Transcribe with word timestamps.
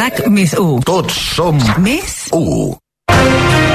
RAC 0.00 0.24
més 0.32 0.56
1. 0.58 0.82
Tots 0.88 1.20
som 1.36 1.60
Més 1.84 2.16
1. 2.32 3.73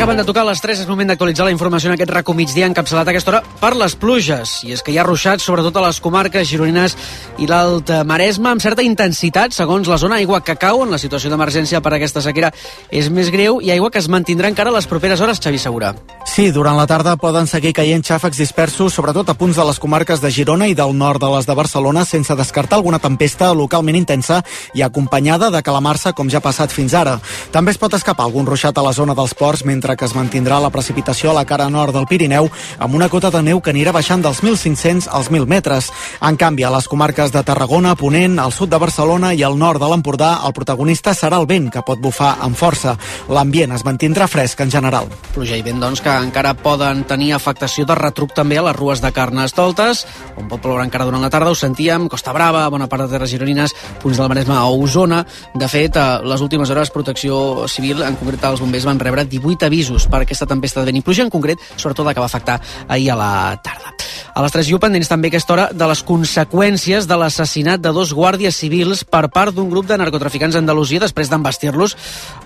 Acaben 0.00 0.16
de 0.16 0.24
tocar 0.24 0.46
les 0.48 0.62
3, 0.64 0.78
és 0.80 0.88
moment 0.88 1.10
d'actualitzar 1.10 1.44
la 1.44 1.52
informació 1.52 1.90
en 1.90 1.92
aquest 1.92 2.08
racó 2.08 2.32
migdia 2.32 2.64
encapçalat 2.64 3.04
a 3.04 3.12
aquesta 3.12 3.34
hora 3.34 3.40
per 3.60 3.74
les 3.76 3.92
pluges. 4.00 4.54
I 4.64 4.72
és 4.72 4.80
que 4.80 4.94
hi 4.94 4.96
ha 4.96 5.04
ruixats 5.04 5.44
sobretot 5.44 5.76
a 5.76 5.82
les 5.84 5.98
comarques 6.00 6.48
gironines 6.48 6.94
i 7.36 7.44
l'Alt 7.44 7.92
Maresme 8.08 8.48
amb 8.48 8.64
certa 8.64 8.80
intensitat, 8.80 9.52
segons 9.52 9.90
la 9.92 9.98
zona 10.00 10.16
aigua 10.16 10.40
que 10.40 10.56
cau 10.56 10.80
en 10.86 10.94
la 10.94 10.96
situació 10.96 11.28
d'emergència 11.28 11.82
per 11.84 11.92
aquesta 11.92 12.22
sequera 12.24 12.48
és 12.88 13.10
més 13.12 13.28
greu 13.28 13.60
i 13.60 13.74
aigua 13.74 13.90
que 13.92 14.00
es 14.00 14.08
mantindrà 14.08 14.48
encara 14.48 14.72
les 14.72 14.88
properes 14.88 15.20
hores, 15.20 15.36
Xavi 15.36 15.60
Segura. 15.60 15.92
Sí, 16.24 16.48
durant 16.48 16.80
la 16.80 16.88
tarda 16.88 17.18
poden 17.20 17.44
seguir 17.50 17.74
caient 17.76 18.00
xàfecs 18.00 18.40
dispersos, 18.40 18.96
sobretot 18.96 19.28
a 19.28 19.36
punts 19.36 19.60
de 19.60 19.68
les 19.68 19.82
comarques 19.82 20.24
de 20.24 20.32
Girona 20.32 20.70
i 20.70 20.78
del 20.78 20.96
nord 20.96 21.20
de 21.20 21.28
les 21.34 21.44
de 21.44 21.58
Barcelona, 21.58 22.06
sense 22.08 22.38
descartar 22.40 22.78
alguna 22.80 23.02
tempesta 23.04 23.52
localment 23.52 24.00
intensa 24.00 24.40
i 24.72 24.80
acompanyada 24.80 25.50
de 25.52 25.60
calamarsa, 25.60 26.14
com 26.16 26.32
ja 26.32 26.40
ha 26.40 26.46
passat 26.48 26.72
fins 26.72 26.96
ara. 26.96 27.18
També 27.52 27.76
es 27.76 27.82
pot 27.82 27.92
escapar 27.92 28.24
algun 28.24 28.48
ruixat 28.48 28.78
a 28.78 28.86
la 28.86 28.96
zona 28.96 29.12
dels 29.18 29.36
ports, 29.36 29.66
mentre 29.68 29.89
que 29.96 30.04
es 30.06 30.14
mantindrà 30.14 30.60
la 30.60 30.70
precipitació 30.70 31.30
a 31.30 31.34
la 31.34 31.44
cara 31.44 31.68
nord 31.70 31.94
del 31.96 32.06
Pirineu, 32.06 32.50
amb 32.78 32.94
una 32.94 33.08
cota 33.08 33.30
de 33.30 33.42
neu 33.42 33.60
que 33.60 33.72
anirà 33.72 33.92
baixant 33.92 34.22
dels 34.22 34.42
1.500 34.42 35.08
als 35.10 35.30
1.000 35.30 35.46
metres. 35.46 35.90
En 36.20 36.36
canvi, 36.36 36.64
a 36.64 36.70
les 36.74 36.88
comarques 36.88 37.32
de 37.32 37.42
Tarragona, 37.42 37.96
Ponent, 37.96 38.38
al 38.38 38.52
sud 38.52 38.70
de 38.70 38.78
Barcelona 38.78 39.32
i 39.34 39.42
al 39.42 39.58
nord 39.58 39.82
de 39.82 39.88
l'Empordà, 39.90 40.30
el 40.46 40.54
protagonista 40.56 41.14
serà 41.14 41.40
el 41.40 41.48
vent, 41.50 41.70
que 41.70 41.82
pot 41.86 42.00
bufar 42.00 42.36
amb 42.40 42.56
força. 42.56 42.96
L'ambient 43.28 43.74
es 43.76 43.84
mantindrà 43.84 44.28
fresc 44.30 44.60
en 44.64 44.70
general. 44.70 45.10
Pluja 45.34 45.58
i 45.58 45.64
vent, 45.66 45.80
doncs, 45.82 46.04
que 46.04 46.14
encara 46.14 46.54
poden 46.54 47.04
tenir 47.10 47.32
afectació 47.34 47.86
de 47.88 47.98
retruc 47.98 48.34
també 48.36 48.60
a 48.60 48.64
les 48.68 48.76
rues 48.76 49.02
de 49.02 49.12
Carnestoltes, 49.12 50.04
on 50.36 50.48
pot 50.48 50.62
ploure 50.62 50.84
encara 50.86 51.08
durant 51.08 51.24
la 51.24 51.32
tarda, 51.32 51.50
ho 51.50 51.58
sentíem, 51.58 52.08
Costa 52.08 52.32
Brava, 52.36 52.68
bona 52.70 52.88
part 52.88 53.06
de 53.06 53.10
terres 53.16 53.32
gironines, 53.32 53.74
punts 54.02 54.20
del 54.20 54.28
Maresme 54.30 54.54
a 54.54 54.66
Osona. 54.70 55.24
De 55.54 55.68
fet, 55.68 55.96
a 55.96 56.20
les 56.22 56.40
últimes 56.40 56.70
hores, 56.70 56.92
Protecció 56.94 57.66
Civil, 57.68 58.04
en 58.06 58.16
concret 58.20 58.44
els 58.50 58.60
bombers, 58.62 58.86
van 58.86 59.00
rebre 59.00 59.24
18 59.24 59.66
avisos 59.66 59.79
per 60.10 60.22
aquesta 60.22 60.46
tempesta 60.46 60.80
de 60.80 60.90
vent 60.90 61.00
i 61.00 61.02
pluja, 61.06 61.24
en 61.24 61.30
concret, 61.32 61.58
sobretot 61.76 62.06
la 62.06 62.14
que 62.14 62.20
va 62.20 62.26
afectar 62.26 62.60
ahir 62.88 63.10
a 63.12 63.16
la 63.16 63.32
tarda. 63.64 63.94
A 64.34 64.42
les 64.44 64.52
3 64.54 64.68
i 64.70 64.74
1 64.76 64.80
pendents 64.82 65.08
també 65.10 65.28
aquesta 65.30 65.54
hora 65.54 65.66
de 65.74 65.86
les 65.90 66.02
conseqüències 66.06 67.08
de 67.10 67.16
l'assassinat 67.18 67.82
de 67.82 67.92
dos 67.94 68.12
guàrdies 68.14 68.56
civils 68.56 69.02
per 69.04 69.26
part 69.32 69.54
d'un 69.54 69.70
grup 69.72 69.88
de 69.88 69.98
narcotraficants 69.98 70.54
a 70.54 70.62
Andalusia 70.62 71.02
després 71.02 71.30
d'embastir-los 71.30 71.96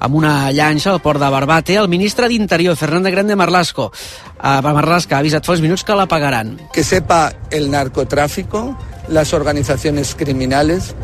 amb 0.01 0.17
una 0.17 0.51
llanxa 0.53 0.95
al 0.95 1.03
port 1.05 1.21
de 1.21 1.29
Barbate. 1.31 1.77
El 1.77 1.91
ministre 1.93 2.29
d'Interior, 2.29 2.77
Fernando 2.77 3.11
Grande 3.11 3.37
Marlasco, 3.37 3.91
a 4.39 4.61
Marlasca, 4.63 5.17
ha 5.17 5.25
avisat 5.25 5.45
fa 5.45 5.53
uns 5.53 5.65
minuts 5.65 5.85
que 5.85 5.97
la 5.97 6.09
pagaran. 6.09 6.57
Que 6.73 6.85
sepa 6.85 7.33
el 7.51 7.71
narcotráfico, 7.71 8.77
las 9.09 9.35
organizaciones 9.35 10.15
criminales, 10.15 10.95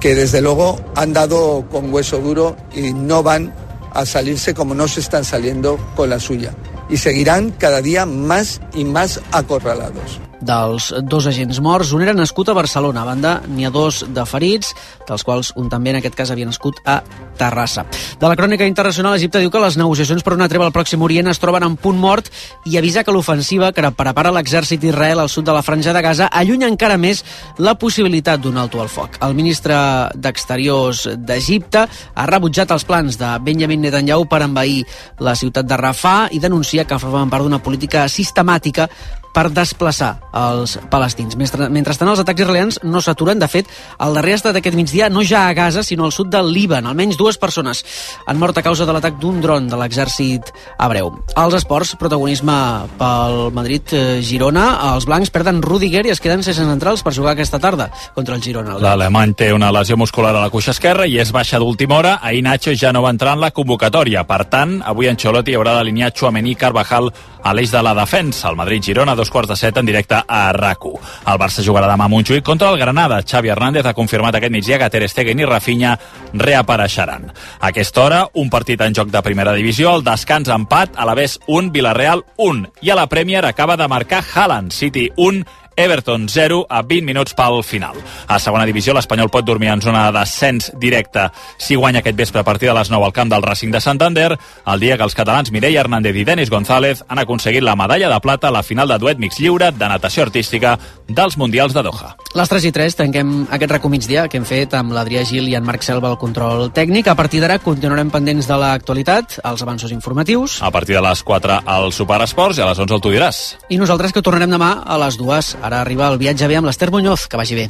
que 0.00 0.14
desde 0.14 0.40
luego 0.40 0.78
han 0.96 1.12
dado 1.12 1.66
con 1.70 1.92
hueso 1.92 2.18
duro 2.18 2.56
y 2.74 2.92
no 2.92 3.22
van 3.22 3.52
a 3.92 4.06
salirse 4.06 4.54
como 4.54 4.74
no 4.74 4.88
se 4.88 5.00
están 5.00 5.24
saliendo 5.24 5.78
con 5.96 6.10
la 6.10 6.20
suya. 6.20 6.54
Y 6.88 6.96
seguirán 6.96 7.50
cada 7.52 7.82
día 7.82 8.06
más 8.06 8.60
y 8.74 8.84
más 8.84 9.20
acorralados. 9.32 10.20
Dels 10.40 10.90
dos 11.04 11.26
agents 11.26 11.60
morts. 11.60 11.92
Un 11.92 12.02
era 12.02 12.14
nascut 12.16 12.48
a 12.48 12.56
Barcelona, 12.56 13.02
a 13.02 13.08
banda 13.08 13.34
n'hi 13.46 13.66
ha 13.66 13.70
dos 13.70 14.04
de 14.08 14.24
ferits, 14.26 14.74
dels 15.08 15.24
quals 15.24 15.52
un 15.60 15.68
també 15.70 15.92
en 15.92 16.00
aquest 16.00 16.16
cas 16.18 16.30
havia 16.32 16.48
nascut 16.48 16.80
a 16.84 17.00
Terrassa. 17.40 17.86
De 18.20 18.28
la 18.28 18.36
crònica 18.36 18.66
internacional, 18.68 19.16
Egipte 19.16 19.40
diu 19.40 19.50
que 19.52 19.62
les 19.62 19.78
negociacions 19.80 20.24
per 20.24 20.34
una 20.36 20.48
treva 20.48 20.66
al 20.66 20.74
Pròxim 20.74 21.02
Orient 21.02 21.30
es 21.32 21.40
troben 21.40 21.64
en 21.64 21.76
punt 21.80 21.98
mort 22.00 22.28
i 22.68 22.76
avisa 22.76 23.04
que 23.04 23.14
l'ofensiva 23.14 23.72
que 23.72 23.92
prepara 23.96 24.32
l'exèrcit 24.34 24.80
d'Israel 24.80 25.20
al 25.20 25.32
sud 25.32 25.46
de 25.48 25.54
la 25.56 25.62
franja 25.64 25.94
de 25.96 26.02
Gaza 26.04 26.28
allunya 26.28 26.68
encara 26.68 26.98
més 27.00 27.24
la 27.58 27.76
possibilitat 27.80 28.40
d'un 28.40 28.58
alto 28.60 28.80
al 28.80 28.92
foc. 28.92 29.16
El 29.24 29.34
ministre 29.34 29.76
d'Exteriors 30.14 31.06
d'Egipte 31.16 31.86
ha 31.86 32.26
rebutjat 32.28 32.70
els 32.76 32.84
plans 32.84 33.16
de 33.20 33.30
Benjamin 33.44 33.80
Netanyahu 33.86 34.28
per 34.28 34.42
envair 34.44 34.84
la 35.20 35.34
ciutat 35.34 35.68
de 35.68 35.80
Rafah 35.80 36.28
i 36.36 36.42
denuncia 36.42 36.84
que 36.84 37.00
formen 37.00 37.32
part 37.32 37.46
d'una 37.46 37.62
política 37.64 38.06
sistemàtica 38.08 38.88
per 39.34 39.48
desplaçar 39.54 40.16
els 40.34 40.76
palestins. 40.90 41.36
Mentrestant, 41.38 42.10
els 42.10 42.22
atacs 42.22 42.42
israelians 42.42 42.80
no 42.82 43.00
s'aturen. 43.02 43.38
De 43.40 43.48
fet, 43.48 43.68
el 44.02 44.14
darrer 44.16 44.34
estat 44.38 44.56
d'aquest 44.56 44.76
migdia 44.76 45.08
no 45.10 45.22
ja 45.26 45.46
a 45.48 45.54
Gaza, 45.54 45.82
sinó 45.86 46.04
al 46.06 46.12
sud 46.12 46.30
del 46.32 46.52
Líban. 46.52 46.86
Almenys 46.86 47.18
dues 47.18 47.38
persones 47.38 47.84
han 48.26 48.38
mort 48.38 48.58
a 48.58 48.64
causa 48.66 48.86
de 48.86 48.94
l'atac 48.94 49.18
d'un 49.20 49.40
dron 49.40 49.68
de 49.70 49.78
l'exèrcit 49.78 50.50
hebreu. 50.78 51.12
Als 51.38 51.54
esports, 51.60 51.94
protagonisme 52.00 52.56
pel 52.98 53.50
Madrid-Girona. 53.56 54.66
Els 54.94 55.06
blancs 55.06 55.30
perden 55.30 55.62
Rudiger 55.62 56.04
i 56.06 56.14
es 56.14 56.20
queden 56.20 56.42
sense 56.46 56.64
centrals 56.66 57.04
per 57.06 57.14
jugar 57.14 57.34
aquesta 57.36 57.60
tarda 57.62 57.90
contra 58.14 58.34
el 58.34 58.42
Girona. 58.42 58.78
L'alemany 58.82 59.34
té 59.38 59.52
una 59.54 59.72
lesió 59.72 59.96
muscular 59.96 60.34
a 60.34 60.44
la 60.44 60.50
cuixa 60.50 60.74
esquerra 60.74 61.06
i 61.06 61.18
és 61.22 61.32
baixa 61.32 61.60
d'última 61.62 61.98
hora. 61.98 62.18
Ahir 62.22 62.42
Nacho 62.44 62.74
ja 62.74 62.92
no 62.92 63.02
va 63.02 63.14
entrar 63.14 63.36
en 63.36 63.44
la 63.44 63.52
convocatòria. 63.54 64.26
Per 64.26 64.44
tant, 64.50 64.80
avui 64.84 65.08
Ancelotti 65.10 65.54
haurà 65.54 65.76
d'alinear 65.78 66.12
Chouameni 66.12 66.56
Carvajal 66.58 67.10
a 67.42 67.54
l'eix 67.56 67.70
de 67.72 67.82
la 67.82 67.94
defensa. 67.96 68.50
El 68.50 68.58
Madrid-Girona 68.58 69.16
dos 69.20 69.30
quarts 69.30 69.52
de 69.52 69.58
set 69.60 69.76
en 69.76 69.86
directe 69.86 70.16
a 70.16 70.40
RAC1. 70.56 70.96
El 71.28 71.38
Barça 71.40 71.64
jugarà 71.66 71.90
demà 71.90 72.08
a 72.08 72.12
Montjuïc 72.12 72.44
contra 72.46 72.70
el 72.72 72.80
Granada. 72.80 73.20
Xavi 73.20 73.52
Hernández 73.52 73.86
ha 73.86 73.94
confirmat 73.96 74.38
aquest 74.38 74.54
migdia 74.54 74.80
que 74.80 74.90
Ter 74.90 75.04
Stegen 75.08 75.40
i 75.40 75.48
Rafinha 75.48 75.96
reapareixeran. 76.32 77.28
A 77.60 77.70
aquesta 77.70 78.04
hora, 78.06 78.20
un 78.34 78.50
partit 78.50 78.80
en 78.80 78.96
joc 78.96 79.12
de 79.12 79.22
primera 79.22 79.54
divisió, 79.56 79.94
el 79.96 80.06
descans 80.06 80.48
empat, 80.48 80.96
a 80.96 81.06
la 81.08 81.14
vez 81.18 81.38
1, 81.46 81.70
Villarreal 81.74 82.24
1. 82.36 82.72
I 82.80 82.90
a 82.90 83.00
la 83.02 83.08
Premier 83.12 83.44
acaba 83.44 83.76
de 83.76 83.88
marcar 83.88 84.24
Haaland, 84.24 84.72
City 84.72 85.10
1, 85.16 85.44
Everton 85.76 86.28
0 86.28 86.66
a 86.68 86.82
20 86.82 87.06
minuts 87.06 87.34
pel 87.34 87.62
final. 87.64 87.96
A 88.28 88.38
segona 88.38 88.66
divisió, 88.68 88.94
l'Espanyol 88.94 89.30
pot 89.32 89.44
dormir 89.46 89.70
en 89.72 89.82
zona 89.82 90.06
de 90.08 90.18
descens 90.18 90.70
directe 90.80 91.28
si 91.58 91.76
guanya 91.76 92.00
aquest 92.00 92.16
vespre 92.16 92.40
a 92.40 92.44
partir 92.44 92.68
de 92.68 92.74
les 92.74 92.90
9 92.90 93.06
al 93.06 93.12
camp 93.12 93.30
del 93.30 93.42
Racing 93.42 93.70
de 93.70 93.80
Santander, 93.80 94.38
el 94.66 94.80
dia 94.80 94.96
que 94.96 95.04
els 95.06 95.14
catalans 95.14 95.50
Mireia 95.52 95.80
Hernández 95.80 96.16
i 96.16 96.24
Denis 96.24 96.50
González 96.50 97.04
han 97.08 97.18
aconseguit 97.18 97.62
la 97.62 97.76
medalla 97.76 98.10
de 98.10 98.20
plata 98.20 98.48
a 98.48 98.54
la 98.54 98.62
final 98.62 98.88
de 98.88 98.98
duet 98.98 99.18
mix 99.18 99.38
lliure 99.40 99.70
de 99.72 99.88
natació 99.88 100.24
artística 100.24 100.78
dels 101.08 101.36
Mundials 101.36 101.74
de 101.74 101.82
Doha. 101.82 102.14
Les 102.34 102.48
3 102.48 102.66
i 102.68 102.72
3 102.72 102.96
tanquem 102.98 103.30
aquest 103.50 103.72
racó 103.72 103.88
migdia 103.90 104.28
que 104.30 104.38
hem 104.38 104.46
fet 104.46 104.74
amb 104.78 104.94
l'Adrià 104.94 105.24
Gil 105.26 105.48
i 105.50 105.56
en 105.58 105.64
Marc 105.66 105.82
Selva 105.82 106.12
al 106.12 106.18
control 106.20 106.68
tècnic. 106.74 107.08
A 107.10 107.16
partir 107.18 107.40
d'ara 107.42 107.58
continuarem 107.58 108.10
pendents 108.12 108.46
de 108.46 108.58
l'actualitat, 108.60 109.40
els 109.42 109.64
avanços 109.66 109.90
informatius. 109.90 110.60
A 110.62 110.70
partir 110.70 110.94
de 110.94 111.02
les 111.02 111.22
4 111.26 111.60
al 111.66 111.90
Superesports 111.92 112.60
i 112.60 112.62
a 112.62 112.70
les 112.70 112.78
11 112.78 112.94
el 112.94 113.02
Tu 113.02 113.14
diràs. 113.16 113.40
I 113.68 113.80
nosaltres 113.80 114.14
que 114.14 114.22
tornarem 114.22 114.52
demà 114.52 114.70
a 114.86 114.98
les 115.02 115.18
2. 115.18 115.56
Ara 115.70 115.84
arriba 115.86 116.08
el 116.10 116.16
viatge 116.18 116.48
bé 116.50 116.56
amb 116.58 116.66
l'Ester 116.66 116.90
Muñoz. 116.90 117.28
Que 117.30 117.38
vagi 117.38 117.54
bé. 117.54 117.68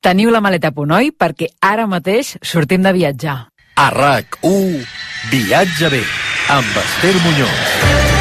Teniu 0.00 0.32
la 0.32 0.40
maleta 0.40 0.70
a 0.72 0.76
punt, 0.76 0.94
oi? 0.96 1.12
Perquè 1.12 1.50
ara 1.60 1.84
mateix 1.84 2.38
sortim 2.40 2.80
de 2.84 2.92
viatjar. 2.96 3.36
A 3.76 3.90
RAC1, 3.92 4.84
Viatge 5.28 5.92
bé, 5.92 6.02
amb 6.56 6.82
Esther 6.86 7.16
Muñoz. 7.24 8.13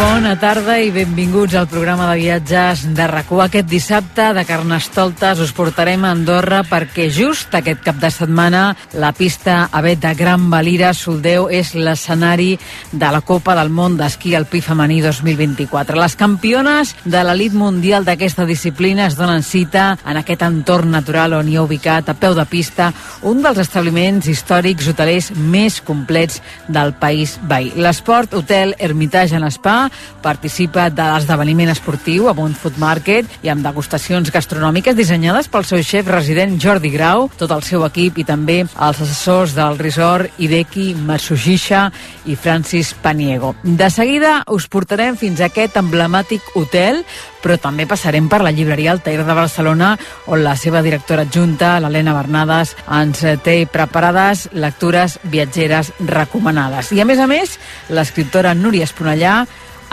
Bona 0.00 0.32
tarda 0.40 0.78
i 0.80 0.88
benvinguts 0.94 1.52
al 1.58 1.66
programa 1.68 2.06
de 2.08 2.14
viatges 2.22 2.86
de 2.96 3.04
rac 3.10 3.28
Aquest 3.44 3.66
dissabte 3.68 4.30
de 4.32 4.44
Carnestoltes 4.48 5.42
us 5.44 5.52
portarem 5.52 6.06
a 6.06 6.12
Andorra 6.14 6.62
perquè 6.64 7.10
just 7.12 7.52
aquest 7.54 7.82
cap 7.84 7.98
de 8.00 8.08
setmana 8.10 8.62
la 8.96 9.10
pista 9.12 9.68
Avet 9.70 10.00
de 10.00 10.14
Gran 10.16 10.46
Valira 10.50 10.94
Soldeu 10.94 11.50
és 11.52 11.74
l'escenari 11.74 12.54
de 12.92 13.10
la 13.12 13.20
Copa 13.20 13.54
del 13.58 13.68
Món 13.68 13.98
d'Esquí 13.98 14.32
Alpí 14.34 14.62
Femení 14.64 15.02
2024. 15.04 16.00
Les 16.00 16.16
campiones 16.16 16.94
de 17.04 17.20
l'elit 17.20 17.52
mundial 17.52 18.08
d'aquesta 18.08 18.48
disciplina 18.48 19.06
es 19.06 19.18
donen 19.20 19.44
cita 19.44 19.98
en 20.06 20.16
aquest 20.16 20.46
entorn 20.48 20.90
natural 20.96 21.36
on 21.42 21.48
hi 21.48 21.58
ha 21.58 21.66
ubicat 21.66 22.08
a 22.08 22.16
peu 22.16 22.34
de 22.34 22.46
pista 22.48 22.88
un 23.22 23.44
dels 23.44 23.60
establiments 23.60 24.32
històrics 24.32 24.88
hotelers 24.88 25.30
més 25.36 25.80
complets 25.84 26.40
del 26.68 26.96
país 26.96 27.36
veí. 27.44 27.74
L'Esport 27.76 28.32
Hotel 28.34 28.74
Hermitage 28.78 29.36
en 29.36 29.48
Spa 29.52 29.89
participa 30.22 30.88
de 30.90 31.06
l'esdeveniment 31.12 31.72
esportiu 31.72 32.28
a 32.28 32.34
un 32.36 32.54
food 32.54 32.78
market 32.80 33.28
i 33.42 33.50
amb 33.52 33.64
degustacions 33.64 34.30
gastronòmiques 34.32 34.96
dissenyades 34.96 35.48
pel 35.48 35.66
seu 35.68 35.82
xef 35.84 36.08
resident 36.08 36.58
Jordi 36.60 36.90
Grau, 36.92 37.28
tot 37.40 37.50
el 37.54 37.64
seu 37.66 37.84
equip 37.86 38.18
i 38.20 38.26
també 38.28 38.60
els 38.64 39.00
assessors 39.00 39.54
del 39.56 39.78
resort 39.80 40.40
Hideki 40.40 40.94
Matsushisa 41.06 41.88
i 42.26 42.36
Francis 42.36 42.94
Paniego. 42.94 43.54
De 43.62 43.90
seguida 43.90 44.40
us 44.48 44.68
portarem 44.70 45.16
fins 45.20 45.40
a 45.40 45.48
aquest 45.50 45.76
emblemàtic 45.80 46.54
hotel, 46.56 47.02
però 47.40 47.56
també 47.60 47.86
passarem 47.88 48.28
per 48.28 48.42
la 48.44 48.52
llibreria 48.52 48.92
Altair 48.92 49.24
de 49.24 49.36
Barcelona, 49.36 49.94
on 50.26 50.44
la 50.44 50.56
seva 50.60 50.82
directora 50.84 51.24
adjunta, 51.24 51.78
l'Helena 51.80 52.14
Bernades, 52.16 52.74
ens 53.00 53.24
té 53.44 53.56
preparades 53.70 54.48
lectures 54.52 55.18
viatgeres 55.24 55.92
recomanades. 56.00 56.92
I 56.92 57.00
a 57.00 57.08
més 57.08 57.20
a 57.20 57.28
més, 57.30 57.56
l'escriptora 57.88 58.54
Núria 58.54 58.88
Esponellà 58.88 59.40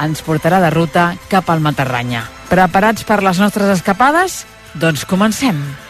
ens 0.03 0.21
portarà 0.25 0.61
de 0.63 0.71
ruta 0.73 1.09
cap 1.31 1.49
al 1.49 1.63
Matarranya. 1.63 2.25
Preparats 2.51 3.03
per 3.07 3.21
les 3.25 3.41
nostres 3.41 3.73
escapades? 3.79 4.43
Doncs 4.77 5.05
comencem. 5.09 5.86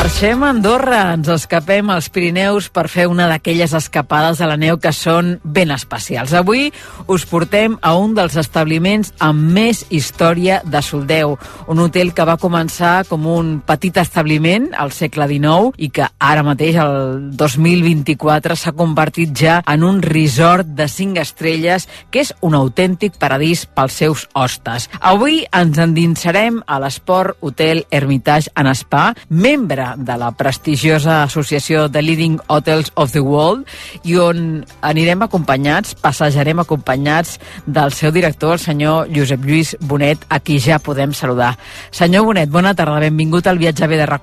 Marxem 0.00 0.42
a 0.42 0.48
Andorra, 0.48 0.98
ens 1.12 1.28
escapem 1.28 1.90
als 1.92 2.06
Pirineus 2.08 2.70
per 2.72 2.86
fer 2.88 3.04
una 3.10 3.26
d'aquelles 3.28 3.74
escapades 3.76 4.38
a 4.40 4.46
la 4.48 4.56
neu 4.56 4.78
que 4.80 4.94
són 4.96 5.34
ben 5.44 5.68
especials. 5.74 6.32
Avui 6.32 6.70
us 7.04 7.26
portem 7.28 7.74
a 7.84 7.90
un 8.00 8.14
dels 8.16 8.38
establiments 8.40 9.10
amb 9.20 9.50
més 9.52 9.82
història 9.92 10.62
de 10.64 10.80
Soldeu, 10.80 11.34
un 11.68 11.82
hotel 11.84 12.14
que 12.16 12.24
va 12.24 12.38
començar 12.40 13.02
com 13.10 13.26
un 13.28 13.50
petit 13.60 14.00
establiment 14.00 14.70
al 14.72 14.88
segle 14.96 15.26
XIX 15.28 15.76
i 15.76 15.90
que 15.92 16.08
ara 16.16 16.46
mateix, 16.48 16.80
el 16.80 17.28
2024, 17.36 18.56
s'ha 18.56 18.72
convertit 18.72 19.36
ja 19.36 19.58
en 19.68 19.84
un 19.84 20.00
resort 20.00 20.72
de 20.80 20.88
cinc 20.88 21.20
estrelles 21.20 21.84
que 22.08 22.24
és 22.24 22.32
un 22.40 22.56
autèntic 22.56 23.20
paradís 23.20 23.66
pels 23.68 24.00
seus 24.00 24.24
hostes. 24.32 24.88
Avui 24.96 25.42
ens 25.52 25.76
endinsarem 25.76 26.64
a 26.64 26.80
l'Esport 26.80 27.36
Hotel 27.44 27.84
Hermitage 27.92 28.48
en 28.56 28.72
Spa, 28.72 29.10
membre 29.28 29.89
de 29.96 30.16
la 30.20 30.30
prestigiosa 30.32 31.22
associació 31.22 31.88
The 31.90 32.02
Leading 32.02 32.38
Hotels 32.48 32.92
of 32.94 33.12
the 33.12 33.22
World 33.24 33.66
i 34.04 34.16
on 34.20 34.64
anirem 34.86 35.26
acompanyats, 35.26 35.94
passejarem 35.98 36.62
acompanyats 36.62 37.38
del 37.66 37.92
seu 37.96 38.12
director, 38.12 38.54
el 38.56 38.62
senyor 38.62 39.10
Josep 39.14 39.44
Lluís 39.44 39.76
Bonet, 39.80 40.26
a 40.28 40.40
qui 40.40 40.60
ja 40.60 40.78
podem 40.78 41.14
saludar. 41.14 41.56
Senyor 41.90 42.24
Bonet, 42.28 42.50
bona 42.50 42.74
tarda, 42.74 43.00
benvingut 43.00 43.46
al 43.46 43.58
viatge 43.58 43.88
B 43.88 44.00
de 44.00 44.06
rac 44.06 44.20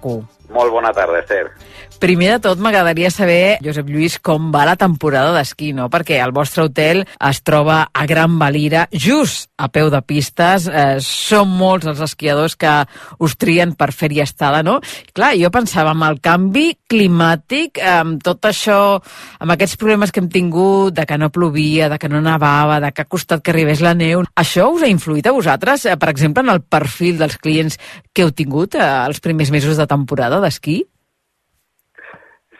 Molt 0.53 0.71
bona 0.71 0.93
tarda, 0.93 1.19
Esther. 1.19 1.51
Primer 1.97 2.35
de 2.35 2.41
tot, 2.45 2.59
m'agradaria 2.61 3.09
saber, 3.09 3.57
Josep 3.65 3.87
Lluís, 3.89 4.19
com 4.21 4.51
va 4.53 4.67
la 4.69 4.75
temporada 4.77 5.31
d'esquí, 5.33 5.71
no? 5.73 5.87
Perquè 5.89 6.19
el 6.21 6.29
vostre 6.35 6.67
hotel 6.67 6.99
es 7.09 7.39
troba 7.41 7.79
a 7.89 8.03
Gran 8.05 8.35
Valira, 8.37 8.83
just 8.93 9.49
a 9.57 9.65
peu 9.73 9.89
de 9.89 9.97
pistes. 10.05 10.67
Eh, 10.69 10.99
són 11.01 11.49
molts 11.57 11.87
els 11.89 12.03
esquiadors 12.05 12.53
que 12.53 12.73
us 13.17 13.33
trien 13.41 13.73
per 13.73 13.89
fer-hi 13.97 14.21
estada, 14.21 14.61
no? 14.61 14.75
I, 14.77 15.09
clar, 15.17 15.31
jo 15.41 15.49
pensava 15.53 15.95
amb 15.95 16.05
el 16.05 16.19
canvi 16.21 16.67
climàtic, 16.85 17.81
amb 17.81 18.21
tot 18.21 18.45
això, 18.45 18.99
amb 19.41 19.55
aquests 19.55 19.79
problemes 19.81 20.13
que 20.13 20.21
hem 20.21 20.29
tingut, 20.29 20.93
de 20.99 21.05
que 21.09 21.17
no 21.17 21.31
plovia, 21.33 21.87
de 21.89 21.97
que 21.97 22.11
no 22.13 22.21
nevava, 22.21 22.77
de 22.83 22.91
que 22.93 23.07
ha 23.07 23.09
costat 23.09 23.41
que 23.41 23.55
arribés 23.55 23.81
la 23.81 23.95
neu, 23.97 24.21
això 24.37 24.67
us 24.75 24.85
ha 24.85 24.91
influït 24.91 25.25
a 25.25 25.33
vosaltres, 25.33 25.87
eh, 25.89 25.97
per 25.97 26.11
exemple, 26.13 26.45
en 26.45 26.53
el 26.53 26.61
perfil 26.61 27.17
dels 27.17 27.41
clients 27.41 27.81
que 28.13 28.21
heu 28.21 28.31
tingut 28.37 28.77
eh, 28.77 28.85
els 29.07 29.19
primers 29.19 29.49
mesos 29.49 29.81
de 29.81 29.89
temporada 29.89 30.37
d'esquí? 30.45 30.83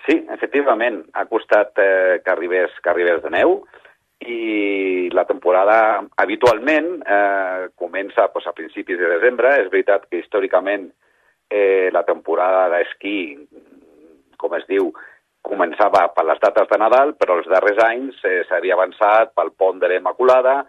Sí, 0.07 0.21
efectivament, 0.31 1.01
ha 1.19 1.25
costat 1.27 1.75
eh, 1.83 2.21
que, 2.23 2.31
arribés, 2.31 2.71
que 2.79 2.91
arribés 2.93 3.19
de 3.25 3.31
neu 3.33 3.57
i 4.23 5.09
la 5.13 5.25
temporada 5.27 5.99
habitualment 6.23 6.87
eh, 7.03 7.67
comença 7.75 8.29
pues, 8.31 8.47
a 8.47 8.55
principis 8.55 9.01
de 9.01 9.09
desembre. 9.17 9.51
És 9.59 9.67
veritat 9.73 10.07
que 10.07 10.21
històricament 10.21 10.87
eh, 11.51 11.89
la 11.91 12.05
temporada 12.07 12.69
d'esquí, 12.71 13.19
com 14.39 14.55
es 14.55 14.63
diu, 14.71 14.93
començava 15.43 16.05
per 16.15 16.23
les 16.27 16.39
dates 16.39 16.71
de 16.71 16.79
Nadal, 16.79 17.13
però 17.19 17.37
els 17.41 17.51
darrers 17.51 17.83
anys 17.83 18.23
eh, 18.23 18.41
s'havia 18.47 18.79
avançat 18.79 19.35
pel 19.35 19.51
pont 19.59 19.83
de 19.83 19.91
l'Immaculada 19.91 20.61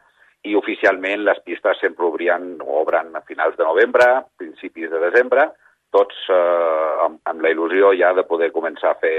i 0.46 0.58
oficialment 0.58 1.23
les 1.26 1.38
pistes 1.46 1.79
sempre 1.82 2.11
obrien 2.11 2.56
o 2.62 2.82
obren 2.82 3.14
a 3.14 3.23
finals 3.26 3.55
de 3.58 3.67
novembre, 3.67 4.06
principis 4.38 4.91
de 4.91 5.00
desembre, 5.06 5.49
tots 5.94 6.17
eh, 6.31 6.94
amb, 7.06 7.20
amb 7.31 7.44
la 7.44 7.52
il·lusió 7.55 7.93
ja 7.99 8.12
de 8.17 8.26
poder 8.29 8.50
començar 8.55 8.94
a 8.94 9.00
fer 9.02 9.17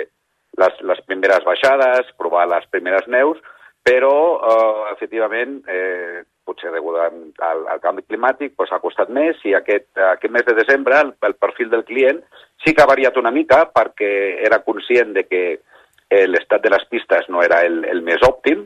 les, 0.60 0.82
les 0.82 1.00
primeres 1.08 1.46
baixades, 1.46 2.12
provar 2.18 2.48
les 2.50 2.66
primeres 2.74 3.08
neus, 3.08 3.40
però, 3.86 4.18
eh, 4.44 4.92
efectivament, 4.94 5.62
eh, 5.68 6.26
potser 6.50 6.72
degut 6.74 6.98
al, 7.00 7.66
al 7.70 7.82
canvi 7.84 8.04
climàtic, 8.08 8.56
doncs 8.58 8.74
ha 8.74 8.82
costat 8.82 9.12
més 9.14 9.40
i 9.46 9.54
aquest, 9.58 9.90
aquest 10.16 10.34
mes 10.34 10.46
de 10.48 10.56
desembre 10.58 10.98
el, 11.04 11.14
el 11.28 11.36
perfil 11.38 11.70
del 11.70 11.86
client 11.86 12.24
sí 12.64 12.74
que 12.74 12.84
ha 12.84 12.90
variat 12.90 13.18
una 13.22 13.32
mica 13.32 13.64
perquè 13.76 14.12
era 14.48 14.62
conscient 14.66 15.14
de 15.14 15.26
que 15.30 15.44
eh, 15.54 16.26
l'estat 16.28 16.66
de 16.66 16.74
les 16.74 16.86
pistes 16.90 17.30
no 17.30 17.44
era 17.46 17.62
el, 17.68 17.84
el 17.86 18.02
més 18.06 18.24
òptim, 18.26 18.66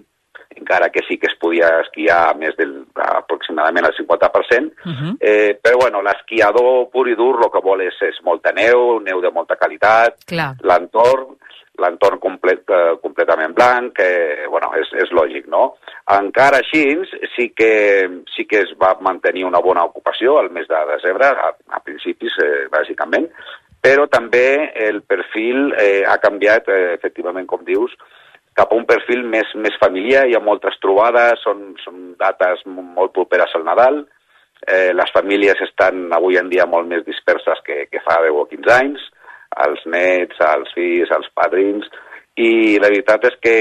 encara 0.58 0.90
que 0.90 1.04
sí 1.08 1.18
que 1.18 1.28
es 1.32 1.38
podia 1.40 1.70
esquiar 1.82 2.36
més 2.40 2.56
del, 2.58 2.74
aproximadament 2.96 3.86
el 3.90 3.96
50%, 3.98 4.74
uh 4.86 4.92
-huh. 4.92 5.16
eh, 5.20 5.60
però 5.62 5.80
bueno, 5.82 6.02
l'esquiador 6.02 6.90
pur 6.92 7.08
i 7.10 7.16
dur 7.16 7.36
el 7.44 7.52
que 7.52 7.62
vol 7.64 7.82
és, 7.82 7.96
és 8.02 8.20
molta 8.24 8.52
neu, 8.52 9.00
neu 9.00 9.22
de 9.22 9.32
molta 9.32 9.56
qualitat, 9.56 10.16
l'entorn, 10.62 11.36
l'entorn 11.78 12.20
complet, 12.20 12.64
eh, 12.70 12.98
completament 13.02 13.54
blanc, 13.54 13.94
que 13.94 14.46
bueno, 14.50 14.72
és, 14.78 14.88
és 14.94 15.10
lògic, 15.12 15.48
no? 15.48 15.78
Encara 16.06 16.60
així, 16.62 16.84
sí 17.36 17.50
que, 17.56 18.10
sí 18.36 18.46
que 18.46 18.62
es 18.62 18.74
va 18.78 18.98
mantenir 19.02 19.46
una 19.46 19.60
bona 19.60 19.84
ocupació 19.84 20.38
al 20.40 20.52
mes 20.52 20.68
de 20.68 20.86
desembre, 20.96 21.26
a, 21.26 21.54
a 21.70 21.80
principis, 21.80 22.38
eh, 22.44 22.68
bàsicament, 22.70 23.30
però 23.84 24.08
també 24.08 24.72
el 24.76 25.02
perfil 25.02 25.74
eh, 25.76 26.04
ha 26.08 26.18
canviat, 26.18 26.70
eh, 26.70 26.94
efectivament, 26.94 27.48
com 27.48 27.66
dius, 27.66 27.92
cap 28.58 28.72
a 28.72 28.78
un 28.78 28.86
perfil 28.90 29.24
més, 29.26 29.50
més 29.56 29.76
familiar, 29.82 30.28
hi 30.28 30.36
ha 30.38 30.44
moltes 30.44 30.78
trobades, 30.82 31.42
són, 31.46 31.74
són 31.84 32.14
dates 32.20 32.62
molt 32.70 33.14
properes 33.16 33.54
al 33.58 33.66
Nadal, 33.68 34.04
eh, 34.68 34.92
les 34.94 35.12
famílies 35.16 35.60
estan 35.66 36.08
avui 36.14 36.38
en 36.40 36.50
dia 36.54 36.68
molt 36.70 36.88
més 36.90 37.06
disperses 37.08 37.62
que, 37.66 37.86
que 37.92 38.04
fa 38.06 38.22
10 38.24 38.40
o 38.44 38.48
15 38.52 38.76
anys, 38.78 39.06
els 39.66 39.84
nets, 39.90 40.40
els 40.54 40.74
fills, 40.78 41.12
els 41.14 41.30
padrins, 41.38 41.90
i 42.34 42.80
la 42.82 42.90
veritat 42.90 43.28
és 43.30 43.36
que 43.38 43.56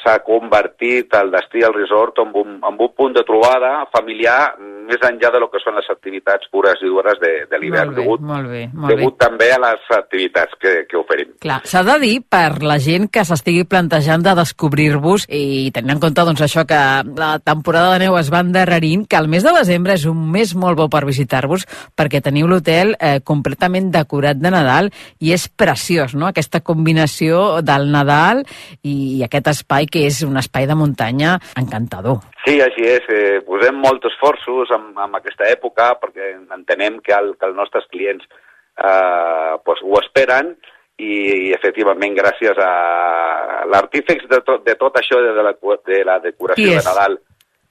s'ha 0.00 0.16
convertit 0.26 1.12
el 1.14 1.30
destí 1.30 1.62
al 1.62 1.74
resort 1.76 2.18
en 2.18 2.32
un, 2.34 2.56
en 2.58 2.74
un 2.74 2.94
punt 2.98 3.14
de 3.14 3.22
trobada 3.22 3.84
familiar 3.94 4.56
més 4.82 5.02
enllà 5.06 5.30
de 5.30 5.38
lo 5.38 5.46
que 5.52 5.60
són 5.62 5.76
les 5.78 5.86
activitats 5.92 6.48
pures 6.50 6.80
i 6.82 6.90
dures 6.90 7.18
de, 7.22 7.30
de 7.46 7.60
l'hivern, 7.62 7.92
degut, 7.94 8.22
molt 8.26 8.48
bé, 8.50 8.64
molt 8.74 8.90
degut 8.90 9.14
bé. 9.14 9.20
també 9.22 9.48
a 9.54 9.60
les 9.62 9.92
activitats 9.94 10.58
que, 10.58 10.72
que 10.90 10.98
oferim. 10.98 11.36
Clar, 11.44 11.60
s'ha 11.68 11.84
de 11.86 11.94
dir 12.02 12.16
per 12.26 12.64
la 12.66 12.80
gent 12.82 13.06
que 13.12 13.22
s'estigui 13.28 13.62
plantejant 13.70 14.24
de 14.26 14.34
descobrir-vos 14.40 15.28
i 15.30 15.70
tenint 15.74 15.94
en 15.94 16.02
compte 16.02 16.26
doncs, 16.26 16.42
això 16.42 16.66
que 16.66 16.80
la 17.06 17.36
temporada 17.44 17.94
de 17.94 18.02
neu 18.02 18.18
es 18.18 18.32
va 18.34 18.42
endarrerint, 18.42 19.06
que 19.06 19.20
el 19.20 19.30
mes 19.30 19.46
de 19.46 19.54
desembre 19.54 19.94
és 19.94 20.08
un 20.10 20.26
mes 20.34 20.56
molt 20.58 20.80
bo 20.80 20.88
per 20.90 21.04
visitar-vos 21.06 21.68
perquè 21.94 22.22
teniu 22.24 22.50
l'hotel 22.50 22.96
eh, 22.98 23.20
completament 23.22 23.92
decorat 23.94 24.42
de 24.42 24.50
Nadal 24.50 24.90
i 25.22 25.30
és 25.36 25.46
preciós, 25.46 26.16
no?, 26.18 26.26
aquesta 26.32 26.64
combinació 26.66 27.62
del 27.62 27.91
Nadal 27.92 28.42
i, 28.82 29.22
aquest 29.26 29.52
espai 29.52 29.88
que 29.90 30.06
és 30.08 30.22
un 30.26 30.40
espai 30.40 30.66
de 30.70 30.76
muntanya 30.78 31.36
encantador. 31.60 32.22
Sí, 32.46 32.58
així 32.64 32.86
és. 32.88 33.08
Eh, 33.12 33.40
posem 33.46 33.78
molts 33.78 34.08
esforços 34.10 34.72
en, 34.74 34.90
en 34.96 35.18
aquesta 35.20 35.48
època 35.52 35.92
perquè 36.02 36.34
entenem 36.56 37.00
que, 37.04 37.14
el, 37.16 37.34
que 37.38 37.50
els 37.50 37.58
nostres 37.58 37.86
clients 37.92 38.24
eh, 38.26 39.58
pues, 39.64 39.82
ho 39.84 39.98
esperen 40.00 40.54
i, 40.98 41.12
i 41.48 41.52
efectivament 41.56 42.16
gràcies 42.16 42.58
a 42.60 42.72
l'artífex 43.70 44.28
de, 44.30 44.40
tot, 44.46 44.64
de 44.66 44.74
tot 44.80 44.96
això 45.00 45.20
de 45.22 45.44
la, 45.44 45.54
de 45.88 46.00
la 46.08 46.18
decoració 46.24 46.72
de 46.74 46.80
és? 46.80 46.88
Nadal 46.88 47.18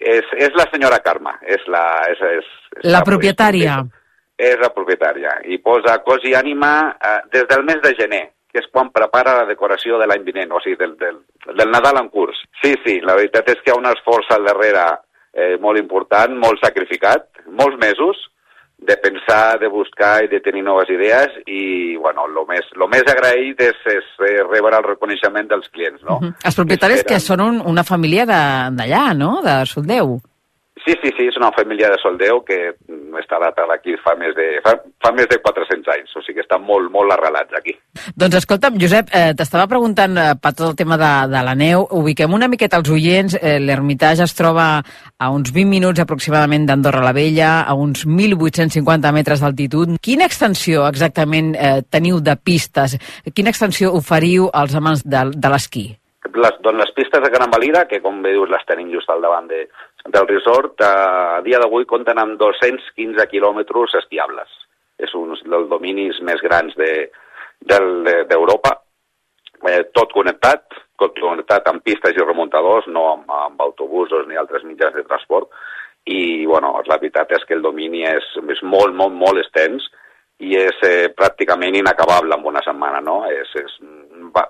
és, 0.01 0.27
és 0.37 0.53
la 0.57 0.65
senyora 0.71 0.99
Carme, 1.05 1.33
és 1.45 1.63
la, 1.69 1.85
és, 2.09 2.21
és, 2.39 2.51
és 2.79 2.91
La 2.91 3.03
propietària. 3.05 3.81
És 4.41 4.57
la 4.57 4.71
propietària 4.73 5.35
i 5.53 5.59
posa 5.61 5.99
cos 6.01 6.23
i 6.25 6.33
ànima 6.33 6.71
eh, 6.97 7.17
des 7.33 7.45
del 7.49 7.61
mes 7.67 7.81
de 7.83 7.93
gener 7.99 8.23
que 8.51 8.59
és 8.59 8.67
quan 8.71 8.91
prepara 8.91 9.37
la 9.41 9.47
decoració 9.49 9.99
de 9.99 10.07
l'any 10.09 10.25
vinent, 10.27 10.51
o 10.51 10.59
sigui, 10.63 10.77
del, 10.79 10.97
del, 10.99 11.21
del 11.55 11.71
Nadal 11.71 12.01
en 12.03 12.09
curs. 12.09 12.37
Sí, 12.61 12.75
sí, 12.85 12.99
la 13.01 13.15
veritat 13.19 13.49
és 13.53 13.61
que 13.61 13.71
hi 13.71 13.75
ha 13.75 13.79
un 13.79 13.89
esforç 13.91 14.31
al 14.35 14.45
darrere 14.49 14.85
eh, 15.33 15.55
molt 15.63 15.79
important, 15.79 16.35
molt 16.37 16.59
sacrificat, 16.63 17.29
molts 17.47 17.79
mesos, 17.81 18.27
de 18.81 18.97
pensar, 18.97 19.59
de 19.59 19.67
buscar 19.69 20.23
i 20.25 20.27
de 20.27 20.39
tenir 20.41 20.63
noves 20.65 20.89
idees 20.89 21.35
i, 21.45 21.95
bueno, 22.01 22.25
el 22.25 22.39
més, 22.49 22.65
lo 22.81 22.87
més 22.89 23.05
agraït 23.05 23.61
és, 23.61 23.77
és 23.93 24.07
rebre 24.49 24.73
el 24.73 24.87
reconeixement 24.87 25.47
dels 25.51 25.69
clients, 25.69 26.01
no? 26.01 26.17
Uh 26.17 26.23
-huh. 26.23 26.33
Els 26.49 26.55
propietaris 26.57 27.03
que 27.03 27.19
són 27.19 27.41
un, 27.41 27.61
una 27.61 27.83
família 27.83 28.25
d'allà, 28.25 29.13
no?, 29.13 29.41
de 29.45 29.65
Soldeu. 29.65 30.17
Sí, 30.81 30.95
sí, 30.97 31.11
sí, 31.13 31.27
és 31.29 31.35
una 31.37 31.51
família 31.53 31.91
de 31.91 31.97
soldeu 32.01 32.39
que 32.41 32.57
mm, 32.73 33.19
està 33.21 33.37
datada 33.41 33.75
aquí 33.77 33.93
fa 34.01 34.15
més 34.17 34.33
de, 34.33 34.47
fa, 34.65 34.73
fa 35.03 35.11
més 35.13 35.27
de 35.29 35.37
400 35.37 35.91
anys, 35.93 36.15
o 36.17 36.23
sigui 36.25 36.39
que 36.39 36.45
estan 36.45 36.63
molt, 36.65 36.89
molt 36.93 37.13
arrelats 37.13 37.53
aquí. 37.59 37.75
Doncs 38.17 38.39
escolta'm, 38.39 38.79
Josep, 38.81 39.11
eh, 39.13 39.35
t'estava 39.37 39.67
preguntant 39.69 40.17
eh, 40.17 40.31
per 40.41 40.53
tot 40.55 40.71
el 40.71 40.79
tema 40.79 40.97
de, 40.97 41.11
de 41.29 41.43
la 41.45 41.53
neu. 41.59 41.85
Ubiquem 42.01 42.33
una 42.33 42.49
miqueta 42.49 42.81
els 42.81 42.89
oients. 42.89 43.37
Eh, 43.37 43.59
L'Ermitage 43.61 44.25
es 44.25 44.33
troba 44.37 44.67
a 44.81 45.29
uns 45.29 45.53
20 45.53 45.69
minuts 45.69 46.01
aproximadament 46.01 46.65
d'Andorra 46.65 47.05
la 47.05 47.13
Vella, 47.13 47.53
a 47.61 47.77
uns 47.77 48.07
1.850 48.09 49.13
metres 49.13 49.45
d'altitud. 49.45 49.97
Quina 50.01 50.25
extensió 50.25 50.87
exactament 50.89 51.53
eh, 51.53 51.81
teniu 51.93 52.23
de 52.25 52.37
pistes? 52.41 52.97
Quina 53.35 53.53
extensió 53.53 53.93
oferiu 53.93 54.49
als 54.49 54.73
amants 54.73 55.05
de, 55.05 55.27
de 55.37 55.53
l'esquí? 55.53 55.91
Les, 56.31 56.57
doncs 56.63 56.79
les 56.79 56.91
pistes 56.95 57.21
de 57.21 57.29
Gran 57.33 57.49
Valira, 57.51 57.85
que 57.89 57.99
com 58.01 58.21
bé 58.23 58.31
dius 58.35 58.49
les 58.49 58.63
tenim 58.69 58.91
just 58.93 59.09
al 59.09 59.23
davant 59.23 59.49
de, 59.49 59.65
del 60.05 60.27
resort, 60.27 60.81
a 60.81 61.41
dia 61.45 61.59
d'avui 61.61 61.85
compten 61.85 62.17
amb 62.17 62.39
215 62.39 63.27
quilòmetres 63.29 63.95
esquiables. 64.01 64.49
És 65.01 65.13
un 65.17 65.33
dels 65.33 65.69
dominis 65.69 66.21
més 66.21 66.41
grans 66.41 66.73
d'Europa. 66.77 68.71
De, 69.61 69.71
eh, 69.71 69.83
tot 69.93 70.11
connectat, 70.13 70.65
tot 70.97 71.17
connectat 71.19 71.67
amb 71.69 71.83
pistes 71.83 72.15
i 72.17 72.25
remuntadors, 72.25 72.87
no 72.87 73.13
amb, 73.13 73.29
amb 73.29 73.61
autobusos 73.61 74.27
ni 74.27 74.35
altres 74.35 74.63
mitjans 74.63 74.95
de 74.95 75.03
transport. 75.03 75.49
I, 76.05 76.45
bueno, 76.45 76.81
la 76.87 76.97
veritat 76.97 77.31
és 77.37 77.45
que 77.45 77.53
el 77.53 77.61
domini 77.61 78.01
és, 78.09 78.25
és 78.49 78.61
molt, 78.63 78.95
molt, 78.97 79.13
molt 79.13 79.37
extens 79.37 79.85
i 80.41 80.55
és 80.57 80.77
eh, 80.81 81.11
pràcticament 81.13 81.75
inacabable 81.77 82.33
en 82.33 82.47
una 82.49 82.63
setmana, 82.65 82.99
no? 83.05 83.21
És, 83.29 83.51
és 83.61 83.75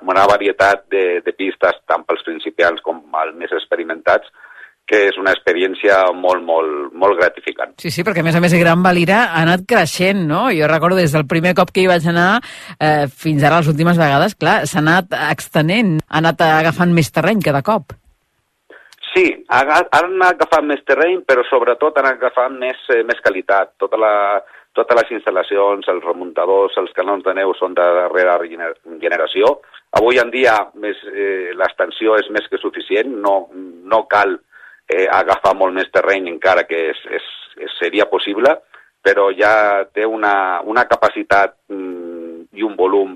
una 0.07 0.23
varietat 0.29 0.85
de, 0.93 1.19
de 1.25 1.33
pistes 1.35 1.75
tant 1.89 2.05
pels 2.07 2.23
principiants 2.23 2.81
com 2.85 3.01
els 3.23 3.35
més 3.35 3.51
experimentats 3.51 4.31
que 4.91 5.05
és 5.07 5.17
una 5.21 5.31
experiència 5.31 6.01
molt, 6.11 6.43
molt, 6.43 6.91
molt 6.99 7.15
gratificant. 7.19 7.77
Sí, 7.79 7.93
sí, 7.93 8.03
perquè 8.03 8.19
a 8.19 8.27
més 8.27 8.35
a 8.35 8.43
més 8.43 8.55
Gran 8.59 8.83
Valira 8.83 9.21
ha 9.29 9.45
anat 9.45 9.63
creixent, 9.69 10.25
no? 10.27 10.49
Jo 10.51 10.67
recordo 10.67 10.99
des 10.99 11.15
del 11.15 11.27
primer 11.31 11.55
cop 11.55 11.71
que 11.71 11.85
hi 11.85 11.89
vaig 11.91 12.07
anar 12.11 12.41
eh, 12.75 13.07
fins 13.07 13.45
ara 13.47 13.61
les 13.61 13.71
últimes 13.71 13.99
vegades, 14.01 14.35
clar, 14.35 14.61
s'ha 14.67 14.83
anat 14.83 15.15
extenent, 15.31 15.99
ha 16.09 16.19
anat 16.19 16.43
agafant 16.49 16.91
més 16.91 17.11
terreny 17.15 17.43
cada 17.45 17.63
cop. 17.63 17.95
Sí, 19.13 19.25
ha, 19.47 19.63
ha 19.63 20.03
anat 20.03 20.35
agafant 20.35 20.67
més 20.67 20.83
terreny, 20.87 21.23
però 21.27 21.43
sobretot 21.47 21.97
han 21.99 22.11
agafat 22.11 22.51
més, 22.51 22.83
eh, 22.91 23.01
més 23.07 23.23
qualitat. 23.23 23.73
Tota 23.79 23.99
la, 23.99 24.13
totes 24.75 24.99
les 24.99 25.15
instal·lacions, 25.17 25.87
els 25.91 26.05
remuntadors, 26.07 26.75
els 26.79 26.91
canons 26.95 27.23
de 27.23 27.35
neu 27.39 27.55
són 27.59 27.75
de 27.79 27.87
darrera 28.03 28.37
generació. 28.43 29.57
Avui 29.99 30.19
en 30.19 30.31
dia 30.31 30.55
més, 30.79 30.99
eh, 31.11 31.51
l'extensió 31.59 32.15
és 32.19 32.31
més 32.31 32.47
que 32.51 32.59
suficient, 32.59 33.11
no, 33.23 33.35
no 33.91 34.05
cal 34.11 34.39
eh, 34.91 35.07
agafar 35.11 35.55
molt 35.57 35.75
més 35.77 35.89
terreny 35.93 36.29
encara 36.31 36.65
que 36.67 36.79
és, 36.91 36.99
és, 37.19 37.29
és, 37.57 37.77
seria 37.79 38.07
possible, 38.11 38.57
però 39.01 39.29
ja 39.33 39.83
té 39.93 40.05
una, 40.05 40.61
una 40.67 40.85
capacitat 40.89 41.55
mm, 41.71 42.51
i 42.57 42.65
un 42.67 42.75
volum 42.77 43.15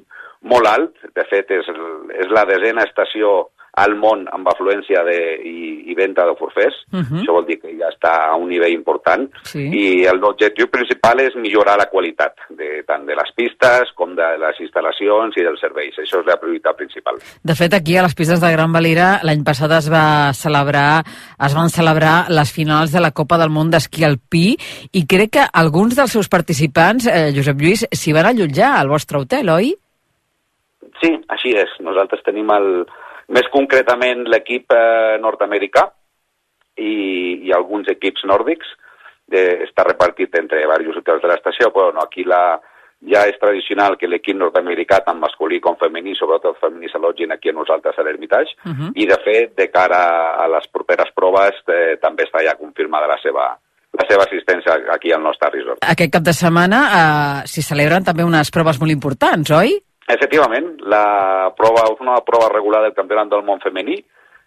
molt 0.49 0.69
alt. 0.69 0.95
De 1.15 1.25
fet, 1.29 1.51
és, 1.51 1.69
és 2.15 2.31
la 2.33 2.45
desena 2.49 2.85
estació 2.87 3.51
al 3.75 3.95
món 3.99 4.25
amb 4.31 4.47
afluència 4.47 5.03
de, 5.07 5.17
i, 5.43 5.91
i 5.91 5.95
venda 5.97 6.25
de 6.27 6.35
forfers. 6.39 6.75
Uh 6.91 6.99
-huh. 6.99 7.19
Això 7.21 7.33
vol 7.35 7.45
dir 7.45 7.59
que 7.61 7.73
ja 7.77 7.89
està 7.91 8.13
a 8.31 8.35
un 8.35 8.49
nivell 8.49 8.73
important. 8.73 9.29
Sí. 9.43 9.67
I 9.67 10.07
l'objectiu 10.15 10.67
principal 10.67 11.19
és 11.19 11.35
millorar 11.35 11.77
la 11.77 11.89
qualitat 11.89 12.33
de, 12.49 12.83
tant 12.87 13.05
de 13.05 13.15
les 13.15 13.31
pistes 13.35 13.91
com 13.95 14.15
de 14.15 14.37
les 14.37 14.59
instal·lacions 14.59 15.35
i 15.37 15.43
dels 15.43 15.59
serveis. 15.59 15.97
Això 15.97 16.19
és 16.19 16.25
la 16.25 16.37
prioritat 16.37 16.75
principal. 16.75 17.15
De 17.43 17.55
fet, 17.55 17.73
aquí 17.73 17.97
a 17.97 18.03
les 18.03 18.15
pistes 18.15 18.41
de 18.41 18.51
Gran 18.51 18.71
Valira 18.71 19.19
l'any 19.23 19.43
passat 19.43 19.71
es 19.71 19.91
va 19.91 20.33
celebrar 20.33 21.03
es 21.45 21.53
van 21.53 21.69
celebrar 21.69 22.29
les 22.29 22.51
finals 22.51 22.91
de 22.91 22.99
la 22.99 23.11
Copa 23.11 23.37
del 23.37 23.49
Món 23.49 23.69
d'esquí 23.69 24.03
alpí 24.03 24.55
i 24.93 25.05
crec 25.05 25.31
que 25.31 25.45
alguns 25.53 25.95
dels 25.95 26.11
seus 26.11 26.29
participants, 26.29 27.07
eh, 27.07 27.31
Josep 27.35 27.59
Lluís, 27.59 27.87
s'hi 27.91 28.13
van 28.13 28.25
allotjar 28.25 28.79
al 28.79 28.87
vostre 28.87 29.19
hotel, 29.19 29.49
oi? 29.49 29.73
Sí, 31.01 31.11
així 31.27 31.51
és. 31.57 31.71
Nosaltres 31.83 32.23
tenim 32.23 32.49
el, 32.55 32.85
més 33.33 33.47
concretament 33.53 34.25
l'equip 34.29 34.71
eh, 34.71 35.17
nord-americà 35.21 35.87
i, 36.77 37.47
i 37.47 37.53
alguns 37.55 37.89
equips 37.89 38.25
nòrdics. 38.29 38.67
Eh, 39.31 39.65
està 39.65 39.83
repartit 39.87 40.35
entre 40.37 40.61
diversos 40.61 41.01
hotels 41.01 41.23
de 41.23 41.31
l'estació, 41.31 41.71
però 41.73 41.89
no, 41.95 42.03
aquí 42.05 42.23
la, 42.27 42.59
ja 43.09 43.25
és 43.29 43.37
tradicional 43.41 43.97
que 43.99 44.09
l'equip 44.09 44.37
nord-americà, 44.37 45.01
tant 45.05 45.19
masculí 45.21 45.59
com 45.63 45.77
femení, 45.81 46.15
sobretot 46.17 46.59
femení, 46.61 46.89
s'allotgin 46.91 47.33
aquí 47.33 47.51
a 47.51 47.57
nosaltres 47.57 47.97
a 47.97 48.03
l'Hermitage, 48.03 48.55
uh 48.65 48.71
-huh. 48.71 48.91
i 48.95 49.05
de 49.05 49.17
fet, 49.25 49.55
de 49.57 49.69
cara 49.69 50.35
a 50.43 50.47
les 50.47 50.67
properes 50.67 51.11
proves, 51.13 51.55
eh, 51.67 51.97
també 52.01 52.23
està 52.23 52.43
ja 52.43 52.55
confirmada 52.55 53.07
la 53.07 53.17
seva, 53.21 53.57
la 53.91 54.05
seva 54.09 54.23
assistència 54.23 54.73
aquí 54.91 55.11
al 55.11 55.23
nostre 55.23 55.49
resort. 55.49 55.79
Aquest 55.81 56.11
cap 56.11 56.23
de 56.23 56.33
setmana 56.33 56.79
eh, 56.99 57.47
s'hi 57.47 57.61
celebren 57.61 58.03
també 58.03 58.23
unes 58.23 58.51
proves 58.51 58.79
molt 58.79 58.91
importants, 58.91 59.51
oi? 59.51 59.79
Efectivament, 60.05 60.75
la 60.85 61.51
prova 61.57 61.87
una 61.97 62.19
prova 62.21 62.51
regular 62.53 62.83
del 62.83 62.93
Campionat 62.93 63.31
del 63.31 63.41
món 63.47 63.61
femení, 63.63 63.97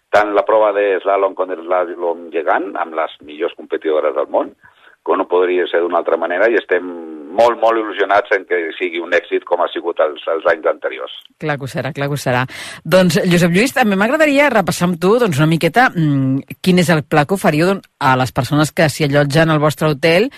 tant 0.09 0.31
la 0.33 0.45
prova 0.47 0.71
de 0.75 0.85
slalom 1.03 1.35
com 1.35 1.51
el 1.51 1.65
slalom 1.65 2.29
gegant, 2.33 2.71
amb 2.79 2.95
les 2.95 3.17
millors 3.27 3.55
competidores 3.59 4.15
del 4.15 4.29
món, 4.31 4.53
com 5.03 5.17
no 5.17 5.27
podria 5.27 5.65
ser 5.71 5.81
d'una 5.83 6.01
altra 6.01 6.17
manera, 6.19 6.49
i 6.51 6.57
estem 6.59 6.85
molt, 7.39 7.59
molt 7.61 7.79
il·lusionats 7.79 8.33
en 8.35 8.45
que 8.49 8.59
sigui 8.77 9.01
un 9.01 9.13
èxit 9.15 9.45
com 9.47 9.61
ha 9.63 9.69
sigut 9.71 9.99
els, 10.03 10.23
els 10.33 10.47
anys 10.51 10.67
anteriors. 10.71 11.13
Clar 11.41 11.57
que 11.57 11.67
ho 11.67 11.71
serà, 11.71 11.93
clar 11.95 12.09
que 12.09 12.17
ho 12.17 12.21
serà. 12.21 12.45
Doncs, 12.83 13.19
Josep 13.31 13.53
Lluís, 13.55 13.75
també 13.75 13.97
m'agradaria 13.99 14.49
repassar 14.53 14.89
amb 14.89 14.99
tu 15.01 15.15
doncs, 15.21 15.39
una 15.39 15.49
miqueta 15.51 15.89
mmm, 15.93 16.57
quin 16.61 16.81
és 16.83 16.89
el 16.93 17.05
pla 17.07 17.25
que 17.25 17.37
oferiu 17.37 17.69
doncs, 17.71 17.87
a 17.99 18.15
les 18.19 18.33
persones 18.35 18.73
que 18.75 18.89
s'hi 18.89 19.07
allotgen 19.07 19.53
al 19.53 19.63
vostre 19.63 19.93
hotel 19.93 20.29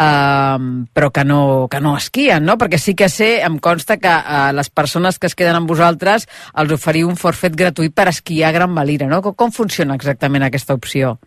Uh, 0.00 0.86
però 0.94 1.10
que 1.12 1.24
no, 1.26 1.66
que 1.68 1.80
no 1.82 1.90
esquien, 1.98 2.44
no? 2.46 2.54
Perquè 2.56 2.78
sí 2.80 2.94
que 2.96 3.10
sé, 3.12 3.42
em 3.44 3.58
consta 3.60 3.98
que 4.00 4.08
uh, 4.08 4.52
les 4.56 4.70
persones 4.70 5.18
que 5.20 5.28
es 5.28 5.34
queden 5.36 5.58
amb 5.58 5.68
vosaltres 5.68 6.24
els 6.62 6.72
oferiu 6.72 7.10
un 7.10 7.18
forfet 7.20 7.58
gratuït 7.58 7.92
per 7.92 8.06
esquiar 8.08 8.48
a 8.48 8.54
Gran 8.54 8.72
Valira, 8.78 9.10
no? 9.10 9.18
Com, 9.20 9.34
com 9.36 9.52
funciona 9.52 9.98
exactament 9.98 10.46
aquesta 10.46 10.78
opció? 10.78 11.18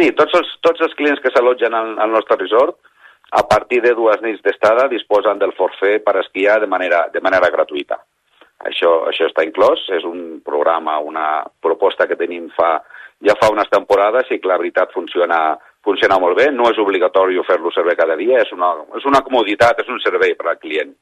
Sí, 0.00 0.06
tots 0.16 0.32
els, 0.38 0.50
tots 0.64 0.80
els 0.80 0.94
clients 0.96 1.20
que 1.20 1.28
s'allotgen 1.34 1.74
al, 1.76 1.90
al 2.00 2.14
nostre 2.14 2.38
resort, 2.40 2.78
a 3.36 3.42
partir 3.44 3.82
de 3.84 3.90
dues 3.92 4.22
nits 4.24 4.40
d'estada, 4.40 4.86
disposen 4.88 5.36
del 5.42 5.52
forfet 5.58 6.06
per 6.06 6.14
esquiar 6.22 6.54
de 6.62 6.68
manera, 6.72 7.02
de 7.12 7.20
manera 7.20 7.50
gratuïta. 7.52 7.98
Això, 8.70 8.94
això 9.10 9.28
està 9.28 9.44
inclòs, 9.44 9.82
és 9.98 10.06
un 10.08 10.40
programa, 10.46 10.96
una 11.04 11.26
proposta 11.60 12.06
que 12.08 12.16
tenim 12.16 12.48
fa, 12.56 12.78
ja 13.28 13.36
fa 13.36 13.50
unes 13.52 13.68
temporades 13.68 14.32
i 14.32 14.40
que 14.40 14.48
la 14.48 14.56
veritat 14.62 14.96
funciona, 14.96 15.58
funciona 15.84 16.16
molt 16.22 16.40
bé, 16.40 16.48
no 16.48 16.70
és 16.72 16.80
obligatori 16.80 17.36
fer-lo 17.44 17.72
servei 17.76 18.00
cada 18.00 18.16
dia, 18.16 18.40
és 18.40 18.56
una, 18.56 18.72
és 18.96 19.04
una 19.04 19.20
comoditat, 19.26 19.84
és 19.84 19.92
un 19.92 20.00
servei 20.00 20.32
per 20.32 20.48
al 20.48 20.60
client. 20.64 20.96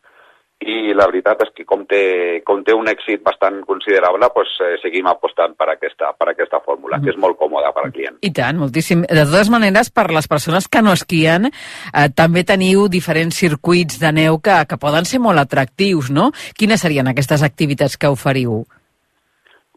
I 0.59 0.91
la 0.91 1.07
veritat 1.07 1.45
és 1.45 1.53
que 1.55 1.65
com 1.65 1.85
té, 1.87 2.41
com 2.47 2.65
té 2.67 2.75
un 2.75 2.89
èxit 2.91 3.23
bastant 3.23 3.61
considerable, 3.67 4.27
doncs, 4.35 4.57
eh, 4.67 4.73
seguim 4.83 5.07
apostant 5.07 5.55
per 5.55 5.69
aquesta, 5.71 6.11
per 6.19 6.33
aquesta 6.33 6.59
fórmula, 6.65 6.99
que 6.99 7.13
és 7.13 7.21
molt 7.21 7.39
còmoda 7.39 7.71
per 7.77 7.85
al 7.85 7.93
client. 7.95 8.17
I 8.27 8.33
tant, 8.35 8.59
moltíssim. 8.59 9.05
De 9.07 9.23
totes 9.23 9.53
maneres, 9.55 9.93
per 9.95 10.09
les 10.11 10.27
persones 10.27 10.67
que 10.67 10.83
no 10.83 10.97
esquien, 10.99 11.47
eh, 11.47 12.09
també 12.11 12.43
teniu 12.43 12.89
diferents 12.89 13.39
circuits 13.39 14.01
de 14.03 14.11
neu 14.13 14.41
que, 14.43 14.65
que 14.67 14.81
poden 14.83 15.07
ser 15.07 15.23
molt 15.23 15.39
atractius, 15.39 16.11
no? 16.11 16.33
Quines 16.59 16.83
serien 16.83 17.07
aquestes 17.07 17.47
activitats 17.47 17.97
que 17.97 18.11
oferiu? 18.11 18.65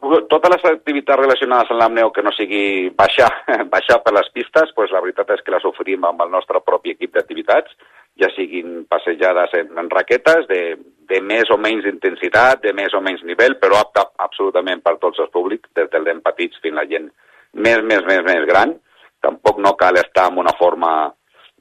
totes 0.02 0.50
les 0.50 0.64
activitats 0.66 1.20
relacionades 1.20 1.70
amb 1.72 1.80
l'amneu 1.80 2.10
que 2.12 2.24
no 2.26 2.32
sigui 2.34 2.90
baixar, 2.98 3.30
baixar 3.76 4.00
per 4.02 4.14
les 4.18 4.30
pistes, 4.34 4.74
pues 4.76 4.92
la 4.92 5.02
veritat 5.04 5.30
és 5.36 5.44
que 5.46 5.54
les 5.54 5.66
oferim 5.70 6.04
amb 6.10 6.24
el 6.26 6.32
nostre 6.34 6.62
propi 6.66 6.96
equip 6.96 7.14
d'activitats, 7.14 7.76
ja 8.20 8.30
siguin 8.36 8.86
passejades 8.90 9.54
en, 9.58 9.72
en 9.80 9.90
raquetes 9.90 10.48
de, 10.50 10.62
de 11.10 11.22
més 11.22 11.50
o 11.52 11.58
menys 11.58 11.88
intensitat, 11.90 12.62
de 12.66 12.74
més 12.78 12.94
o 12.94 13.02
menys 13.04 13.24
nivell, 13.28 13.58
però 13.62 13.80
apta 13.80 14.10
absolutament 14.20 14.84
per 14.84 14.98
tots 15.02 15.20
els 15.24 15.32
públics, 15.34 15.70
des 15.76 15.90
del 15.94 16.08
nen 16.08 16.22
petits 16.26 16.60
fins 16.62 16.78
a 16.78 16.82
la 16.82 16.90
gent 16.90 17.10
més, 17.54 17.82
més, 17.84 18.04
més, 18.08 18.22
més 18.28 18.46
gran. 18.50 18.76
Tampoc 19.22 19.60
no 19.62 19.76
cal 19.80 19.98
estar 20.02 20.28
en 20.32 20.40
una 20.42 20.54
forma 20.60 20.92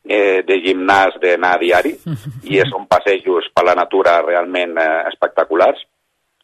eh, 0.04 0.42
de 0.46 0.58
gimnàs 0.64 1.20
d'anar 1.22 1.54
a 1.56 1.62
diari, 1.62 1.94
i 2.50 2.60
són 2.70 2.88
passejos 2.90 3.50
per 3.54 3.66
la 3.68 3.78
natura 3.78 4.20
realment 4.26 4.78
eh, 4.80 4.90
espectaculars 5.12 5.86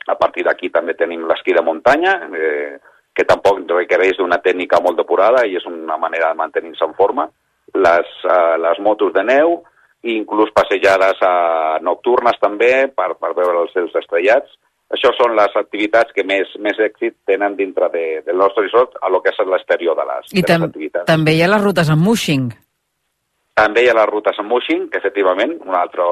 a 0.06 0.14
partir 0.14 0.44
d'aquí 0.46 0.70
també 0.70 0.94
tenim 0.94 1.24
l'esquí 1.26 1.54
de 1.54 1.62
muntanya, 1.66 2.14
eh, 2.30 2.78
que 3.16 3.24
tampoc 3.24 3.62
requereix 3.70 4.18
d'una 4.18 4.38
tècnica 4.44 4.80
molt 4.82 4.98
depurada 5.00 5.44
i 5.46 5.56
és 5.56 5.64
una 5.66 5.96
manera 5.98 6.30
de 6.30 6.38
mantenir-se 6.38 6.84
en 6.84 6.94
forma. 6.94 7.28
Les, 7.74 8.12
eh, 8.24 8.56
les 8.62 8.78
motos 8.78 9.12
de 9.12 9.24
neu, 9.24 9.62
inclús 10.14 10.52
passejades 10.54 11.18
eh, 11.22 11.78
nocturnes 11.82 12.38
també 12.42 12.86
per, 12.94 13.14
per 13.20 13.32
veure 13.34 13.64
els 13.64 13.74
cels 13.74 13.94
estrellats. 13.98 14.54
Això 14.94 15.10
són 15.16 15.34
les 15.34 15.54
activitats 15.58 16.14
que 16.14 16.22
més, 16.22 16.52
més 16.62 16.78
èxit 16.78 17.16
tenen 17.26 17.56
dintre 17.58 17.88
de, 17.90 18.04
del 18.26 18.38
nostre 18.38 18.68
resort 18.68 18.94
a 19.02 19.10
lo 19.10 19.18
que 19.22 19.32
és 19.34 19.40
l'exterior 19.50 19.98
de 19.98 20.04
les, 20.06 20.30
I 20.30 20.44
de 20.44 20.46
tam 20.46 20.62
les 20.62 20.70
activitats. 20.70 21.08
també 21.10 21.34
hi 21.34 21.42
ha 21.42 21.50
les 21.50 21.64
rutes 21.64 21.90
amb 21.90 22.06
mushing. 22.06 22.52
També 23.56 23.82
hi 23.82 23.90
ha 23.90 23.96
les 23.98 24.08
rutes 24.12 24.38
amb 24.38 24.52
mushing, 24.52 24.86
que 24.92 25.00
efectivament, 25.02 25.56
un 25.66 25.74
altre 25.74 26.06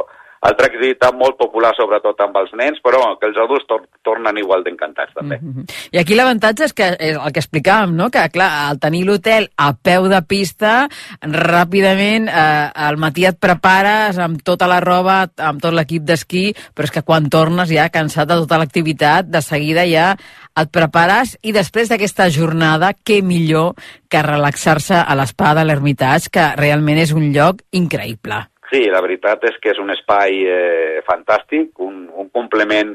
altra 0.45 0.69
activitat 0.69 1.17
molt 1.17 1.39
popular, 1.41 1.73
sobretot 1.77 2.21
amb 2.21 2.37
els 2.43 2.53
nens, 2.59 2.81
però 2.85 3.01
que 3.21 3.31
els 3.31 3.39
adults 3.41 3.67
tor 3.69 3.85
tornen 4.05 4.37
igual 4.41 4.65
d'encantats, 4.65 5.15
també. 5.17 5.39
Mm 5.41 5.53
-hmm. 5.53 5.65
I 5.93 5.99
aquí 5.99 6.15
l'avantatge 6.15 6.65
és 6.65 6.73
que 6.73 6.97
és 7.01 7.17
el 7.17 7.33
que 7.33 7.41
explicàvem, 7.41 7.95
no? 7.97 8.11
que 8.11 8.29
clar, 8.29 8.69
al 8.69 8.79
tenir 8.79 9.05
l'hotel 9.05 9.49
a 9.57 9.73
peu 9.73 10.09
de 10.09 10.23
pista, 10.23 10.89
ràpidament 11.23 12.29
eh, 12.29 12.71
al 12.75 12.97
matí 12.97 13.25
et 13.25 13.39
prepares 13.39 14.19
amb 14.19 14.43
tota 14.43 14.67
la 14.67 14.81
roba, 14.81 15.29
amb 15.39 15.61
tot 15.61 15.73
l'equip 15.73 16.03
d'esquí, 16.03 16.55
però 16.75 16.85
és 16.85 16.91
que 16.91 17.03
quan 17.03 17.31
tornes 17.31 17.69
ja 17.69 17.89
cansat 17.89 18.29
de 18.29 18.35
tota 18.35 18.59
l'activitat, 18.59 19.27
de 19.27 19.41
seguida 19.41 19.87
ja 19.87 20.17
et 20.61 20.71
prepares 20.71 21.39
i 21.43 21.53
després 21.53 21.89
d'aquesta 21.89 22.29
jornada, 22.31 22.93
què 22.93 23.23
millor 23.23 23.75
que 24.09 24.23
relaxar-se 24.23 24.95
a 24.95 25.15
l'espa 25.15 25.55
de 25.55 25.65
l'Ermitage, 25.65 26.31
que 26.31 26.55
realment 26.57 26.99
és 26.99 27.13
un 27.13 27.33
lloc 27.33 27.63
increïble. 27.73 28.54
Sí, 28.75 28.89
la 28.91 28.99
veritat 29.05 29.45
és 29.47 29.59
que 29.63 29.71
és 29.71 29.79
un 29.79 29.93
espai 29.95 30.41
eh, 30.51 31.03
fantàstic, 31.07 31.77
un, 31.85 32.09
un 32.11 32.31
complement 32.35 32.89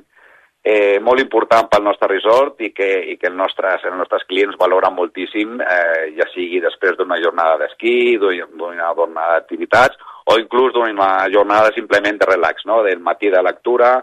eh, 0.59 0.97
molt 0.99 1.21
important 1.23 1.69
pel 1.71 1.85
nostre 1.85 2.09
resort 2.11 2.59
i 2.67 2.73
que, 2.75 2.87
i 3.13 3.15
que 3.15 3.29
els, 3.29 3.37
nostres, 3.39 3.85
els 3.87 3.95
nostres 3.95 4.25
clients 4.27 4.57
valoren 4.59 4.97
moltíssim, 4.97 5.53
eh, 5.63 6.09
ja 6.17 6.27
sigui 6.33 6.59
després 6.59 6.97
d'una 6.99 7.15
jornada 7.23 7.61
d'esquí, 7.61 8.17
d'una 8.19 8.89
jornada 8.89 9.37
d'activitats 9.37 9.95
o 10.27 10.35
inclús 10.41 10.75
d'una 10.75 11.29
jornada 11.31 11.71
simplement 11.77 12.19
de 12.19 12.27
relax, 12.27 12.67
no? 12.67 12.81
del 12.83 12.99
matí 12.99 13.31
de 13.31 13.39
lectura, 13.47 13.93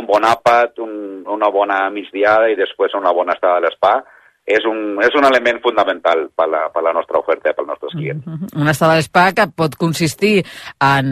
un 0.00 0.08
bon 0.08 0.24
àpat, 0.24 0.80
un, 0.80 0.94
una 1.36 1.52
bona 1.52 1.82
migdiada 1.92 2.48
i 2.48 2.56
després 2.56 2.96
una 2.96 3.12
bona 3.12 3.36
estada 3.36 3.60
a 3.60 3.66
l'espa 3.66 3.98
és 4.50 4.66
un, 4.68 4.98
és 5.04 5.14
un 5.18 5.26
element 5.28 5.60
fundamental 5.62 6.26
per 6.36 6.46
la, 6.50 6.64
per 6.74 6.82
la 6.84 6.92
nostra 6.96 7.20
oferta 7.20 7.50
i 7.50 7.56
pels 7.56 7.68
nostres 7.68 7.94
clients. 7.94 8.26
Mm 8.26 8.34
-hmm. 8.34 8.60
Una 8.62 8.74
estada 8.74 8.94
d'espa 8.96 9.32
que 9.32 9.46
pot 9.56 9.76
consistir 9.76 10.44
en, 10.80 11.06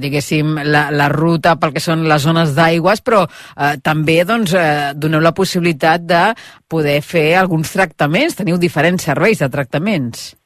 diguéssim, 0.00 0.56
la, 0.74 0.90
la 0.90 1.08
ruta 1.08 1.56
pel 1.56 1.72
que 1.72 1.80
són 1.80 2.08
les 2.08 2.22
zones 2.22 2.54
d'aigües, 2.54 3.02
però 3.02 3.24
eh, 3.24 3.76
també 3.82 4.24
doncs, 4.24 4.54
eh, 4.54 4.92
doneu 4.94 5.20
la 5.20 5.32
possibilitat 5.32 6.00
de 6.00 6.24
poder 6.68 7.00
fer 7.02 7.36
alguns 7.36 7.72
tractaments. 7.72 8.36
Teniu 8.36 8.56
diferents 8.58 9.02
serveis 9.02 9.38
de 9.38 9.48
tractaments. 9.48 10.36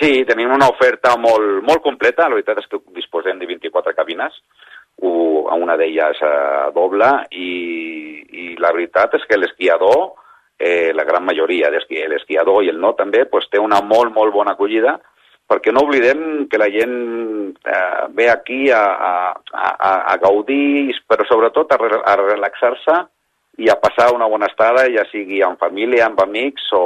Sí, 0.00 0.24
tenim 0.24 0.50
una 0.50 0.68
oferta 0.68 1.16
molt, 1.18 1.62
molt 1.62 1.82
completa. 1.82 2.28
La 2.28 2.36
veritat 2.38 2.58
és 2.58 2.66
que 2.70 2.80
disposem 2.94 3.38
de 3.38 3.46
24 3.46 3.94
cabines, 3.94 4.32
una 5.02 5.76
d'elles 5.76 6.18
eh, 6.22 6.72
doble, 6.74 7.10
i, 7.30 7.50
i 8.42 8.56
la 8.58 8.72
veritat 8.72 9.14
és 9.14 9.24
que 9.28 9.38
l'esquiador 9.38 10.12
eh, 10.62 10.92
la 10.94 11.04
gran 11.04 11.24
majoria 11.26 11.70
l'esquiador 11.72 12.62
i 12.62 12.70
el 12.70 12.78
no 12.80 12.94
també, 12.98 13.24
pues, 13.26 13.48
té 13.50 13.58
una 13.58 13.80
molt, 13.82 14.14
molt 14.14 14.32
bona 14.34 14.54
acollida, 14.54 14.98
perquè 15.50 15.72
no 15.74 15.82
oblidem 15.84 16.46
que 16.48 16.60
la 16.60 16.70
gent 16.72 16.94
eh, 17.66 18.06
ve 18.16 18.30
aquí 18.30 18.70
a, 18.70 18.82
a, 19.10 19.14
a, 19.52 19.92
a 20.14 20.16
gaudir, 20.22 20.94
però 21.08 21.26
sobretot 21.28 21.74
a, 21.74 21.80
re, 21.82 22.00
a 22.00 22.16
relaxar-se 22.22 22.98
i 23.60 23.68
a 23.68 23.76
passar 23.76 24.12
una 24.14 24.30
bona 24.32 24.48
estada, 24.48 24.86
ja 24.94 25.04
sigui 25.10 25.42
amb 25.44 25.60
família, 25.60 26.06
amb 26.06 26.22
amics 26.24 26.70
o, 26.78 26.84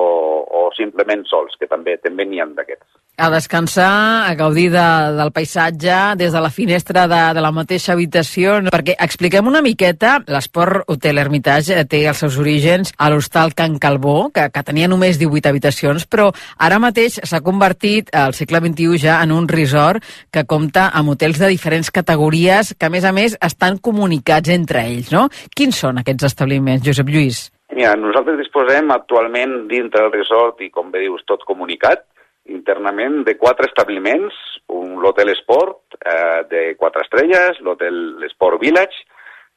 o 0.50 0.68
simplement 0.74 1.22
sols, 1.30 1.54
que 1.60 1.68
també 1.70 2.00
també 2.02 2.26
n'hi 2.26 2.42
ha 2.42 2.48
d'aquests 2.56 3.05
a 3.16 3.30
descansar, 3.30 4.28
a 4.28 4.34
gaudir 4.34 4.70
de, 4.70 4.84
del 5.16 5.32
paisatge 5.32 6.16
des 6.20 6.32
de 6.32 6.40
la 6.40 6.50
finestra 6.50 7.06
de, 7.08 7.20
de 7.34 7.40
la 7.40 7.52
mateixa 7.54 7.94
habitació, 7.94 8.58
perquè 8.68 8.96
expliquem 9.00 9.48
una 9.48 9.62
miqueta, 9.64 10.18
l'Esport 10.28 10.84
Hotel 10.92 11.18
Hermitage 11.22 11.78
té 11.88 12.02
els 12.06 12.20
seus 12.20 12.36
orígens 12.42 12.92
a 12.98 13.08
l'hostal 13.10 13.54
Can 13.56 13.78
Calbó, 13.80 14.28
que, 14.34 14.48
que 14.52 14.64
tenia 14.66 14.88
només 14.92 15.20
18 15.20 15.48
habitacions, 15.48 16.04
però 16.04 16.28
ara 16.58 16.80
mateix 16.82 17.18
s'ha 17.24 17.40
convertit 17.44 18.12
al 18.12 18.36
segle 18.36 18.60
XXI 18.60 19.00
ja 19.00 19.18
en 19.24 19.32
un 19.32 19.48
resort 19.48 20.04
que 20.30 20.44
compta 20.44 20.90
amb 20.92 21.14
hotels 21.16 21.40
de 21.40 21.50
diferents 21.54 21.90
categories 21.90 22.74
que, 22.76 22.86
a 22.86 22.92
més 22.92 23.04
a 23.08 23.14
més, 23.16 23.38
estan 23.40 23.80
comunicats 23.80 24.52
entre 24.52 24.84
ells, 24.84 25.12
no? 25.14 25.28
Quins 25.56 25.84
són 25.86 26.02
aquests 26.02 26.28
establiments, 26.28 26.84
Josep 26.84 27.08
Lluís? 27.08 27.46
Mira, 27.74 27.96
nosaltres 27.98 28.38
disposem 28.38 28.92
actualment 28.94 29.64
dintre 29.70 30.04
del 30.04 30.12
resort 30.14 30.60
i, 30.62 30.70
com 30.70 30.92
bé 30.92 31.02
dius, 31.02 31.24
tot 31.26 31.42
comunicat, 31.48 32.04
internament 32.52 33.22
de 33.26 33.36
quatre 33.38 33.68
establiments, 33.70 34.34
un 34.72 34.96
l'Hotel 35.02 35.30
Esport 35.32 35.96
eh, 36.00 36.42
de 36.50 36.62
quatre 36.78 37.04
estrelles, 37.04 37.60
l'Hotel 37.60 38.24
Esport 38.26 38.60
Village, 38.62 39.04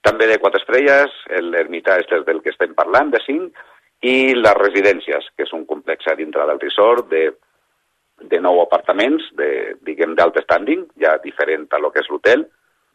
també 0.01 0.29
de 0.29 0.39
quatre 0.39 0.61
estrelles, 0.61 1.13
l'Ermitage 1.43 2.23
del 2.27 2.41
que 2.41 2.53
estem 2.53 2.73
parlant, 2.77 3.11
de 3.11 3.19
cinc, 3.25 3.57
i 4.01 4.33
les 4.35 4.55
residències, 4.55 5.27
que 5.35 5.43
és 5.43 5.53
un 5.53 5.65
complex 5.67 6.07
a 6.07 6.15
dintre 6.15 6.45
del 6.47 6.61
resort 6.61 7.09
de, 7.11 7.25
de 8.31 8.39
nou 8.39 8.61
apartaments, 8.63 9.25
de, 9.35 9.75
diguem, 9.85 10.15
d'alt 10.15 10.39
standing, 10.45 10.85
ja 11.03 11.17
diferent 11.23 11.67
a 11.71 11.81
lo 11.83 11.91
que 11.91 12.03
és 12.03 12.09
l'hotel. 12.11 12.45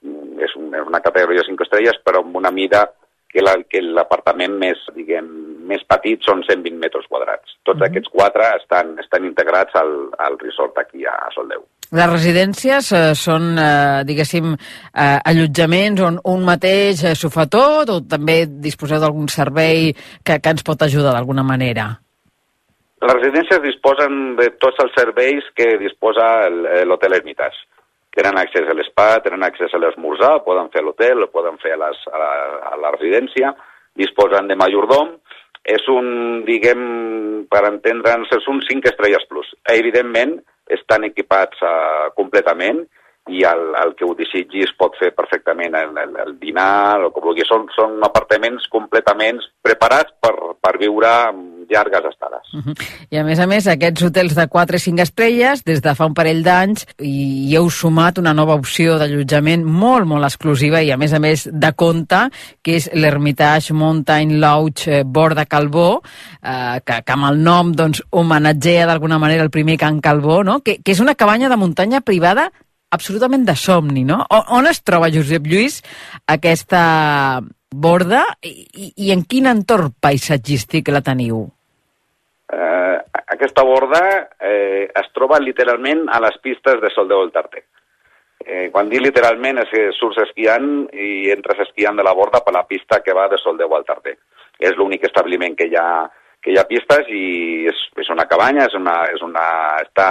Mm, 0.05 0.41
és, 0.45 0.55
un, 0.61 0.73
és 0.73 0.89
una 0.89 1.03
categoria 1.05 1.43
de 1.43 1.49
cinc 1.51 1.65
estrelles, 1.65 2.01
però 2.05 2.25
amb 2.25 2.37
una 2.41 2.53
mida 2.53 2.87
que 3.35 3.43
l'apartament 3.43 4.55
més, 4.61 4.81
diguem, 4.95 5.29
més 5.69 5.85
petit 5.89 6.23
són 6.27 6.43
120 6.47 6.79
metres 6.81 7.07
quadrats. 7.09 7.57
Tots 7.63 7.79
mm 7.79 7.83
-hmm. 7.83 7.91
aquests 7.91 8.13
quatre 8.13 8.45
estan, 8.61 8.99
estan 8.99 9.25
integrats 9.25 9.75
al, 9.75 9.93
al 10.19 10.39
resort 10.39 10.79
aquí 10.79 11.05
a 11.07 11.17
Soldeu. 11.35 11.65
Les 11.93 12.11
residències 12.11 12.93
eh, 12.93 13.15
són, 13.15 13.59
eh, 13.59 14.05
diguéssim, 14.05 14.55
eh, 14.55 15.19
allotjaments 15.31 16.01
on 16.03 16.17
un 16.25 16.45
mateix 16.45 17.05
eh, 17.05 17.15
s'ho 17.15 17.31
fa 17.31 17.47
tot 17.47 17.91
o 17.91 18.01
també 18.15 18.47
disposeu 18.47 18.99
d'algun 18.99 19.29
servei 19.29 19.93
que, 20.25 20.41
que 20.41 20.51
ens 20.51 20.63
pot 20.63 20.83
ajudar 20.83 21.13
d'alguna 21.13 21.43
manera? 21.43 22.01
Les 23.05 23.15
residències 23.15 23.61
disposen 23.63 24.35
de 24.37 24.51
tots 24.59 24.81
els 24.83 24.93
serveis 24.97 25.45
que 25.55 25.77
disposa 25.79 26.49
l'Hotel 26.89 27.13
Hermitage 27.13 27.63
tenen 28.15 28.39
accés 28.39 28.69
a 28.71 28.75
l'espa, 28.79 29.07
tenen 29.25 29.43
accés 29.43 29.75
a 29.75 29.81
l'esmorzar, 29.83 30.39
poden 30.47 30.71
fer 30.71 30.83
a 30.83 30.87
l'hotel, 30.87 31.27
poden 31.35 31.59
fer 31.63 31.75
a, 31.75 31.81
les, 31.83 32.03
a, 32.13 32.19
la, 32.23 32.31
a 32.71 32.77
la 32.79 32.93
residència, 32.95 33.51
disposen 33.99 34.47
de 34.51 34.57
majordom, 34.59 35.17
és 35.65 35.87
un, 35.89 36.09
diguem, 36.45 36.83
per 37.51 37.63
entendre'ns, 37.69 38.33
és 38.37 38.49
un 38.53 38.61
5 38.65 38.91
estrelles 38.91 39.25
plus. 39.31 39.49
Evidentment, 39.73 40.37
estan 40.73 41.05
equipats 41.09 41.61
uh, 41.65 42.11
completament 42.17 42.85
i 43.29 43.43
el, 43.49 43.73
el 43.81 43.95
que 43.97 44.05
ho 44.05 44.13
desitgi 44.17 44.65
es 44.67 44.73
pot 44.77 44.97
fer 45.01 45.15
perfectament 45.17 45.75
el, 45.79 45.97
el, 45.97 46.13
el 46.27 46.35
dinar, 46.41 47.01
el 47.01 47.11
que 47.15 47.23
vulgui. 47.25 47.47
Són, 47.49 47.65
són 47.73 47.97
apartaments 48.05 48.69
completament 48.73 49.41
preparats 49.65 50.13
per, 50.21 50.35
per 50.61 50.75
viure 50.81 51.11
llargues 51.71 52.05
estades. 52.11 52.45
Uh 52.53 52.61
-huh. 52.61 52.75
I 53.11 53.17
a 53.19 53.25
més 53.25 53.39
a 53.41 53.47
més, 53.47 53.67
aquests 53.67 54.03
hotels 54.03 54.35
de 54.35 54.47
4 54.47 54.77
i 54.77 54.79
5 54.79 55.03
estrelles, 55.03 55.65
des 55.65 55.81
de 55.81 55.95
fa 55.95 56.05
un 56.07 56.15
parell 56.15 56.43
d'anys, 56.43 56.87
i, 57.01 57.49
i 57.51 57.57
heu 57.57 57.71
sumat 57.71 58.19
una 58.19 58.35
nova 58.35 58.55
opció 58.55 58.99
d'allotjament 58.99 59.65
molt, 59.65 60.07
molt 60.07 60.25
exclusiva 60.25 60.83
i 60.83 60.91
a 60.91 60.97
més 60.97 61.13
a 61.13 61.19
més 61.19 61.49
de 61.51 61.73
compte, 61.73 62.29
que 62.63 62.77
és 62.77 62.91
l'Hermitage 62.93 63.73
Mountain 63.73 64.41
Lodge 64.41 65.01
eh, 65.01 65.03
Borda 65.05 65.47
Calbó, 65.47 66.03
eh, 66.43 66.81
que, 66.85 67.03
que 67.03 67.13
amb 67.13 67.25
el 67.31 67.43
nom 67.43 67.73
doncs, 67.73 68.03
homenatgea 68.11 68.87
d'alguna 68.87 69.19
manera 69.19 69.43
el 69.43 69.51
primer 69.51 69.79
Can 69.79 70.01
Calbó, 70.01 70.45
no? 70.45 70.61
que, 70.61 70.83
que 70.83 70.93
és 70.93 71.01
una 71.01 71.15
cabanya 71.15 71.49
de 71.49 71.57
muntanya 71.57 72.01
privada 72.01 72.53
absolutament 72.95 73.45
de 73.49 73.57
somni, 73.59 74.05
no? 74.07 74.23
O, 74.31 74.41
on 74.59 74.71
es 74.71 74.81
troba, 74.87 75.11
Josep 75.13 75.47
Lluís, 75.51 75.81
aquesta 76.31 76.85
borda 77.75 78.23
i, 78.47 78.93
i 79.03 79.13
en 79.15 79.25
quin 79.29 79.51
entorn 79.51 79.93
paisatgístic 80.01 80.89
la 80.95 81.03
teniu? 81.05 81.45
Eh, 82.55 82.97
aquesta 83.35 83.65
borda 83.67 84.03
eh, 84.39 84.87
es 84.87 85.09
troba 85.17 85.41
literalment 85.43 86.07
a 86.13 86.21
les 86.23 86.39
pistes 86.43 86.81
de 86.83 86.91
Sol 86.95 87.09
de 87.11 87.19
Voltarte. 87.19 87.65
Eh, 88.45 88.69
quan 88.71 88.91
dic 88.91 89.01
literalment 89.01 89.63
és 89.63 89.71
que 89.73 89.87
surts 89.97 90.21
esquiant 90.27 90.69
i 90.93 91.31
entres 91.33 91.65
esquiant 91.65 91.97
de 91.97 92.05
la 92.07 92.13
borda 92.15 92.43
per 92.45 92.53
la 92.55 92.67
pista 92.69 93.01
que 93.03 93.15
va 93.17 93.27
de 93.33 93.41
Sol 93.41 93.59
de 93.59 93.69
Voltarte. 93.69 94.19
És 94.61 94.77
l'únic 94.79 95.09
establiment 95.09 95.57
que 95.59 95.67
hi 95.71 95.79
ha 95.81 95.89
que 96.45 96.53
hi 96.53 96.59
ha 96.61 96.67
pistes 96.69 97.09
i 97.09 97.65
és, 97.71 97.79
és 98.03 98.11
una 98.13 98.27
cabanya, 98.29 98.67
és 98.69 98.75
una, 98.77 98.99
és 99.09 99.23
una, 99.25 99.45
està 99.81 100.09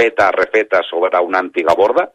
feta, 0.00 0.30
refeta 0.32 0.80
sobre 0.88 1.12
una 1.20 1.44
antiga 1.44 1.76
borda, 1.76 2.08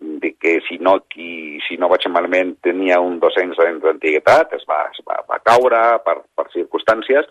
de 0.00 0.34
que 0.36 0.60
si 0.68 0.78
no, 0.78 1.00
qui, 1.08 1.58
si 1.66 1.76
no 1.76 1.88
vaig 1.90 2.06
malament 2.12 2.54
tenia 2.62 3.00
un 3.02 3.18
200 3.18 3.58
anys 3.64 3.82
d'antiguitat, 3.82 4.54
es, 4.54 4.64
va, 4.68 4.84
es 4.92 5.02
va, 5.06 5.18
va 5.26 5.40
caure 5.42 5.80
per, 6.04 6.20
per 6.36 6.46
circumstàncies 6.52 7.26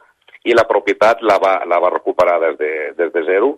i 0.48 0.56
la 0.56 0.68
propietat 0.68 1.24
la 1.24 1.38
va, 1.40 1.54
la 1.66 1.80
va 1.84 1.94
recuperar 1.94 2.40
des 2.44 2.58
de, 2.60 2.72
des 3.00 3.13
de 3.13 3.24
zero 3.30 3.54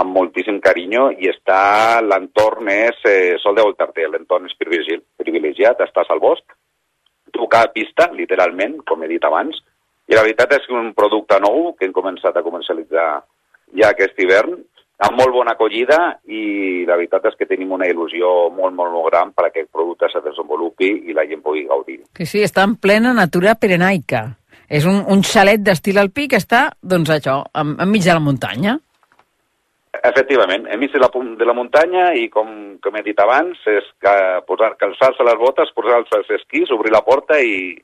amb 0.00 0.12
moltíssim 0.12 0.58
carinyo 0.64 1.10
i 1.20 1.30
està, 1.30 2.00
l'entorn 2.04 2.68
és 2.72 3.04
eh, 3.08 3.36
sol 3.40 3.56
de 3.56 3.64
Voltarté, 3.64 4.08
l'entorn 4.08 4.48
és 4.48 4.56
privilegiat, 4.60 5.80
estàs 5.84 6.10
al 6.12 6.20
bosc, 6.20 6.44
trucar 7.32 7.64
a 7.64 7.72
pista, 7.72 8.10
literalment, 8.12 8.80
com 8.88 9.02
he 9.02 9.10
dit 9.12 9.24
abans, 9.24 9.56
i 10.08 10.16
la 10.16 10.24
veritat 10.24 10.52
és 10.58 10.68
que 10.68 10.76
un 10.76 10.92
producte 10.96 11.38
nou 11.42 11.72
que 11.76 11.88
hem 11.88 11.94
començat 11.96 12.36
a 12.36 12.44
comercialitzar 12.44 13.08
ja 13.80 13.90
aquest 13.90 14.20
hivern 14.20 14.60
amb 15.04 15.18
molt 15.20 15.34
bona 15.34 15.52
acollida 15.52 15.98
i 16.32 16.84
la 16.88 16.96
veritat 16.96 17.28
és 17.28 17.36
que 17.36 17.48
tenim 17.48 17.74
una 17.76 17.88
il·lusió 17.88 18.48
molt, 18.54 18.74
molt, 18.76 18.92
molt 18.94 19.10
gran 19.10 19.32
per 19.36 19.48
aquest 19.48 19.68
producte 19.72 20.08
se 20.12 20.22
desenvolupi 20.24 20.88
i 21.10 21.16
la 21.16 21.26
gent 21.28 21.42
pugui 21.44 21.66
gaudir. 21.68 22.00
Sí, 22.16 22.24
sí, 22.24 22.42
està 22.46 22.64
en 22.64 22.76
plena 22.80 23.12
natura 23.16 23.56
perenaica. 23.60 24.24
És 24.66 24.86
un, 24.88 25.02
un 25.12 25.22
xalet 25.22 25.62
d'estil 25.62 26.00
alpí 26.00 26.26
que 26.32 26.40
està, 26.40 26.66
doncs 26.82 27.12
això, 27.12 27.42
en, 27.54 27.76
enmig 27.84 28.06
de 28.06 28.16
la 28.16 28.22
muntanya. 28.24 28.78
Efectivament, 29.96 30.66
vist 30.80 30.96
de 30.96 31.00
la, 31.00 31.08
de 31.38 31.46
la 31.46 31.54
muntanya 31.56 32.08
i, 32.18 32.26
com, 32.32 32.48
com 32.82 32.96
he 32.96 33.04
dit 33.06 33.20
abans, 33.22 33.60
és 33.70 33.86
que 34.02 34.14
posar, 34.48 34.74
calçar-se 34.80 35.24
les 35.24 35.38
botes, 35.40 35.70
posar-se 35.76 36.18
els 36.18 36.32
esquís, 36.40 36.72
obrir 36.74 36.92
la 36.92 37.04
porta 37.06 37.38
i, 37.40 37.76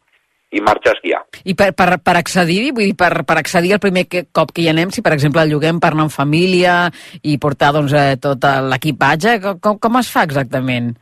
i 0.52 0.60
marxar 0.60 0.92
a 0.92 0.96
esquiar. 0.98 1.20
I 1.48 1.54
per, 1.56 1.70
per, 1.72 1.98
per 2.04 2.16
accedir-hi, 2.20 2.72
vull 2.76 2.90
dir, 2.90 2.96
per, 2.98 3.24
per 3.28 3.38
accedir 3.40 3.72
al 3.72 3.80
primer 3.80 4.04
que, 4.06 4.26
cop 4.36 4.52
que 4.52 4.62
hi 4.62 4.68
anem, 4.72 4.90
si 4.92 5.02
per 5.04 5.14
exemple 5.16 5.42
el 5.42 5.50
lloguem 5.54 5.80
per 5.80 5.92
anar 5.94 6.04
en 6.08 6.12
família 6.12 6.74
i 7.22 7.38
portar 7.40 7.72
doncs, 7.72 7.94
eh, 7.96 8.18
tot 8.20 8.44
l'equipatge, 8.68 9.38
com, 9.62 9.78
com, 9.80 9.96
es 10.02 10.10
fa 10.12 10.26
exactament? 10.28 10.92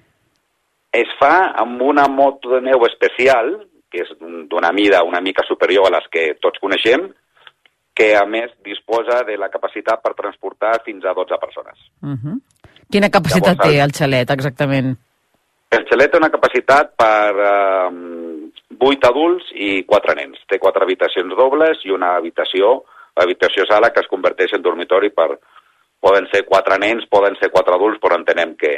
Es 0.94 1.10
fa 1.18 1.50
amb 1.58 1.82
una 1.82 2.06
moto 2.10 2.54
de 2.54 2.62
neu 2.62 2.86
especial, 2.86 3.56
que 3.90 4.04
és 4.04 4.14
d'un- 4.20 4.46
d'una 4.48 4.70
mida 4.72 5.02
una 5.02 5.20
mica 5.20 5.42
superior 5.46 5.86
a 5.86 5.96
les 5.98 6.06
que 6.10 6.34
tots 6.40 6.62
coneixem, 6.62 7.10
que 7.94 8.14
a 8.16 8.24
més 8.24 8.50
disposa 8.64 9.24
de 9.26 9.36
la 9.36 9.50
capacitat 9.50 10.00
per 10.00 10.14
transportar 10.14 10.80
fins 10.84 11.04
a 11.04 11.12
12 11.12 11.36
persones. 11.42 11.76
Uh 12.02 12.14
-huh. 12.14 12.40
Quina 12.90 13.10
capacitat 13.10 13.58
Llavors, 13.58 13.70
té 13.70 13.80
el 13.82 13.92
xalet, 13.92 14.30
exactament? 14.30 14.96
El 15.70 15.84
xalet 15.86 16.10
té 16.10 16.16
una 16.18 16.30
capacitat 16.30 16.94
per 16.96 17.34
eh, 17.38 17.90
8 18.80 19.08
adults 19.10 19.50
i 19.54 19.84
4 19.86 20.14
nens. 20.16 20.38
Té 20.48 20.58
4 20.58 20.82
habitacions 20.86 21.36
dobles 21.36 21.82
i 21.84 21.92
una 21.92 22.14
habitació, 22.16 22.80
habitació 23.16 23.66
sala 23.68 23.92
que 23.92 24.00
es 24.00 24.08
converteix 24.10 24.56
en 24.56 24.62
dormitori 24.62 25.10
per... 25.10 25.36
Poden 26.00 26.24
ser 26.32 26.46
4 26.48 26.78
nens, 26.80 27.04
poden 27.12 27.34
ser 27.36 27.50
4 27.52 27.74
adults, 27.76 27.98
però 28.00 28.16
entenem 28.16 28.54
que, 28.56 28.70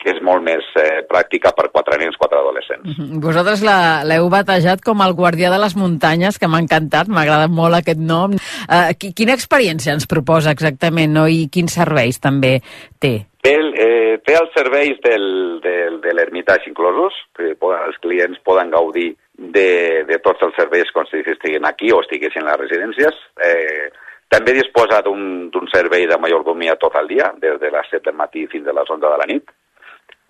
que 0.00 0.08
és 0.14 0.22
molt 0.24 0.40
més 0.40 0.64
eh, 0.80 1.02
pràctica 1.04 1.50
per 1.52 1.66
4 1.68 1.98
nens, 2.00 2.16
4 2.16 2.38
adolescents. 2.38 2.94
-huh. 2.96 3.20
Vosaltres 3.20 3.60
la- 3.60 4.00
l'heu 4.08 4.30
batejat 4.32 4.80
com 4.80 5.02
el 5.04 5.12
guardià 5.12 5.50
de 5.52 5.58
les 5.60 5.76
muntanyes, 5.76 6.38
que 6.38 6.48
m'ha 6.48 6.62
encantat, 6.64 7.08
m'ha 7.08 7.20
agradat 7.26 7.50
molt 7.50 7.74
aquest 7.74 7.98
nom. 8.00 8.32
Uh, 8.32 8.96
qui, 8.98 9.12
quina 9.12 9.34
experiència 9.34 9.92
ens 9.92 10.06
proposa 10.06 10.50
exactament 10.50 11.12
no? 11.12 11.28
i 11.28 11.50
quins 11.52 11.74
serveis 11.74 12.18
també 12.18 12.62
té? 12.98 13.26
Té, 13.42 13.52
eh, 13.52 14.16
té 14.24 14.32
els 14.32 14.50
serveis 14.56 14.96
del, 15.04 15.60
del, 15.60 16.00
de 16.00 16.14
l'ermitatge 16.14 16.70
inclosos, 16.70 17.12
que 17.36 17.54
poden, 17.60 17.80
els 17.86 17.98
clients 18.00 18.38
poden 18.42 18.70
gaudir 18.70 19.14
de, 19.50 20.04
de 20.06 20.18
tots 20.22 20.42
els 20.46 20.54
serveis 20.54 20.90
com 20.94 21.06
si 21.08 21.22
estiguin 21.26 21.66
aquí 21.66 21.90
o 21.90 22.00
estiguessin 22.04 22.46
a 22.46 22.52
les 22.52 22.62
residències. 22.62 23.18
Eh, 23.42 23.90
també 24.32 24.54
disposa 24.56 25.02
d'un 25.04 25.68
servei 25.72 26.06
de 26.08 26.16
majordomia 26.16 26.78
tot 26.80 26.94
el 27.00 27.10
dia, 27.10 27.32
des 27.42 27.58
de 27.60 27.70
les 27.74 27.90
7 27.90 28.06
del 28.08 28.16
matí 28.16 28.46
fins 28.48 28.68
a 28.68 28.76
les 28.76 28.88
11 28.88 29.04
de 29.04 29.18
la 29.20 29.28
nit. 29.28 29.50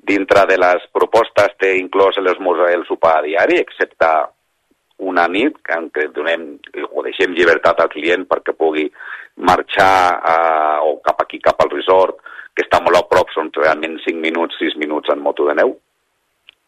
Dintre 0.02 0.46
de 0.50 0.56
les 0.58 0.86
propostes 0.90 1.54
té 1.60 1.76
inclòs 1.78 2.18
l'esmorzar 2.18 2.72
i 2.72 2.78
el 2.80 2.86
sopar 2.88 3.20
diari, 3.22 3.60
excepte 3.62 4.08
una 5.02 5.28
nit 5.30 5.60
que, 5.62 5.78
què 5.94 6.08
donem 6.14 6.48
o 6.90 7.04
deixem 7.06 7.36
llibertat 7.36 7.78
al 7.82 7.92
client 7.92 8.26
perquè 8.30 8.56
pugui 8.58 8.88
marxar 9.36 9.94
eh, 10.18 10.78
o 10.88 10.98
cap 11.04 11.22
aquí, 11.22 11.38
cap 11.38 11.62
al 11.62 11.70
resort, 11.70 12.18
que 12.56 12.66
està 12.66 12.82
molt 12.82 12.98
a 12.98 13.06
prop, 13.08 13.30
són 13.32 13.54
realment 13.54 14.00
5 14.02 14.18
minuts, 14.20 14.58
6 14.60 14.76
minuts 14.82 15.14
en 15.14 15.22
moto 15.22 15.46
de 15.48 15.56
neu. 15.62 15.76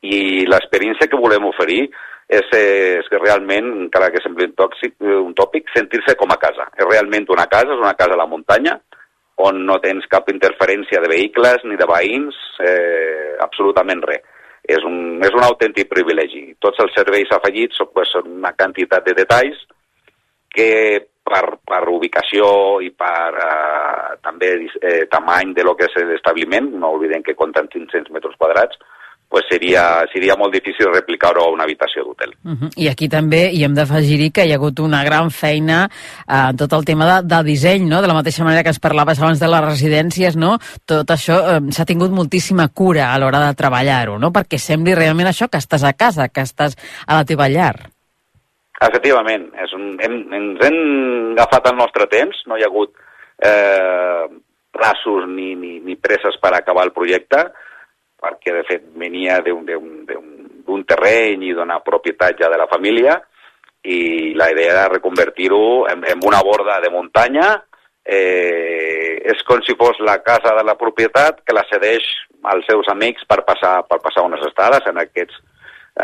I 0.05 0.19
l'experiència 0.51 1.09
que 1.09 1.21
volem 1.21 1.47
oferir 1.49 1.87
és, 2.29 2.47
eh, 2.57 2.99
és 3.01 3.09
que 3.09 3.21
realment, 3.21 3.71
encara 3.87 4.11
que 4.13 4.23
sembli 4.25 4.49
un, 4.49 4.55
tòxic, 4.57 4.97
un 5.01 5.35
tòpic, 5.37 5.71
sentir-se 5.75 6.17
com 6.21 6.33
a 6.33 6.41
casa. 6.41 6.69
És 6.77 6.89
realment 6.89 7.29
una 7.33 7.47
casa, 7.47 7.73
és 7.73 7.81
una 7.81 7.95
casa 7.95 8.17
a 8.17 8.21
la 8.21 8.29
muntanya, 8.29 8.79
on 9.45 9.65
no 9.67 9.81
tens 9.83 10.07
cap 10.11 10.29
interferència 10.31 11.01
de 11.03 11.11
vehicles 11.11 11.65
ni 11.65 11.77
de 11.77 11.89
veïns, 11.91 12.37
eh, 12.63 13.35
absolutament 13.41 14.03
res. 14.07 14.23
És 14.65 14.81
un, 14.89 15.21
és 15.21 15.35
un 15.37 15.45
autèntic 15.45 15.91
privilegi. 15.91 16.55
Tots 16.59 16.79
els 16.81 16.95
serveis 16.97 17.33
afegits 17.37 17.77
són, 17.77 17.91
pues, 17.93 18.15
una 18.23 18.55
quantitat 18.57 19.05
de 19.05 19.13
detalls 19.19 19.59
que 20.55 21.05
per, 21.25 21.59
per 21.67 21.83
ubicació 21.91 22.81
i 22.85 22.91
per 22.97 23.35
eh, 23.45 24.17
també 24.25 24.55
eh, 24.81 25.05
tamany 25.11 25.53
de 25.57 25.65
lo 25.67 25.75
que 25.77 25.91
és 25.91 25.97
l'establiment, 26.09 26.71
no 26.81 26.95
oblidem 26.97 27.25
que 27.27 27.37
compten 27.37 27.69
500 27.73 28.13
metres 28.15 28.39
quadrats, 28.41 28.79
pues 29.29 29.45
seria, 29.51 30.05
seria 30.13 30.37
molt 30.39 30.53
difícil 30.55 30.93
replicar-ho 30.93 31.43
a 31.43 31.51
una 31.51 31.65
habitació 31.65 32.05
d'hotel. 32.05 32.35
Uh 32.45 32.53
-huh. 32.53 32.71
I 32.77 32.89
aquí 32.89 33.09
també 33.09 33.51
hi 33.53 33.65
hem 33.65 33.75
d'afegir-hi 33.75 34.31
que 34.31 34.45
hi 34.47 34.53
ha 34.53 34.57
hagut 34.57 34.79
una 34.79 35.03
gran 35.05 35.31
feina 35.31 35.89
eh, 36.29 36.51
en 36.51 36.57
tot 36.57 36.73
el 36.73 36.85
tema 36.85 37.05
de, 37.07 37.29
de 37.35 37.43
disseny, 37.43 37.89
no? 37.89 38.01
de 38.01 38.09
la 38.09 38.15
mateixa 38.15 38.45
manera 38.45 38.63
que 38.63 38.69
ens 38.69 38.79
parlaves 38.79 39.21
abans 39.21 39.41
de 39.41 39.49
les 39.49 39.65
residències, 39.65 40.37
no? 40.37 40.59
tot 40.87 41.11
això 41.11 41.57
eh, 41.57 41.61
s'ha 41.71 41.85
tingut 41.85 42.11
moltíssima 42.11 42.69
cura 42.69 43.13
a 43.13 43.19
l'hora 43.19 43.41
de 43.47 43.55
treballar-ho, 43.55 44.19
no? 44.19 44.31
perquè 44.31 44.59
sembli 44.59 44.95
realment 44.95 45.27
això 45.27 45.49
que 45.49 45.59
estàs 45.59 45.83
a 45.83 45.93
casa, 45.93 46.29
que 46.29 46.43
estàs 46.43 46.77
a 47.07 47.15
la 47.15 47.25
teva 47.25 47.49
llar. 47.49 47.91
Efectivament, 48.81 49.51
és 49.65 49.73
un, 49.73 49.99
hem, 50.03 50.33
ens 50.33 50.67
hem 50.67 50.79
agafat 51.33 51.71
el 51.71 51.77
nostre 51.77 52.07
temps, 52.07 52.37
no 52.47 52.57
hi 52.57 52.63
ha 52.63 52.67
hagut 52.67 52.93
eh, 53.43 54.27
traços 54.75 55.29
ni, 55.29 55.55
ni, 55.55 55.79
ni 55.81 55.97
presses 55.97 56.37
per 56.43 56.55
acabar 56.55 56.85
el 56.89 56.93
projecte, 56.93 57.47
perquè 58.25 58.57
de 58.57 58.65
fet 58.69 58.89
venia 58.97 59.39
d'un- 59.45 59.69
terreny 60.89 61.45
i 61.49 61.55
d'una 61.55 61.81
propietat 61.85 62.41
ja 62.41 62.51
de 62.51 62.59
la 62.61 62.69
família 62.71 63.19
i 63.85 64.33
la 64.35 64.51
idea 64.51 64.73
era 64.73 64.89
reconvertir-ho 64.89 65.87
en, 65.89 66.05
en 66.09 66.21
una 66.25 66.41
borda 66.43 66.81
de 66.81 66.91
muntanya 66.91 67.49
eh, 68.05 69.21
és 69.25 69.43
com 69.49 69.61
si 69.65 69.77
fos 69.81 70.01
la 70.05 70.19
casa 70.23 70.55
de 70.57 70.65
la 70.65 70.77
propietat 70.77 71.43
que 71.45 71.57
la 71.57 71.65
cedeix 71.71 72.05
als 72.45 72.67
seus 72.69 72.89
amics 72.93 73.25
per 73.29 73.43
passar, 73.45 73.83
per 73.89 74.01
passar 74.05 74.25
unes 74.29 74.45
estades 74.45 74.85
en 74.91 75.01
aquests, 75.01 75.37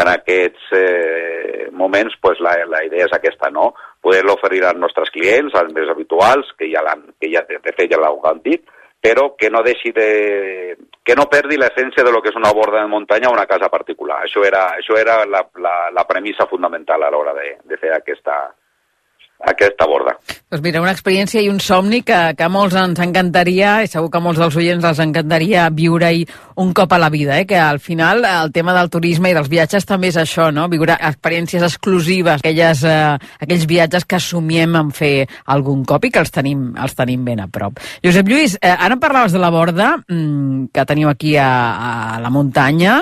en 0.01 0.09
aquests 0.09 0.73
eh, 0.77 1.69
moments 1.73 2.17
pues, 2.21 2.41
la, 2.41 2.57
la 2.69 2.83
idea 2.87 3.05
és 3.05 3.17
aquesta, 3.17 3.51
no? 3.53 3.75
Poder-lo 4.01 4.39
oferir 4.39 4.63
als 4.65 4.81
nostres 4.81 5.13
clients, 5.13 5.55
als 5.55 5.73
més 5.77 5.91
habituals, 5.93 6.55
que 6.57 6.71
ja, 6.73 6.81
que 7.21 7.29
ja 7.33 7.45
de, 7.49 7.61
fet 7.67 7.93
ja 7.93 8.01
l'han 8.01 8.41
dit, 8.45 8.65
però 9.01 9.35
que 9.37 9.53
no 9.53 9.61
deixi 9.67 9.93
de... 9.93 10.09
que 11.03 11.17
no 11.17 11.29
perdi 11.33 11.57
l'essència 11.57 12.05
de 12.05 12.13
lo 12.13 12.21
que 12.23 12.31
és 12.31 12.37
una 12.37 12.53
borda 12.53 12.83
de 12.83 12.91
muntanya 12.91 13.31
o 13.31 13.35
una 13.35 13.47
casa 13.49 13.71
particular. 13.73 14.21
Això 14.25 14.45
era, 14.47 14.67
això 14.77 14.99
era 15.01 15.25
la, 15.25 15.45
la, 15.57 15.77
la 15.97 16.05
premissa 16.07 16.47
fundamental 16.47 17.03
a 17.03 17.11
l'hora 17.11 17.35
de, 17.35 17.55
de 17.65 17.79
fer 17.81 17.95
aquesta, 17.97 18.37
aquesta 19.41 19.87
borda. 19.89 20.15
Doncs 20.51 20.63
mira, 20.65 20.81
una 20.83 20.93
experiència 20.93 21.41
i 21.41 21.49
un 21.49 21.61
somni 21.63 22.03
que, 22.07 22.19
que 22.37 22.45
a 22.45 22.51
molts 22.53 22.77
ens 22.77 22.99
encantaria, 23.01 23.79
i 23.85 23.91
segur 23.91 24.11
que 24.11 24.19
a 24.19 24.23
molts 24.25 24.41
dels 24.43 24.57
oients 24.61 24.87
els 24.87 25.01
encantaria 25.03 25.69
viure-hi 25.73 26.27
un 26.61 26.73
cop 26.77 26.93
a 26.93 26.99
la 27.01 27.09
vida, 27.13 27.39
eh? 27.41 27.47
que 27.49 27.57
al 27.57 27.81
final 27.81 28.25
el 28.27 28.53
tema 28.53 28.75
del 28.77 28.91
turisme 28.93 29.31
i 29.31 29.37
dels 29.37 29.49
viatges 29.49 29.87
també 29.89 30.11
és 30.11 30.19
això, 30.21 30.51
no? 30.53 30.67
viure 30.73 30.99
experiències 30.99 31.65
exclusives, 31.65 32.43
aquelles, 32.43 32.85
eh, 32.85 33.17
aquells 33.41 33.67
viatges 33.71 34.05
que 34.05 34.19
assumiem 34.19 34.77
en 34.81 34.93
fer 34.97 35.15
algun 35.55 35.85
cop 35.89 36.05
i 36.05 36.13
que 36.13 36.23
els 36.25 36.35
tenim, 36.35 36.71
els 36.77 36.99
tenim 36.99 37.25
ben 37.25 37.41
a 37.41 37.49
prop. 37.49 37.81
Josep 38.05 38.29
Lluís, 38.29 38.59
eh, 38.61 38.75
ara 38.75 38.99
em 38.99 39.03
parlaves 39.03 39.33
de 39.33 39.41
la 39.41 39.53
borda 39.55 39.95
mm, 40.03 40.73
que 40.75 40.89
teniu 40.89 41.09
aquí 41.09 41.37
a, 41.41 41.51
a 42.19 42.21
la 42.21 42.35
muntanya, 42.35 43.01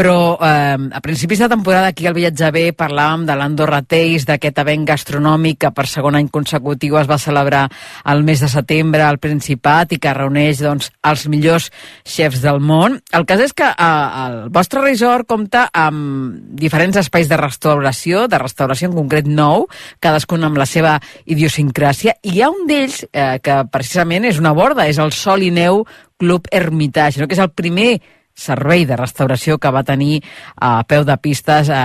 però 0.00 0.38
eh, 0.40 0.78
a 0.92 1.00
principis 1.04 1.38
de 1.38 1.48
temporada 1.48 1.88
aquí 1.88 2.06
al 2.06 2.14
Viatge 2.16 2.48
B 2.54 2.60
parlàvem 2.72 3.26
de 3.28 3.34
l'Andorra 3.36 3.82
Taste, 3.84 4.30
d'aquest 4.30 4.60
event 4.62 4.86
gastronòmic 4.88 5.58
que 5.60 5.70
per 5.76 5.84
segon 5.92 6.16
any 6.16 6.30
consecutiu 6.32 6.96
es 6.96 7.08
va 7.10 7.18
celebrar 7.20 7.66
el 8.08 8.22
mes 8.24 8.40
de 8.40 8.48
setembre 8.48 9.02
al 9.04 9.18
Principat 9.20 9.92
i 9.92 9.98
que 10.00 10.14
reuneix 10.16 10.62
doncs, 10.64 10.88
els 11.04 11.26
millors 11.28 11.66
xefs 12.08 12.40
del 12.40 12.62
món. 12.64 12.96
El 13.12 13.26
cas 13.28 13.42
és 13.44 13.52
que 13.52 13.66
eh, 13.68 13.88
el 14.24 14.38
vostre 14.54 14.80
resort 14.86 15.28
compta 15.28 15.66
amb 15.68 16.56
diferents 16.56 16.96
espais 17.02 17.28
de 17.28 17.36
restauració, 17.36 18.24
de 18.24 18.40
restauració 18.40 18.88
en 18.88 18.96
concret 18.96 19.28
nou, 19.28 19.66
cadascun 20.00 20.48
amb 20.48 20.62
la 20.62 20.68
seva 20.70 20.94
idiosincràsia, 21.26 22.16
i 22.24 22.38
hi 22.38 22.40
ha 22.40 22.48
un 22.48 22.64
d'ells 22.70 23.02
eh, 23.12 23.36
que 23.44 23.58
precisament 23.68 24.30
és 24.32 24.40
una 24.40 24.54
borda, 24.56 24.88
és 24.88 24.96
el 24.96 25.12
Sol 25.12 25.44
i 25.44 25.52
Neu 25.52 25.84
Club 26.16 26.48
Hermitage, 26.48 27.20
no? 27.20 27.28
que 27.28 27.36
és 27.36 27.44
el 27.44 27.52
primer 27.52 27.98
servei 28.40 28.86
de 28.88 28.98
restauració 28.98 29.58
que 29.60 29.72
va 29.74 29.84
tenir 29.86 30.20
a 30.56 30.80
peu 30.88 31.04
de 31.06 31.16
pistes 31.22 31.70
eh, 31.70 31.80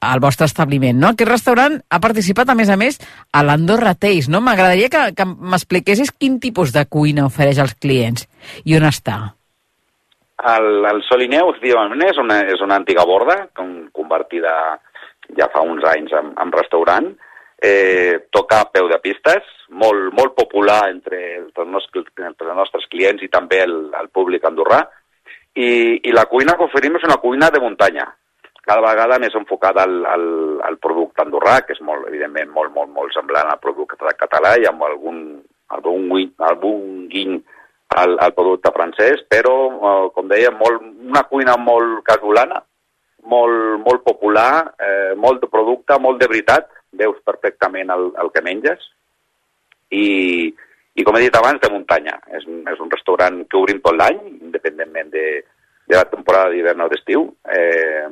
al 0.00 0.22
vostre 0.22 0.48
establiment. 0.50 0.98
No? 0.98 1.14
Aquest 1.14 1.30
restaurant 1.30 1.78
ha 1.80 2.02
participat, 2.02 2.50
a 2.50 2.58
més 2.58 2.70
a 2.70 2.78
més, 2.80 3.00
a 3.32 3.44
l'Andorra 3.46 3.94
Taste. 3.94 4.32
No? 4.32 4.42
M'agradaria 4.44 4.90
que, 4.92 5.04
que 5.16 5.26
m'expliquessis 5.26 6.12
quin 6.18 6.40
tipus 6.42 6.74
de 6.76 6.86
cuina 6.90 7.28
ofereix 7.30 7.62
als 7.62 7.76
clients 7.78 8.26
i 8.64 8.76
on 8.78 8.88
està. 8.88 9.20
El, 10.50 10.86
el 10.88 11.02
Solineu, 11.04 11.50
efectivament, 11.52 12.00
és 12.06 12.18
una, 12.20 12.40
és 12.48 12.62
una 12.64 12.78
antiga 12.80 13.04
borda 13.04 13.42
convertida 13.56 14.52
ja 15.36 15.50
fa 15.52 15.62
uns 15.66 15.84
anys 15.86 16.14
en, 16.16 16.32
en 16.40 16.52
restaurant. 16.54 17.10
Eh, 17.60 18.30
toca 18.32 18.62
a 18.62 18.68
peu 18.72 18.88
de 18.88 18.96
pistes, 19.04 19.44
molt, 19.68 20.14
molt 20.16 20.32
popular 20.38 20.86
entre 20.88 21.18
els, 21.42 21.58
nostres, 21.68 22.08
entre 22.16 22.48
els 22.48 22.56
nostres 22.56 22.86
clients 22.88 23.20
i 23.22 23.28
també 23.28 23.60
el, 23.66 23.74
el 24.00 24.08
públic 24.16 24.46
andorrà. 24.48 24.80
I, 25.56 26.00
I 26.06 26.12
la 26.14 26.26
cuina 26.30 26.56
que 26.56 26.66
oferim 26.68 26.96
és 26.96 27.06
una 27.08 27.18
cuina 27.22 27.50
de 27.50 27.60
muntanya, 27.62 28.06
cada 28.62 28.82
vegada 28.84 29.18
més 29.18 29.34
enfocada 29.34 29.82
al, 29.82 30.04
al, 30.06 30.26
al 30.68 30.76
producte 30.78 31.24
andorrà, 31.24 31.60
que 31.66 31.74
és 31.74 31.80
molt, 31.82 32.06
evidentment 32.10 32.52
molt, 32.54 32.74
molt, 32.76 32.92
molt 32.94 33.14
semblant 33.16 33.50
al 33.50 33.62
producte 33.62 34.14
català 34.20 34.54
i 34.60 34.68
amb 34.68 34.84
algun, 34.86 35.22
algun, 35.74 36.06
algun 36.50 37.08
guiny 37.10 37.40
al, 37.96 38.16
al 38.22 38.34
producte 38.36 38.70
francès, 38.74 39.24
però, 39.28 39.54
eh, 39.74 40.10
com 40.14 40.28
deia, 40.30 40.52
molt, 40.54 40.84
una 41.10 41.24
cuina 41.30 41.56
molt 41.58 42.04
casolana, 42.06 42.60
molt, 43.30 43.80
molt 43.82 44.04
popular, 44.06 44.74
eh, 44.78 45.14
molt 45.16 45.42
de 45.42 45.50
producte, 45.50 45.98
molt 45.98 46.20
de 46.20 46.28
veritat, 46.30 46.70
veus 46.92 47.18
perfectament 47.26 47.90
el, 47.90 48.10
el 48.22 48.30
que 48.34 48.44
menges, 48.46 48.86
i, 49.90 50.54
i 50.98 51.04
com 51.06 51.16
he 51.16 51.22
dit 51.26 51.36
abans, 51.38 51.60
de 51.62 51.70
muntanya. 51.72 52.16
És, 52.34 52.44
és 52.46 52.82
un 52.82 52.90
restaurant 52.90 53.40
que 53.46 53.58
obrim 53.60 53.80
tot 53.84 53.96
l'any, 53.96 54.18
independentment 54.40 55.12
de, 55.14 55.26
de 55.86 55.96
la 55.96 56.06
temporada 56.10 56.50
d'hivern 56.50 56.84
o 56.84 56.90
d'estiu, 56.90 57.28
eh, 57.50 58.08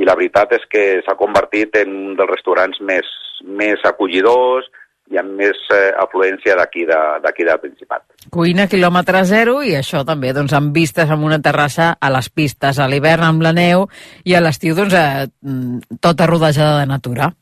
i 0.00 0.06
la 0.08 0.16
veritat 0.16 0.54
és 0.56 0.62
que 0.72 0.84
s'ha 1.04 1.16
convertit 1.18 1.76
en 1.82 1.90
un 2.12 2.14
dels 2.16 2.30
restaurants 2.30 2.80
més, 2.88 3.08
més 3.44 3.82
acollidors 3.88 4.68
i 5.12 5.18
amb 5.20 5.34
més 5.36 5.58
eh, 5.74 5.90
afluència 6.00 6.54
d'aquí 6.56 6.86
de, 6.88 7.00
del 7.20 7.60
Principat. 7.60 8.04
Cuina 8.32 8.68
quilòmetre 8.70 9.24
zero 9.28 9.58
i 9.66 9.74
això 9.76 10.04
també 10.08 10.32
doncs, 10.32 10.54
amb 10.56 10.72
vistes 10.72 11.10
amb 11.10 11.26
una 11.28 11.40
terrassa 11.44 11.92
a 12.00 12.10
les 12.14 12.30
pistes, 12.30 12.78
a 12.78 12.88
l'hivern 12.88 13.26
amb 13.26 13.44
la 13.44 13.52
neu 13.56 13.88
i 14.24 14.34
a 14.34 14.40
l'estiu 14.40 14.76
doncs, 14.78 14.96
eh, 14.96 15.28
mm, 15.42 15.98
tota 16.00 16.28
rodejada 16.30 16.80
de 16.80 16.88
natura. 16.88 17.32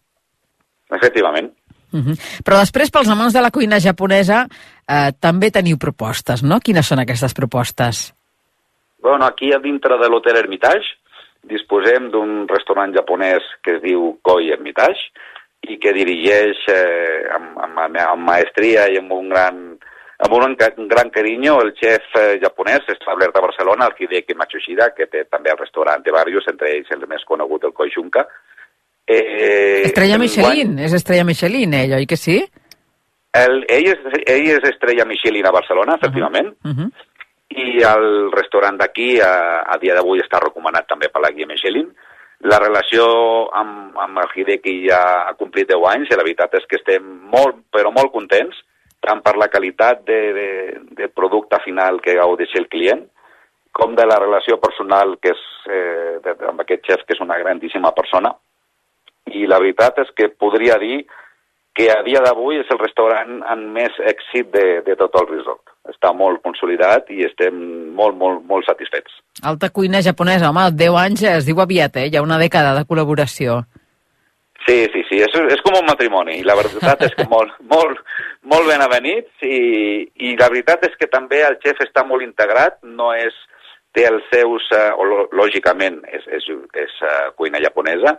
Efectivament. 0.90 1.52
Uh 1.92 2.00
-huh. 2.00 2.16
Però 2.44 2.58
després, 2.58 2.90
pels 2.90 3.08
amants 3.08 3.34
de 3.34 3.40
la 3.40 3.50
cuina 3.50 3.80
japonesa, 3.80 4.46
eh, 4.88 5.12
també 5.18 5.50
teniu 5.50 5.76
propostes, 5.78 6.42
no? 6.42 6.60
Quines 6.60 6.86
són 6.86 6.98
aquestes 7.00 7.34
propostes? 7.34 8.14
Bueno, 9.02 9.24
aquí 9.24 9.52
a 9.52 9.58
dintre 9.58 9.96
de 9.98 10.08
l'Hotel 10.08 10.36
Hermitage 10.36 11.00
disposem 11.48 12.10
d'un 12.10 12.46
restaurant 12.48 12.92
japonès 12.94 13.42
que 13.64 13.76
es 13.76 13.82
diu 13.82 14.18
Koi 14.22 14.50
Hermitage 14.52 15.08
i 15.68 15.78
que 15.80 15.92
dirigeix 15.96 16.60
eh, 16.72 17.28
amb, 17.36 17.56
amb, 17.64 17.96
amb 17.96 18.28
maestria 18.28 18.86
i 18.92 18.98
amb 19.00 19.12
un 19.12 19.28
gran, 19.32 19.58
amb 20.24 20.36
un 20.36 20.88
gran 20.88 21.10
carinyo 21.10 21.58
el 21.64 21.72
xef 21.80 22.16
eh, 22.16 22.38
japonès 22.42 22.88
establert 22.88 23.36
a 23.36 23.44
Barcelona, 23.44 23.88
el 23.88 23.96
Hideki 23.98 24.36
Matsushida, 24.36 24.90
que 24.96 25.06
té 25.06 25.24
també 25.24 25.52
el 25.52 25.60
restaurant 25.60 26.04
de 26.04 26.12
Barrios, 26.12 26.48
entre 26.48 26.72
ells 26.76 26.92
el 26.92 27.06
més 27.08 27.24
conegut, 27.24 27.64
el 27.64 27.72
Koi 27.72 27.92
Shunka. 27.92 28.26
Eh, 29.10 29.82
Estrella 29.88 30.18
Michelin, 30.18 30.76
és 30.78 30.92
Estrella 30.94 31.24
Michelin, 31.26 31.72
ell, 31.74 31.96
oi 31.98 32.06
que 32.06 32.18
sí? 32.20 32.36
El, 33.34 33.64
ell, 33.70 33.88
és, 33.90 34.04
ell 34.26 34.46
és 34.52 34.66
estrella 34.68 35.06
Michelin 35.06 35.46
a 35.46 35.54
Barcelona, 35.54 35.96
efectivament, 35.98 36.52
Uh 36.64 36.70
-huh. 36.70 36.90
i 37.50 37.82
el 37.82 38.30
restaurant 38.30 38.76
d'aquí 38.78 39.18
a, 39.20 39.62
a 39.66 39.78
dia 39.78 39.94
d'avui 39.94 40.20
està 40.20 40.38
recomanat 40.38 40.86
també 40.86 41.08
per 41.08 41.22
la 41.22 41.30
guia 41.30 41.46
Michelin. 41.46 41.88
La 42.40 42.58
relació 42.58 43.04
amb, 43.52 43.98
amb 43.98 44.18
el 44.18 44.28
Hideki 44.34 44.88
ja 44.88 45.28
ha 45.28 45.34
complit 45.34 45.68
10 45.68 45.86
anys 45.94 46.08
i 46.10 46.16
la 46.16 46.22
veritat 46.22 46.54
és 46.54 46.66
que 46.66 46.76
estem 46.76 47.02
molt, 47.34 47.56
però 47.70 47.90
molt 47.90 48.12
contents, 48.12 48.56
tant 49.00 49.22
per 49.22 49.36
la 49.36 49.48
qualitat 49.48 50.04
de, 50.04 50.20
de, 50.32 50.48
de 50.98 51.08
producte 51.08 51.58
final 51.64 52.00
que 52.00 52.14
gaudeix 52.14 52.54
el 52.54 52.68
client, 52.68 53.02
com 53.72 53.94
de 53.94 54.06
la 54.06 54.18
relació 54.18 54.60
personal 54.60 55.18
que 55.20 55.30
és 55.30 55.42
eh, 55.66 56.18
de, 56.22 56.36
amb 56.48 56.60
aquest 56.60 56.86
xef, 56.86 57.04
que 57.04 57.14
és 57.14 57.20
una 57.20 57.38
grandíssima 57.38 57.92
persona. 57.92 58.34
I 59.36 59.46
la 59.50 59.60
veritat 59.62 59.98
és 60.02 60.12
que 60.16 60.30
podria 60.30 60.78
dir 60.82 61.04
que 61.74 61.86
a 61.92 62.02
dia 62.02 62.20
d'avui 62.24 62.58
és 62.60 62.70
el 62.74 62.80
restaurant 62.80 63.40
amb 63.48 63.74
més 63.76 63.94
èxit 64.10 64.50
de, 64.54 64.64
de 64.86 64.96
tot 64.98 65.14
el 65.20 65.28
resort. 65.30 65.62
Està 65.88 66.12
molt 66.12 66.42
consolidat 66.44 67.08
i 67.14 67.24
estem 67.24 67.56
molt, 67.96 68.16
molt, 68.18 68.42
molt 68.46 68.66
satisfets. 68.66 69.20
Alta 69.46 69.70
cuina 69.74 70.02
japonesa, 70.04 70.50
home, 70.50 70.66
10 70.76 70.98
anys 71.04 71.22
es 71.30 71.46
diu 71.46 71.62
aviat, 71.62 71.96
eh? 72.02 72.08
Hi 72.10 72.18
ha 72.18 72.26
una 72.26 72.40
dècada 72.42 72.74
de 72.76 72.84
col·laboració. 72.88 73.62
Sí, 74.66 74.76
sí, 74.92 75.02
sí, 75.08 75.20
és, 75.24 75.36
és 75.54 75.62
com 75.64 75.78
un 75.78 75.86
matrimoni 75.88 76.36
i 76.40 76.44
la 76.44 76.56
veritat 76.58 77.06
és 77.06 77.14
que 77.16 77.24
molt, 77.34 77.54
molt, 77.70 78.02
molt 78.50 78.68
ben 78.68 78.82
avenits 78.84 79.46
i, 79.46 79.60
i 80.26 80.34
la 80.36 80.50
veritat 80.52 80.84
és 80.90 80.98
que 81.00 81.08
també 81.08 81.40
el 81.46 81.56
xef 81.64 81.80
està 81.86 82.04
molt 82.06 82.26
integrat, 82.26 82.76
no 82.84 83.14
és, 83.16 83.36
té 83.96 84.04
els 84.06 84.26
seus, 84.30 84.66
eh, 84.76 84.90
o 84.94 85.24
lògicament 85.34 86.02
és, 86.12 86.26
és, 86.36 86.44
és 86.78 86.98
uh, 87.02 87.32
cuina 87.38 87.62
japonesa, 87.62 88.18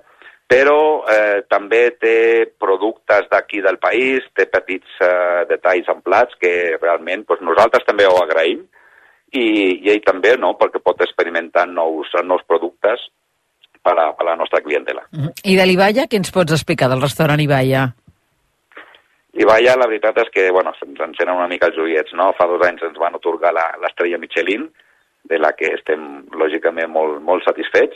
però 0.52 1.06
eh, 1.08 1.44
també 1.48 1.94
té 2.02 2.18
productes 2.60 3.30
d'aquí 3.32 3.62
del 3.64 3.78
país, 3.80 4.26
té 4.36 4.50
petits 4.52 5.00
eh, 5.00 5.46
detalls 5.48 5.88
en 5.94 6.02
plats 6.04 6.36
que 6.42 6.76
realment 6.82 7.24
doncs, 7.30 7.46
nosaltres 7.48 7.88
també 7.88 8.04
ho 8.10 8.18
agraïm 8.20 8.66
i, 9.32 9.46
i 9.80 9.94
ell 9.94 10.04
també, 10.04 10.36
no?, 10.38 10.58
perquè 10.60 10.82
pot 10.84 11.00
experimentar 11.06 11.64
nous, 11.72 12.12
nous 12.28 12.44
productes 12.50 13.08
per 13.82 13.96
a, 13.96 14.12
per 14.12 14.28
a 14.28 14.30
la 14.34 14.36
nostra 14.36 14.60
clientela. 14.62 15.06
-huh. 15.14 15.32
I 15.48 15.56
de 15.56 15.66
l'Ibaya, 15.66 16.04
què 16.12 16.20
ens 16.20 16.32
pots 16.36 16.52
explicar 16.52 16.90
del 16.90 17.02
restaurant 17.02 17.40
Ibaya? 17.40 17.88
I 19.34 19.46
vaja, 19.48 19.78
la 19.80 19.88
veritat 19.88 20.18
és 20.18 20.30
que, 20.30 20.52
bueno, 20.52 20.74
se'ns 20.76 21.00
encenen 21.00 21.36
una 21.38 21.48
mica 21.48 21.68
els 21.68 21.78
ullets, 21.78 22.12
no? 22.14 22.34
Fa 22.38 22.46
dos 22.48 22.68
anys 22.68 22.84
ens 22.84 22.98
van 23.00 23.16
otorgar 23.16 23.54
la- 23.54 23.78
l'estrella 23.82 24.18
Michelin, 24.18 24.70
de 25.24 25.38
la 25.40 25.54
que 25.54 25.68
estem, 25.78 26.26
lògicament, 26.32 26.90
molt, 26.90 27.22
molt 27.22 27.44
satisfets. 27.46 27.96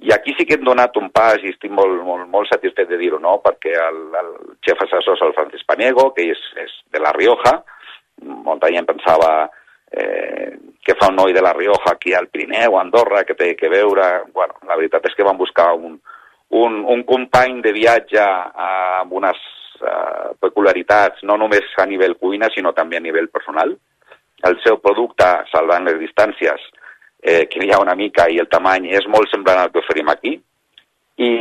I 0.00 0.12
aquí 0.12 0.34
sí 0.36 0.44
que 0.44 0.58
hem 0.58 0.64
donat 0.66 0.96
un 0.98 1.10
pas 1.14 1.42
i 1.42 1.52
estic 1.52 1.70
molt, 1.72 2.00
molt, 2.02 2.26
molt 2.28 2.50
satisfet 2.50 2.88
de 2.90 2.98
dir-ho, 2.98 3.20
no? 3.22 3.38
Perquè 3.44 3.74
el, 3.78 4.00
el 4.20 4.32
xef 4.66 4.82
assessor 4.84 5.16
és 5.16 5.22
el 5.22 5.34
Francis 5.36 5.62
Paniego, 5.68 6.10
que 6.16 6.26
és, 6.34 6.40
és 6.60 6.72
de 6.92 7.02
La 7.02 7.12
Rioja. 7.14 7.54
Molta 8.24 8.70
gent 8.74 8.88
pensava 8.88 9.30
eh, 9.94 10.50
que 10.84 10.96
fa 10.98 11.08
un 11.12 11.16
noi 11.22 11.32
de 11.32 11.42
La 11.44 11.54
Rioja 11.54 11.94
aquí 11.94 12.12
al 12.12 12.28
Pirineu, 12.28 12.76
a 12.76 12.82
Andorra, 12.82 13.24
que 13.24 13.38
té 13.38 13.54
que 13.56 13.70
veure... 13.72 14.10
Bueno, 14.34 14.58
la 14.66 14.76
veritat 14.76 15.06
és 15.08 15.16
que 15.16 15.26
van 15.26 15.38
buscar 15.38 15.70
un, 15.78 15.96
un, 16.50 16.80
un 16.84 17.04
company 17.08 17.60
de 17.62 17.72
viatge 17.72 18.20
eh, 18.20 18.68
amb 19.00 19.14
unes 19.22 19.40
eh, 19.80 20.34
peculiaritats, 20.42 21.22
no 21.22 21.38
només 21.40 21.70
a 21.78 21.86
nivell 21.86 22.18
cuina, 22.18 22.50
sinó 22.52 22.74
també 22.74 22.98
a 22.98 23.04
nivell 23.04 23.30
personal. 23.32 23.76
El 24.44 24.58
seu 24.66 24.82
producte, 24.82 25.30
salvant 25.54 25.86
les 25.88 26.02
distàncies, 26.02 26.60
eh, 27.24 27.48
ha 27.72 27.80
una 27.80 27.94
mica 27.94 28.28
i 28.28 28.38
el 28.38 28.48
tamany 28.52 28.90
és 28.92 29.06
molt 29.08 29.30
semblant 29.32 29.62
al 29.62 29.72
que 29.72 29.80
oferim 29.80 30.12
aquí. 30.12 30.36
I, 31.16 31.32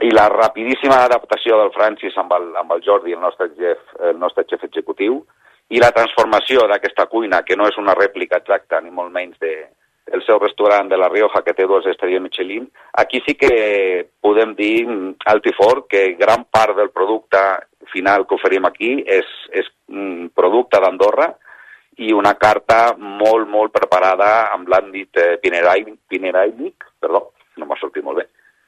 i 0.00 0.10
la 0.10 0.28
rapidíssima 0.32 1.02
adaptació 1.04 1.58
del 1.60 1.72
Francis 1.74 2.16
amb 2.16 2.32
el, 2.32 2.46
amb 2.56 2.72
el 2.72 2.82
Jordi, 2.82 3.12
el 3.12 3.20
nostre 3.20 3.50
chef, 3.54 3.82
el 4.00 4.18
nostre 4.18 4.46
xef 4.48 4.64
executiu, 4.64 5.20
i 5.68 5.82
la 5.82 5.92
transformació 5.92 6.64
d'aquesta 6.70 7.06
cuina, 7.12 7.42
que 7.44 7.56
no 7.56 7.66
és 7.68 7.76
una 7.76 7.94
rèplica 7.94 8.40
exacta, 8.40 8.80
ni 8.80 8.90
molt 8.90 9.12
menys 9.12 9.36
de, 9.42 9.52
del 10.10 10.22
seu 10.24 10.38
restaurant 10.38 10.88
de 10.88 10.96
La 10.96 11.10
Rioja, 11.12 11.42
que 11.44 11.54
té 11.54 11.66
dues 11.66 11.86
estrelles 11.90 12.22
Michelin, 12.22 12.66
aquí 13.02 13.20
sí 13.26 13.34
que 13.34 13.52
podem 14.22 14.54
dir 14.58 14.86
mm, 14.86 15.16
alt 15.32 15.46
i 15.50 15.54
fort 15.56 15.90
que 15.90 16.14
gran 16.18 16.46
part 16.50 16.76
del 16.78 16.90
producte 16.94 17.42
final 17.92 18.26
que 18.26 18.38
oferim 18.38 18.64
aquí 18.66 18.96
és, 19.06 19.26
és 19.52 19.68
un 19.92 20.30
producte 20.34 20.80
d'Andorra 20.82 21.34
i 21.98 22.12
una 22.12 22.34
carta 22.34 22.94
molt, 22.98 23.48
molt 23.48 23.72
preparada 23.72 24.52
amb 24.52 24.68
l'àmbit 24.68 25.16
eh, 25.16 25.38
pinerainic, 25.42 26.84
perdó, 27.00 27.32
no 27.56 27.66
m'ha 27.66 27.78
sortit 27.80 28.04
molt 28.04 28.18
bé. 28.18 28.26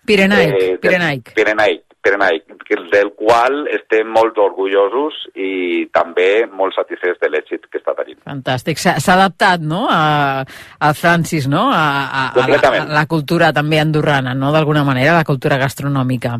Pirenaic, 0.09 0.55
Eh, 0.55 0.79
Pirenaic. 0.81 1.35
Pirenaic, 1.35 1.83
Pirenaic, 2.01 2.45
que- 2.65 2.77
del 2.91 3.13
qual 3.13 3.67
estem 3.69 4.09
molt 4.09 4.39
orgullosos 4.39 5.13
i 5.35 5.87
també 5.93 6.47
molt 6.47 6.73
satisfets 6.75 7.21
de 7.21 7.29
l'èxit 7.29 7.67
que 7.69 7.79
està 7.79 7.95
tenint. 7.95 8.19
Fantàstic. 8.25 8.79
S'ha 8.79 8.97
adaptat, 8.97 9.61
no?, 9.61 9.87
a, 9.91 10.45
a 10.81 10.95
Francis, 10.95 11.49
no?, 11.49 11.69
a, 11.71 12.07
a, 12.09 12.29
a, 12.33 12.49
la, 12.49 12.57
a 12.57 12.85
la 12.87 13.07
cultura 13.07 13.53
també 13.53 13.81
andorrana, 13.81 14.33
no?, 14.33 14.53
d'alguna 14.53 14.85
manera, 14.85 15.13
la 15.13 15.25
cultura 15.25 15.59
gastronòmica. 15.59 16.39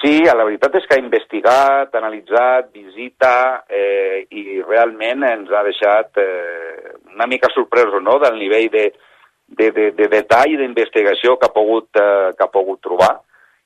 Sí, 0.00 0.22
la 0.24 0.46
veritat 0.46 0.78
és 0.78 0.86
que 0.88 0.96
ha 0.96 1.02
investigat, 1.02 1.92
analitzat, 1.98 2.70
visita 2.72 3.32
eh, 3.68 4.24
i 4.32 4.62
realment 4.64 5.26
ens 5.28 5.50
ha 5.52 5.60
deixat 5.66 6.16
eh, 6.22 6.94
una 7.12 7.28
mica 7.28 7.50
sorpresos 7.52 8.00
no? 8.02 8.16
del 8.22 8.38
nivell 8.40 8.70
de, 8.72 8.86
de, 9.58 9.68
de, 9.76 9.90
de 9.98 10.08
detall 10.08 10.56
d'investigació 10.56 11.36
que, 11.36 11.50
ha 11.50 11.52
pogut, 11.52 11.90
eh, 12.00 12.30
que 12.32 12.46
ha 12.46 12.54
pogut 12.54 12.80
trobar 12.86 13.18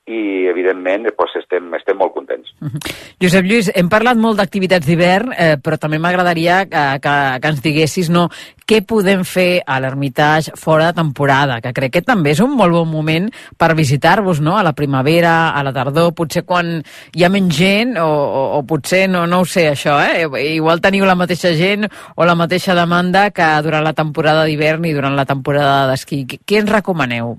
i 0.05 0.45
evidentment 0.51 1.07
doncs, 1.07 1.33
estem, 1.39 1.71
estem 1.73 1.97
molt 1.97 2.13
contents. 2.13 2.51
Josep 3.21 3.47
Lluís, 3.47 3.71
hem 3.73 3.87
parlat 3.89 4.19
molt 4.21 4.37
d'activitats 4.37 4.85
d'hivern, 4.85 5.31
eh, 5.33 5.55
però 5.57 5.79
també 5.81 5.97
m'agradaria 6.01 6.59
que, 6.69 6.83
que, 7.01 7.13
que 7.41 7.51
ens 7.53 7.63
diguessis 7.63 8.11
no, 8.13 8.27
què 8.69 8.83
podem 8.85 9.23
fer 9.25 9.63
a 9.65 9.79
l'Ermitage 9.81 10.53
fora 10.61 10.91
de 10.91 10.99
temporada, 10.99 11.57
que 11.63 11.73
crec 11.73 11.95
que 11.95 12.03
també 12.05 12.35
és 12.35 12.41
un 12.43 12.53
molt 12.57 12.75
bon 12.75 12.91
moment 12.91 13.31
per 13.57 13.71
visitar-vos, 13.77 14.43
no?, 14.45 14.59
a 14.59 14.65
la 14.65 14.75
primavera, 14.77 15.33
a 15.57 15.63
la 15.65 15.73
tardor, 15.73 16.13
potser 16.17 16.45
quan 16.45 16.75
hi 17.15 17.25
ha 17.25 17.31
menys 17.33 17.57
gent, 17.57 17.95
o, 17.97 18.05
o, 18.05 18.45
o 18.59 18.61
potser, 18.69 19.07
no, 19.09 19.25
no 19.25 19.41
ho 19.41 19.49
sé, 19.49 19.71
això, 19.71 19.97
eh? 20.05 20.29
Igual 20.53 20.85
teniu 20.85 21.09
la 21.09 21.17
mateixa 21.17 21.55
gent 21.57 21.89
o 21.89 22.29
la 22.29 22.37
mateixa 22.37 22.77
demanda 22.77 23.31
que 23.33 23.49
durant 23.65 23.85
la 23.85 23.97
temporada 23.97 24.45
d'hivern 24.45 24.85
i 24.85 24.93
durant 24.93 25.17
la 25.17 25.25
temporada 25.25 25.85
d'esquí. 25.89 26.25
Què 26.45 26.61
ens 26.61 26.69
recomaneu? 26.69 27.37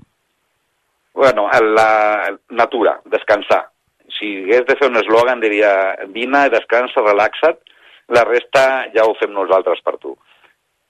Bueno, 1.17 1.49
la 1.49 2.37
natura, 2.49 3.01
descansar. 3.05 3.71
Si 4.19 4.27
hagués 4.43 4.67
de 4.67 4.75
fer 4.77 4.85
un 4.85 4.99
eslògan 4.99 5.39
diria 5.41 5.71
vine, 6.13 6.43
descansa, 6.53 7.01
relaxa't, 7.01 7.57
la 8.13 8.21
resta 8.27 8.61
ja 8.93 9.01
ho 9.07 9.15
fem 9.17 9.33
nosaltres 9.33 9.81
per 9.81 9.95
tu. 9.97 10.11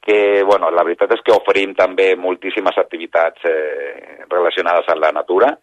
Que, 0.03 0.43
bueno, 0.43 0.67
la 0.75 0.83
veritat 0.83 1.13
és 1.15 1.23
que 1.23 1.31
oferim 1.31 1.71
també 1.79 2.09
moltíssimes 2.19 2.75
activitats 2.75 3.47
eh, 3.47 4.25
relacionades 4.27 4.91
amb 4.91 5.05
la 5.05 5.13
natura. 5.15 5.53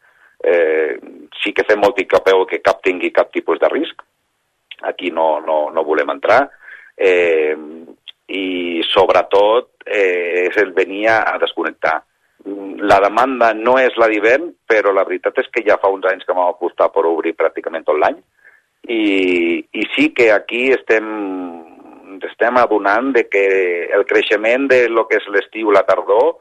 Eh, 0.40 0.96
sí 1.42 1.53
que 1.53 1.68
fem 1.68 1.85
molt 1.85 2.00
capeu 2.09 2.46
que 2.48 2.62
cap 2.64 2.81
tingui 2.81 3.12
cap 3.12 3.29
tipus 3.37 3.61
de 3.61 3.68
risc. 3.68 4.00
Aquí 4.81 5.12
no, 5.12 5.42
no, 5.44 5.59
no 5.77 5.85
volem 5.85 6.16
entrar. 6.16 6.40
Eh, 6.96 7.53
I 8.33 8.81
sobretot 8.88 9.85
eh, 9.85 10.48
és 10.48 10.57
el 10.64 10.72
venir 10.72 11.11
a 11.12 11.37
desconnectar 11.37 11.98
la 12.45 13.01
demanda 13.01 13.53
no 13.57 13.79
és 13.81 13.97
la 13.97 14.09
d'hivern, 14.11 14.51
però 14.69 14.93
la 14.93 15.05
veritat 15.09 15.39
és 15.41 15.49
que 15.53 15.63
ja 15.67 15.79
fa 15.81 15.89
uns 15.93 16.05
anys 16.11 16.27
que 16.27 16.37
vam 16.37 16.51
apostar 16.51 16.91
per 16.93 17.07
obrir 17.09 17.33
pràcticament 17.39 17.87
tot 17.87 17.97
l'any 18.01 18.19
i, 18.89 19.65
i 19.73 19.87
sí 19.95 20.11
que 20.13 20.31
aquí 20.33 20.67
estem 20.75 21.07
estem 22.25 22.57
adonant 22.57 23.13
de 23.13 23.27
que 23.29 23.45
el 23.93 24.05
creixement 24.09 24.69
de 24.69 24.89
lo 24.89 25.07
que 25.09 25.19
és 25.21 25.27
l'estiu 25.33 25.73
la 25.73 25.85
tardor 25.89 26.39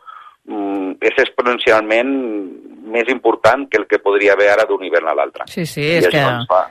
mm, 0.48 1.00
és 1.04 1.18
exponencialment 1.24 2.13
més 2.94 3.10
important 3.12 3.66
que 3.70 3.82
el 3.82 3.88
que 3.88 4.00
podria 4.04 4.36
haver 4.36 4.50
ara 4.54 4.68
d'un 4.70 4.84
hivern 4.84 5.10
a 5.12 5.16
l'altre. 5.18 5.48
Sí, 5.52 5.66
sí, 5.66 5.86
és 5.98 6.08
que... 6.12 6.24
fa... 6.50 6.66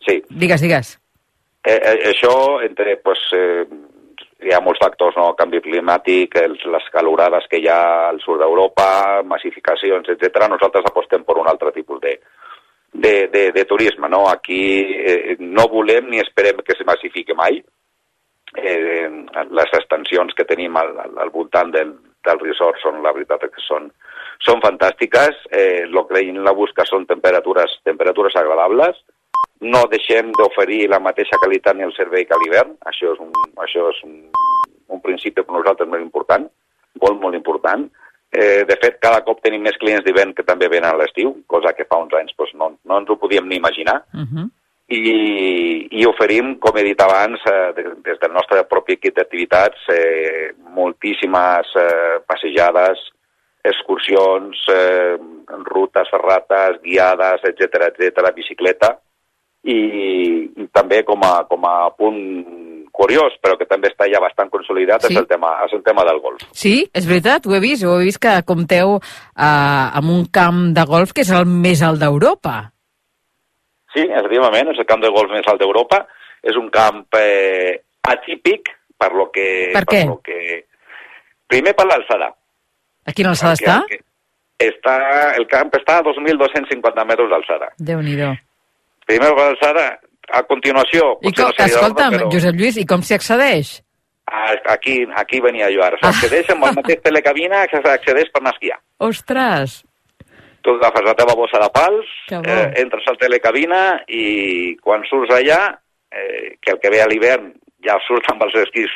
Sí, 0.00 0.16
Digues, 0.30 0.62
digues. 0.64 0.94
eh, 1.64 1.76
eh, 1.76 1.96
això 2.10 2.60
entre, 2.64 2.96
pues, 3.04 3.20
eh, 3.36 3.64
hi 4.42 4.52
ha 4.54 4.60
molts 4.64 4.80
factors, 4.82 5.16
no? 5.18 5.32
canvi 5.38 5.60
climàtic, 5.64 6.36
els, 6.40 6.62
les 6.74 6.86
calorades 6.94 7.46
que 7.50 7.60
hi 7.60 7.68
ha 7.68 7.80
al 8.08 8.20
sud 8.24 8.40
d'Europa, 8.40 8.86
massificacions, 9.28 10.08
etc. 10.14 10.46
Nosaltres 10.48 10.88
apostem 10.88 11.26
per 11.26 11.36
un 11.40 11.50
altre 11.50 11.72
tipus 11.76 12.00
de, 12.00 12.14
de, 12.92 13.28
de, 13.32 13.44
de 13.52 13.64
turisme. 13.64 14.08
No? 14.08 14.26
Aquí 14.28 14.62
eh, 14.96 15.36
no 15.40 15.68
volem 15.72 16.10
ni 16.10 16.22
esperem 16.22 16.64
que 16.64 16.76
se 16.78 16.88
massifique 16.88 17.36
mai. 17.36 17.60
Eh, 18.56 19.08
les 19.54 19.76
extensions 19.78 20.34
que 20.34 20.48
tenim 20.48 20.76
al, 20.76 20.96
al, 21.04 21.30
voltant 21.30 21.70
del, 21.74 21.94
del 22.26 22.42
resort 22.42 22.80
són, 22.82 23.02
la 23.04 23.12
veritat, 23.14 23.46
que 23.52 23.62
són, 23.66 23.90
són 24.42 24.64
fantàstiques. 24.64 25.46
Eh, 25.52 25.86
el 25.86 26.04
que 26.08 26.26
la 26.40 26.56
busca 26.56 26.88
són 26.88 27.06
temperatures, 27.06 27.78
temperatures 27.84 28.36
agradables, 28.40 29.04
no 29.60 29.84
deixem 29.92 30.32
d'oferir 30.38 30.86
la 30.88 31.00
mateixa 31.04 31.38
qualitat 31.40 31.76
ni 31.76 31.84
el 31.84 31.92
servei 31.92 32.24
que 32.24 32.34
a 32.34 32.40
l'hivern. 32.40 32.74
Això 32.88 33.12
és, 33.12 33.20
un, 33.20 33.32
això 33.60 33.90
és 33.92 34.02
un, 34.08 34.14
un 35.00 35.06
principi 35.08 35.40
per 35.40 35.56
nosaltres 35.56 35.88
molt 35.88 36.04
important, 36.04 36.46
molt, 37.00 37.20
molt 37.24 37.38
important. 37.38 37.88
Eh, 38.30 38.62
de 38.68 38.76
fet, 38.78 39.00
cada 39.02 39.24
cop 39.26 39.40
tenim 39.42 39.64
més 39.66 39.78
clients 39.80 40.04
d'hivern 40.06 40.36
que 40.36 40.46
també 40.46 40.68
venen 40.70 40.92
a 40.92 40.98
l'estiu, 41.00 41.32
cosa 41.50 41.72
que 41.74 41.88
fa 41.88 41.98
uns 41.98 42.14
anys 42.14 42.36
doncs, 42.36 42.54
no, 42.54 42.72
no 42.86 43.00
ens 43.00 43.10
ho 43.10 43.16
podíem 43.18 43.48
ni 43.48 43.56
imaginar. 43.58 44.04
Uh 44.14 44.26
-huh. 44.26 44.48
I, 44.90 45.88
i 46.00 46.06
oferim, 46.06 46.58
com 46.58 46.76
he 46.76 46.82
dit 46.82 47.00
abans, 47.00 47.40
eh, 47.46 47.72
des 48.04 48.18
del 48.18 48.32
nostre 48.32 48.64
propi 48.64 48.92
equip 48.92 49.14
d'activitats, 49.14 49.88
eh, 49.88 50.54
moltíssimes 50.74 51.74
eh, 51.76 52.18
passejades, 52.26 52.98
excursions, 53.62 54.64
eh, 54.68 55.16
rutes 55.64 56.10
ferrates, 56.10 56.80
guiades, 56.82 57.40
etc 57.44 57.90
etc, 57.90 58.34
bicicleta, 58.34 58.98
i, 59.62 59.78
i 60.56 60.66
també 60.72 61.02
com 61.04 61.22
a, 61.22 61.44
com 61.44 61.64
a 61.64 61.90
punt 61.96 62.18
curiós, 63.00 63.32
però 63.40 63.56
que 63.58 63.64
també 63.70 63.88
està 63.88 64.04
ja 64.12 64.20
bastant 64.20 64.50
consolidat, 64.52 65.02
Sí. 65.06 65.14
és, 65.14 65.20
el 65.22 65.26
tema, 65.30 65.54
és 65.64 65.72
el 65.72 65.82
tema 65.86 66.04
del 66.04 66.20
golf. 66.20 66.42
Sí, 66.52 66.74
és 66.92 67.06
veritat, 67.08 67.46
ho 67.48 67.54
he 67.56 67.60
vist. 67.64 67.82
Ho 67.88 67.96
he 68.00 68.04
vist 68.10 68.20
que 68.20 68.34
compteu 68.44 68.98
eh, 69.00 69.86
amb 70.00 70.10
un 70.12 70.26
camp 70.28 70.74
de 70.76 70.84
golf 70.84 71.12
que 71.16 71.24
és 71.24 71.30
el 71.32 71.46
més 71.48 71.80
alt 71.86 71.98
d'Europa. 72.02 72.58
Sí, 73.94 74.04
efectivament, 74.06 74.68
és 74.70 74.78
el 74.78 74.86
camp 74.86 75.00
de 75.02 75.08
golf 75.10 75.32
més 75.32 75.48
alt 75.50 75.58
d'Europa. 75.62 76.04
És 76.42 76.56
un 76.56 76.68
camp 76.72 77.02
eh, 77.18 77.80
atípic, 78.08 78.70
per 78.96 79.10
lo 79.16 79.30
que... 79.32 79.48
Per 79.74 79.82
què? 79.88 80.04
lo 80.08 80.20
que... 80.24 80.38
Primer 81.50 81.74
per 81.76 81.84
l'alçada. 81.88 82.30
A 83.06 83.12
quina 83.16 83.32
alçada 83.34 83.56
Perquè 83.56 83.66
està? 83.66 83.82
que- 83.88 84.04
Està, 84.60 84.94
el 85.40 85.46
camp 85.48 85.70
està 85.72 85.94
a 85.98 86.02
2.250 86.04 87.04
metres 87.08 87.30
d'alçada. 87.32 87.70
Déu-n'hi-do. 87.80 88.26
Primer 89.08 89.30
per 89.32 89.46
l'alçada, 89.46 89.84
a 90.32 90.42
continuació... 90.48 91.16
I 91.22 91.32
com, 91.32 91.50
no 91.50 91.66
escolta'm, 91.66 92.16
però 92.16 92.30
Josep 92.32 92.58
Lluís, 92.58 92.76
i 92.80 92.86
com 92.86 93.02
s'hi 93.02 93.14
accedeix? 93.18 93.78
a- 94.30 94.72
Aquí, 94.72 95.04
aquí 95.16 95.40
venia 95.40 95.68
jo 95.74 95.82
ara. 95.82 95.98
Ah. 96.00 96.12
S'accedeix 96.12 96.50
amb 96.54 96.64
el 96.68 96.74
mateix 96.78 97.00
telecabina 97.02 97.64
que 97.66 97.80
s'accedeix 97.82 98.30
per 98.30 98.40
anar 98.42 98.52
a 98.52 98.54
esquiar. 98.58 98.78
Ostres! 98.98 99.80
Tu 100.62 100.70
agafes 100.76 101.02
la 101.06 101.14
teva 101.16 101.34
bossa 101.34 101.58
de 101.58 101.68
pals, 101.72 102.06
eh, 102.30 102.66
entres 102.82 103.06
al 103.08 103.16
telecabina 103.18 104.02
i 104.06 104.76
quan 104.84 105.02
surts 105.08 105.32
allà, 105.34 105.60
eh, 106.12 106.58
que 106.60 106.74
el 106.74 106.78
que 106.82 106.90
ve 106.92 107.00
a 107.02 107.08
l'hivern 107.08 107.48
ja 107.82 107.96
surt 108.06 108.28
amb 108.30 108.42
els 108.44 108.54
esquís 108.60 108.92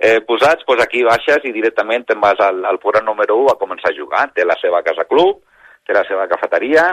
eh, 0.00 0.20
posats, 0.26 0.64
doncs 0.66 0.82
aquí 0.82 1.02
baixes 1.04 1.44
i 1.44 1.52
directament 1.52 2.06
te'n 2.08 2.20
vas 2.20 2.40
al, 2.40 2.64
al 2.64 2.80
forat 2.80 3.04
número 3.04 3.36
1 3.44 3.52
a 3.52 3.58
començar 3.60 3.92
a 3.92 3.96
jugar. 3.98 4.24
Té 4.32 4.46
la 4.48 4.56
seva 4.58 4.80
casa 4.82 5.04
club, 5.04 5.42
té 5.86 5.92
la 5.92 6.02
seva 6.08 6.26
cafeteria 6.32 6.88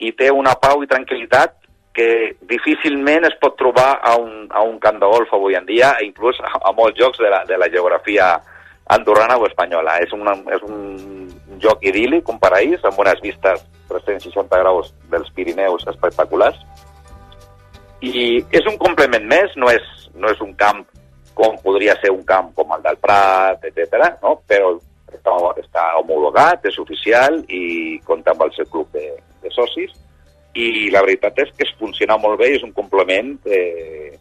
i 0.00 0.14
té 0.16 0.30
una 0.32 0.54
pau 0.56 0.80
i 0.82 0.88
tranquil·litat 0.88 1.59
que 1.92 2.36
difícilment 2.46 3.26
es 3.26 3.34
pot 3.42 3.56
trobar 3.58 3.98
a 4.02 4.14
un, 4.16 4.46
a 4.50 4.62
un 4.62 4.78
camp 4.78 5.00
de 5.00 5.08
golf 5.10 5.32
avui 5.34 5.56
en 5.58 5.66
dia, 5.66 5.92
i 6.00 6.08
inclús 6.10 6.38
a, 6.44 6.52
a 6.70 6.72
molts 6.76 6.98
jocs 6.98 7.18
de 7.18 7.30
la, 7.32 7.42
de 7.48 7.58
la 7.58 7.68
geografia 7.72 8.36
andorrana 8.90 9.38
o 9.38 9.46
espanyola. 9.46 9.98
És, 10.04 10.12
una, 10.14 10.36
és 10.54 10.62
un 10.66 11.30
joc 11.62 11.82
idíl·lic, 11.86 12.28
un 12.30 12.38
paraís, 12.42 12.82
amb 12.86 13.00
unes 13.02 13.22
vistes 13.24 13.64
360 13.90 14.62
graus 14.62 14.92
dels 15.10 15.30
Pirineus 15.34 15.86
espectaculars. 15.90 16.60
I 18.00 18.40
és 18.56 18.66
un 18.70 18.78
complement 18.80 19.26
més, 19.28 19.56
no 19.60 19.68
és, 19.72 19.86
no 20.14 20.30
és 20.30 20.40
un 20.40 20.54
camp 20.58 20.84
com 21.34 21.56
podria 21.64 21.96
ser 22.00 22.12
un 22.12 22.22
camp 22.28 22.52
com 22.56 22.70
el 22.76 22.82
del 22.84 22.98
Prat, 23.02 23.64
etc. 23.66 24.14
No? 24.22 24.38
però 24.48 24.76
està, 25.10 25.34
està 25.60 25.84
homologat, 25.98 26.64
és 26.70 26.78
oficial 26.78 27.40
i 27.48 27.98
compta 28.06 28.34
amb 28.34 28.46
el 28.46 28.54
seu 28.56 28.68
club 28.70 28.88
de, 28.94 29.10
de 29.42 29.52
socis 29.54 29.92
i 30.54 30.90
la 30.90 31.02
veritat 31.04 31.38
és 31.44 31.52
que 31.56 31.66
es 31.66 31.74
funciona 31.78 32.16
molt 32.18 32.40
bé 32.40 32.50
i 32.50 32.56
és 32.58 32.64
un 32.66 32.72
complement, 32.74 33.36
eh, 33.46 34.16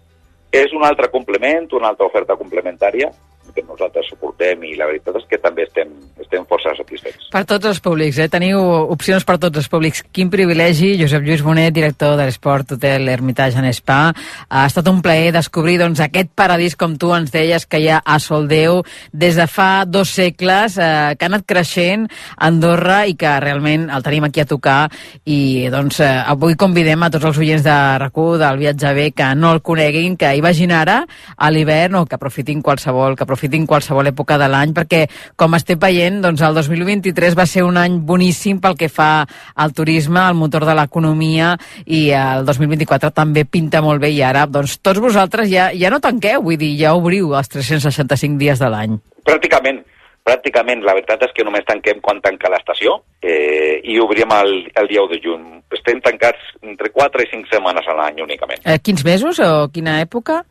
és 0.52 0.74
un 0.74 0.84
altre 0.86 1.10
complement, 1.14 1.68
una 1.78 1.90
altra 1.94 2.08
oferta 2.10 2.38
complementària 2.38 3.12
que 3.56 3.64
nosaltres 3.66 4.08
suportem 4.12 4.64
i 4.68 4.76
la 4.78 4.88
veritat 4.90 5.18
és 5.20 5.26
que 5.30 5.40
també 5.42 5.66
estem, 5.66 5.92
estem 6.22 6.46
força 6.50 6.74
satisfets. 6.78 7.30
Per 7.34 7.44
tots 7.50 7.70
els 7.70 7.80
públics, 7.84 8.20
eh? 8.22 8.30
Teniu 8.32 8.60
opcions 8.94 9.26
per 9.26 9.38
tots 9.42 9.58
els 9.62 9.70
públics. 9.72 10.04
Quin 10.14 10.30
privilegi, 10.30 10.94
Josep 11.00 11.26
Lluís 11.26 11.44
Bonet, 11.46 11.74
director 11.74 12.16
de 12.20 12.28
l'Esport 12.28 12.76
Hotel 12.76 13.10
Hermitage 13.10 13.60
en 13.60 13.70
Spa. 13.74 14.14
Ha 14.50 14.66
estat 14.70 14.88
un 14.92 15.02
plaer 15.06 15.34
descobrir 15.36 15.80
doncs, 15.82 16.02
aquest 16.06 16.32
paradís, 16.38 16.78
com 16.80 16.98
tu 17.02 17.12
ens 17.16 17.34
deies, 17.34 17.66
que 17.66 17.82
hi 17.82 17.90
ha 17.90 18.00
a 18.06 18.20
Soldeu 18.22 18.84
des 19.12 19.40
de 19.40 19.48
fa 19.50 19.86
dos 19.88 20.14
segles, 20.14 20.78
eh, 20.78 21.16
que 21.18 21.26
ha 21.26 21.32
anat 21.32 21.48
creixent 21.50 22.08
a 22.38 22.48
Andorra 22.50 23.02
i 23.08 23.16
que 23.20 23.36
realment 23.42 23.90
el 23.90 24.06
tenim 24.06 24.30
aquí 24.30 24.44
a 24.44 24.48
tocar. 24.50 24.90
I 25.26 25.70
doncs, 25.74 26.00
eh, 26.06 26.12
avui 26.26 26.56
convidem 26.60 27.04
a 27.04 27.10
tots 27.10 27.26
els 27.32 27.42
oients 27.42 27.66
de 27.66 27.80
rac 27.98 28.20
del 28.20 28.58
viatge 28.58 28.94
B 28.94 29.12
que 29.16 29.36
no 29.36 29.54
el 29.54 29.62
coneguin, 29.62 30.18
que 30.18 30.34
hi 30.36 30.42
vagin 30.42 30.74
ara 30.76 31.06
a 31.38 31.52
l'hivern 31.52 31.96
o 31.96 32.06
que 32.06 32.16
aprofitin 32.16 32.62
qualsevol, 32.62 33.16
que 33.16 33.24
aprofitin 33.24 33.39
qualsevol 33.70 34.10
època 34.10 34.38
de 34.38 34.48
l'any, 34.50 34.74
perquè 34.74 35.06
com 35.40 35.56
estem 35.56 35.80
veient, 35.80 36.22
doncs 36.24 36.42
el 36.42 36.58
2023 36.58 37.38
va 37.38 37.46
ser 37.46 37.64
un 37.64 37.78
any 37.78 38.00
boníssim 38.06 38.60
pel 38.60 38.76
que 38.78 38.90
fa 38.90 39.26
al 39.56 39.74
turisme, 39.74 40.20
al 40.20 40.36
motor 40.36 40.66
de 40.66 40.76
l'economia, 40.76 41.56
i 41.86 42.10
el 42.12 42.46
2024 42.46 43.12
també 43.16 43.46
pinta 43.46 43.82
molt 43.86 44.02
bé, 44.02 44.12
i 44.12 44.22
ara, 44.26 44.46
doncs 44.46 44.80
tots 44.82 45.00
vosaltres 45.00 45.50
ja, 45.52 45.70
ja 45.74 45.90
no 45.94 46.02
tanqueu, 46.04 46.42
vull 46.44 46.60
dir, 46.60 46.76
ja 46.80 46.96
obriu 46.98 47.36
els 47.38 47.50
365 47.52 48.38
dies 48.40 48.60
de 48.60 48.70
l'any. 48.70 49.00
Pràcticament, 49.26 49.84
pràcticament, 50.26 50.84
la 50.86 50.96
veritat 50.98 51.24
és 51.28 51.34
que 51.36 51.46
només 51.48 51.66
tanquem 51.68 52.02
quan 52.06 52.22
tanca 52.22 52.52
l'estació 52.52 53.00
eh, 53.22 53.80
i 53.84 54.00
obrim 54.02 54.32
el, 54.36 54.54
el 54.76 54.92
dia 54.92 55.04
1 55.06 55.14
de 55.14 55.22
juny. 55.24 55.48
Estem 55.76 56.02
tancats 56.06 56.54
entre 56.66 56.92
4 56.94 57.26
i 57.26 57.30
5 57.34 57.52
setmanes 57.52 57.88
a 57.88 57.98
l'any 57.98 58.24
únicament. 58.26 58.64
Eh, 58.66 58.80
quins 58.84 59.06
mesos 59.06 59.42
o 59.44 59.52
quina 59.74 60.00
època? 60.04 60.44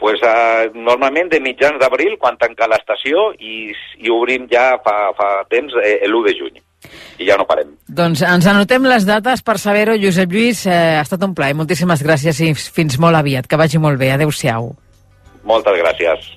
Pues, 0.00 0.18
eh, 0.24 0.70
normalment 0.74 1.30
de 1.30 1.40
mitjans 1.44 1.78
d'abril, 1.80 2.16
quan 2.18 2.38
tanca 2.40 2.68
l'estació, 2.70 3.30
i, 3.38 3.70
i 4.00 4.10
obrim 4.10 4.48
ja 4.50 4.72
fa, 4.84 5.12
fa 5.16 5.30
temps 5.52 5.76
eh, 5.84 6.00
l'1 6.08 6.26
de 6.26 6.34
juny. 6.38 6.58
I 7.20 7.28
ja 7.28 7.36
no 7.36 7.44
parem. 7.44 7.74
Doncs 7.92 8.24
ens 8.24 8.48
anotem 8.48 8.88
les 8.88 9.04
dates 9.04 9.44
per 9.44 9.58
saber-ho. 9.60 9.98
Josep 10.00 10.32
Lluís, 10.32 10.64
eh, 10.66 10.96
ha 10.96 11.04
estat 11.04 11.22
un 11.28 11.36
plaer. 11.36 11.54
Moltíssimes 11.58 12.02
gràcies 12.06 12.40
i 12.40 12.54
fins 12.56 12.96
molt 12.98 13.20
aviat. 13.20 13.46
Que 13.46 13.60
vagi 13.60 13.78
molt 13.78 14.00
bé. 14.00 14.14
Adéu-siau. 14.16 14.72
Moltes 15.44 15.80
gràcies. 15.84 16.30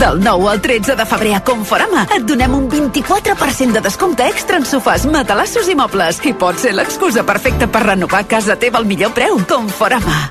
Del 0.00 0.18
9 0.24 0.48
al 0.48 0.62
13 0.62 0.96
de 0.96 1.04
febrer 1.04 1.34
a 1.36 1.42
Conforama 1.44 2.06
et 2.16 2.24
donem 2.24 2.54
un 2.56 2.64
24% 2.72 3.76
de 3.76 3.84
descompte 3.84 4.24
extra 4.32 4.56
en 4.56 4.64
sofàs, 4.64 5.04
matalassos 5.04 5.68
i 5.68 5.76
mobles. 5.76 6.24
I 6.24 6.32
pot 6.32 6.56
ser 6.56 6.72
l'excusa 6.72 7.26
perfecta 7.28 7.68
per 7.68 7.84
renovar 7.90 8.24
casa 8.24 8.56
teva 8.56 8.80
al 8.80 8.88
millor 8.88 9.12
preu. 9.12 9.42
Conforama. 9.44 10.30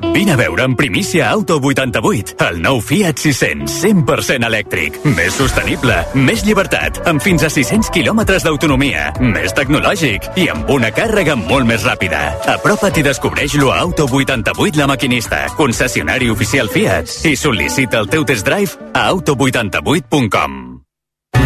Vine 0.00 0.32
a 0.32 0.36
veure 0.36 0.62
en 0.62 0.76
primícia 0.76 1.28
Auto 1.28 1.56
88, 1.58 2.36
el 2.48 2.60
nou 2.62 2.78
Fiat 2.80 3.18
600, 3.18 3.72
100% 3.82 4.46
elèctric. 4.46 5.00
Més 5.16 5.34
sostenible, 5.34 5.96
més 6.14 6.44
llibertat, 6.46 7.00
amb 7.10 7.22
fins 7.22 7.42
a 7.42 7.50
600 7.50 7.90
quilòmetres 7.94 8.46
d'autonomia, 8.46 9.08
més 9.18 9.54
tecnològic 9.58 10.30
i 10.38 10.46
amb 10.54 10.70
una 10.70 10.92
càrrega 10.94 11.34
molt 11.34 11.66
més 11.66 11.82
ràpida. 11.86 12.22
Apropa't 12.54 13.02
i 13.02 13.06
descobreix-lo 13.10 13.72
a 13.74 13.80
Auto 13.82 14.06
88 14.06 14.78
La 14.78 14.86
Maquinista, 14.86 15.48
concessionari 15.58 16.30
oficial 16.30 16.70
Fiat, 16.70 17.10
i 17.26 17.34
sol·licita 17.34 17.98
el 17.98 18.10
teu 18.14 18.26
test 18.26 18.46
drive 18.46 18.78
a 18.94 19.08
auto88.com. 19.10 20.77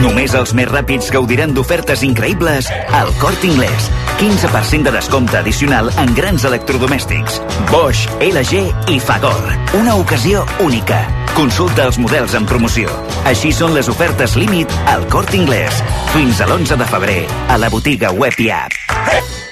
Només 0.03 0.33
els 0.35 0.51
més 0.59 0.67
ràpids 0.67 1.13
gaudiran 1.15 1.53
d'ofertes 1.55 2.03
increïbles 2.03 2.67
al 2.99 3.13
Cort 3.21 3.45
Inglés. 3.47 3.87
15% 4.19 4.91
de 4.91 4.95
descompte 4.97 5.39
addicional 5.39 5.93
en 6.03 6.11
grans 6.17 6.43
electrodomèstics. 6.49 7.39
Bosch, 7.71 8.11
LG 8.19 8.65
i 8.91 8.99
Fagor. 8.99 9.55
Una 9.79 9.95
ocasió 10.03 10.43
única. 10.65 11.05
Consulta 11.37 11.87
els 11.87 12.01
models 12.03 12.35
en 12.35 12.51
promoció. 12.51 12.91
Així 13.31 13.55
són 13.55 13.77
les 13.79 13.89
ofertes 13.93 14.35
límit 14.37 14.75
al 14.91 15.07
Corte 15.13 15.39
Inglés. 15.39 15.79
Fins 16.17 16.43
a 16.43 16.51
l'11 16.51 16.83
de 16.83 16.91
febrer 16.97 17.23
a 17.49 17.63
la 17.63 17.71
botiga 17.71 18.11
web 18.11 18.43
i 18.43 18.51
app. 18.59 19.52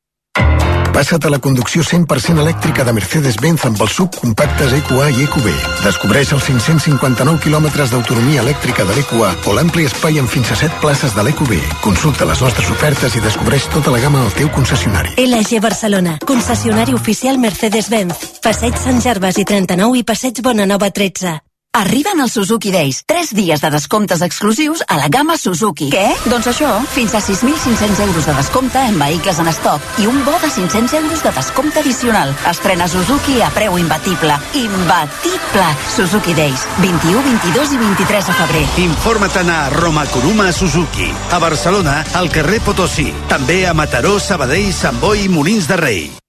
Passa't 0.91 1.25
a 1.25 1.29
la 1.31 1.39
conducció 1.39 1.83
100% 1.83 2.41
elèctrica 2.43 2.83
de 2.83 2.93
Mercedes-Benz 2.93 3.63
amb 3.69 3.79
els 3.83 3.93
subcompactes 3.95 4.73
EQA 4.75 5.07
i 5.15 5.23
EQB. 5.23 5.47
Descobreix 5.85 6.33
els 6.35 6.47
559 6.49 7.39
quilòmetres 7.45 7.93
d'autonomia 7.93 8.43
elèctrica 8.43 8.83
de 8.87 8.97
l'EQA 8.97 9.29
o 9.47 9.55
l'ampli 9.55 9.87
espai 9.87 10.19
amb 10.19 10.31
fins 10.31 10.51
a 10.51 10.57
7 10.59 10.81
places 10.83 11.15
de 11.15 11.23
l'EQB. 11.23 11.53
Consulta 11.85 12.27
les 12.27 12.41
nostres 12.43 12.73
ofertes 12.75 13.15
i 13.15 13.23
descobreix 13.23 13.69
tota 13.71 13.93
la 13.93 14.01
gamma 14.03 14.25
al 14.25 14.35
teu 14.35 14.51
concessionari. 14.51 15.15
LG 15.21 15.61
Barcelona, 15.63 16.17
concessionari 16.27 16.97
oficial 16.97 17.39
Mercedes-Benz. 17.39 18.41
Passeig 18.43 18.75
Sant 18.81 18.99
Gervas 18.99 19.39
i 19.39 19.47
39 19.47 20.03
i 20.03 20.03
Passeig 20.03 20.43
Bonanova 20.43 20.91
13. 20.91 21.50
Arriben 21.71 22.19
els 22.19 22.33
Suzuki 22.35 22.67
Days. 22.69 22.97
3 23.07 23.29
dies 23.31 23.61
de 23.63 23.69
descomptes 23.71 24.19
exclusius 24.25 24.81
a 24.91 24.97
la 24.99 25.07
gamma 25.07 25.37
Suzuki. 25.39 25.87
Què? 25.93 26.09
Doncs 26.27 26.49
això, 26.51 26.67
fins 26.91 27.15
a 27.15 27.21
6.500 27.23 28.01
euros 28.09 28.27
de 28.27 28.35
descompte 28.35 28.81
en 28.89 28.99
vehicles 28.99 29.39
en 29.39 29.47
estoc 29.47 30.01
i 30.03 30.09
un 30.11 30.19
bo 30.27 30.35
de 30.43 30.51
500 30.51 30.97
euros 30.99 31.23
de 31.23 31.31
descompte 31.39 31.79
addicional. 31.79 32.35
Estrena 32.51 32.89
Suzuki 32.91 33.39
a 33.39 33.47
preu 33.55 33.79
imbatible. 33.79 34.35
Imbatible! 34.51 35.67
Suzuki 35.95 36.35
Days. 36.35 36.67
21, 36.83 37.23
22 37.23 37.75
i 37.77 37.83
23 37.87 38.27
de 38.27 38.39
febrer. 38.43 38.65
Informa-te'n 38.89 39.49
a 39.55 39.61
Roma 39.71 40.03
Kuruma 40.11 40.51
Suzuki. 40.51 41.07
A 41.31 41.39
Barcelona, 41.39 42.01
al 42.19 42.27
carrer 42.35 42.59
Potosí. 42.67 43.13
També 43.31 43.63
a 43.65 43.73
Mataró, 43.73 44.19
Sabadell, 44.19 44.73
Sant 44.75 44.99
Boi 44.99 45.23
i 45.23 45.31
Molins 45.31 45.71
de 45.71 45.79
Rei. 45.79 46.20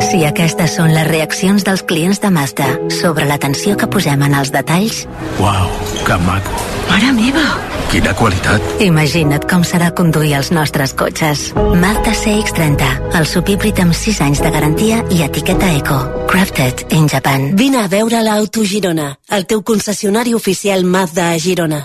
Si 0.00 0.24
aquestes 0.26 0.74
són 0.78 0.92
les 0.94 1.06
reaccions 1.06 1.64
dels 1.66 1.82
clients 1.86 2.20
de 2.22 2.30
Mazda 2.32 2.68
sobre 3.00 3.26
l'atenció 3.28 3.76
que 3.76 3.86
posem 3.90 4.22
en 4.26 4.34
els 4.34 4.50
detalls, 4.54 5.04
Uau, 5.38 5.68
que 6.06 6.16
maco. 6.24 6.62
mare 6.88 7.12
meva! 7.12 7.44
Quina 7.90 8.12
qualitat. 8.14 8.62
Imagina't 8.86 9.46
com 9.50 9.64
serà 9.66 9.90
conduir 9.90 10.36
els 10.38 10.52
nostres 10.54 10.92
cotxes. 10.94 11.48
Mazda 11.56 12.12
CX-30, 12.14 12.90
el 13.18 13.26
subhíbrid 13.26 13.80
amb 13.82 13.94
6 13.94 14.20
anys 14.22 14.42
de 14.44 14.50
garantia 14.54 15.02
i 15.10 15.22
etiqueta 15.26 15.72
eco. 15.74 15.98
Crafted 16.30 16.86
in 16.94 17.08
Japan. 17.08 17.50
Vine 17.56 17.82
a 17.82 17.88
veure 17.88 18.22
l'Auto 18.22 18.64
Girona, 18.64 19.16
el 19.28 19.46
teu 19.46 19.62
concessionari 19.62 20.34
oficial 20.34 20.84
Mazda 20.84 21.32
a 21.32 21.38
Girona. 21.38 21.82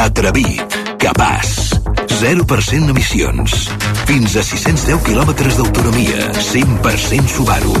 Atrevit, 0.00 0.78
capaç, 0.98 1.69
0% 2.20 2.90
emissions, 2.92 3.54
fins 4.04 4.34
a 4.36 4.42
610 4.44 5.00
quilòmetres 5.06 5.56
d'autonomia, 5.56 6.26
100% 6.36 7.32
Subaru. 7.32 7.72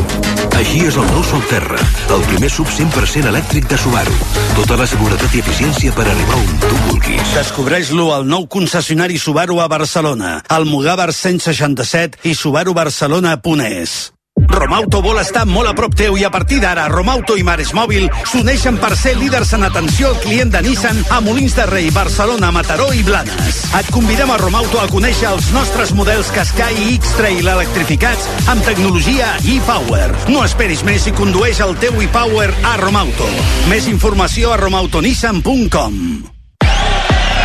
Així 0.56 0.80
és 0.88 0.96
el 0.96 1.04
nou 1.12 1.20
Solterra, 1.28 1.80
el 2.16 2.24
primer 2.30 2.48
sub 2.52 2.70
100% 2.72 3.28
elèctric 3.28 3.68
de 3.68 3.76
Subaru. 3.80 4.14
Tota 4.56 4.78
la 4.80 4.86
seguretat 4.88 5.36
i 5.36 5.42
eficiència 5.44 5.92
per 5.96 6.06
arribar 6.08 6.38
on 6.40 6.54
tu 6.64 6.78
vulguis. 6.86 7.34
Descobreix-lo 7.36 8.08
al 8.16 8.24
nou 8.28 8.48
concessionari 8.48 9.20
Subaru 9.20 9.60
a 9.60 9.68
Barcelona, 9.68 10.38
al 10.48 10.64
Mugabar 10.64 11.12
167 11.12 12.24
i 12.24 12.32
subarubarcelona.es. 12.32 14.19
Romauto 14.48 15.00
vol 15.02 15.18
estar 15.20 15.44
molt 15.48 15.68
a 15.70 15.74
prop 15.76 15.94
teu 15.96 16.16
i 16.16 16.24
a 16.24 16.30
partir 16.32 16.60
d'ara 16.62 16.86
Romauto 16.88 17.36
i 17.36 17.44
Mares 17.44 17.72
Mòbil 17.76 18.08
s'uneixen 18.30 18.78
per 18.80 18.94
ser 18.96 19.16
líders 19.18 19.52
en 19.56 19.66
atenció 19.66 20.10
al 20.10 20.18
client 20.22 20.52
de 20.54 20.62
Nissan 20.64 20.98
a 21.10 21.20
Molins 21.24 21.56
de 21.58 21.66
Rei, 21.68 21.90
Barcelona, 21.90 22.50
Mataró 22.54 22.90
i 22.96 23.02
Blanes. 23.06 23.60
Et 23.80 23.90
convidem 23.92 24.30
a 24.30 24.38
Romauto 24.40 24.80
a 24.80 24.88
conèixer 24.90 25.28
els 25.30 25.50
nostres 25.56 25.92
models 25.96 26.32
Qashqai 26.34 26.80
i 26.86 26.96
X-Trail 26.98 27.52
electrificats 27.54 28.28
amb 28.52 28.64
tecnologia 28.66 29.34
e-Power. 29.44 30.08
No 30.32 30.44
esperis 30.46 30.84
més 30.86 31.06
i 31.10 31.14
condueix 31.16 31.60
el 31.64 31.76
teu 31.82 32.00
e-Power 32.02 32.50
a 32.64 32.76
Romauto. 32.80 33.28
Més 33.70 33.88
informació 33.90 34.54
a 34.54 34.60
romautonissan.com 34.62 35.98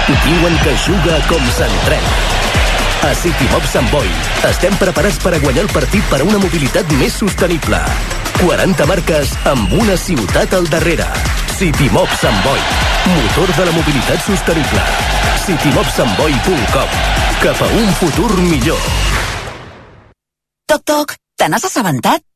Diuen 0.05 0.57
que 0.61 0.73
juga 0.85 1.17
com 1.29 1.41
s'entrena. 1.57 2.54
A 3.05 3.13
City 3.13 3.45
Mob 3.51 3.61
Sant 3.69 3.85
Boi 3.93 4.07
estem 4.49 4.73
preparats 4.81 5.19
per 5.21 5.35
a 5.35 5.39
guanyar 5.43 5.67
el 5.67 5.69
partit 5.69 6.01
per 6.09 6.23
a 6.23 6.25
una 6.25 6.39
mobilitat 6.41 6.89
més 6.97 7.13
sostenible. 7.13 7.77
40 8.39 8.87
marques 8.89 9.33
amb 9.51 9.75
una 9.77 9.93
ciutat 9.93 10.55
al 10.57 10.65
darrere. 10.73 11.05
City 11.53 11.91
Mob 11.93 12.09
Sant 12.17 12.39
Boi, 12.41 12.63
motor 13.13 13.53
de 13.59 13.69
la 13.69 13.75
mobilitat 13.77 14.25
sostenible. 14.25 14.85
citymobsantboi.com 15.45 16.95
Cap 17.45 17.61
a 17.61 17.69
un 17.77 17.93
futur 18.01 18.31
millor. 18.41 18.81
Toc, 20.65 20.81
toc, 20.81 21.13
te 21.37 21.49
n'has 21.49 21.69
assabentat? 21.69 22.25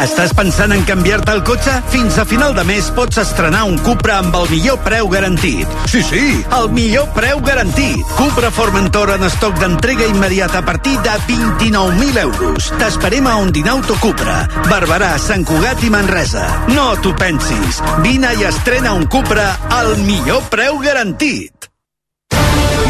Estàs 0.00 0.32
pensant 0.36 0.72
en 0.74 0.82
canviar-te 0.88 1.32
el 1.36 1.42
cotxe? 1.46 1.72
Fins 1.92 2.18
a 2.18 2.24
final 2.28 2.54
de 2.56 2.64
mes 2.68 2.90
pots 2.96 3.20
estrenar 3.22 3.62
un 3.68 3.78
Cupra 3.86 4.18
amb 4.20 4.34
el 4.36 4.48
millor 4.50 4.78
preu 4.84 5.08
garantit. 5.12 5.72
Sí, 5.90 6.02
sí, 6.04 6.22
el 6.58 6.68
millor 6.74 7.08
preu 7.16 7.40
garantit. 7.46 8.02
Cupra 8.18 8.50
Formentor 8.52 9.14
en 9.16 9.26
estoc 9.28 9.58
d'entrega 9.62 10.08
immediata 10.10 10.60
a 10.60 10.66
partir 10.66 10.98
de 11.06 11.16
29.000 11.30 12.22
euros. 12.26 12.70
T'esperem 12.80 13.26
a 13.30 13.36
Ondinauto 13.40 13.96
Cupra, 14.02 14.42
Barberà, 14.68 15.14
Sant 15.22 15.46
Cugat 15.48 15.84
i 15.86 15.92
Manresa. 15.94 16.46
No 16.74 16.92
t'ho 17.00 17.16
pensis. 17.16 17.82
Vine 18.04 18.36
i 18.40 18.48
estrena 18.48 18.92
un 18.92 19.06
Cupra 19.10 19.52
al 19.80 19.96
millor 20.04 20.44
preu 20.52 20.80
garantit. 20.84 21.55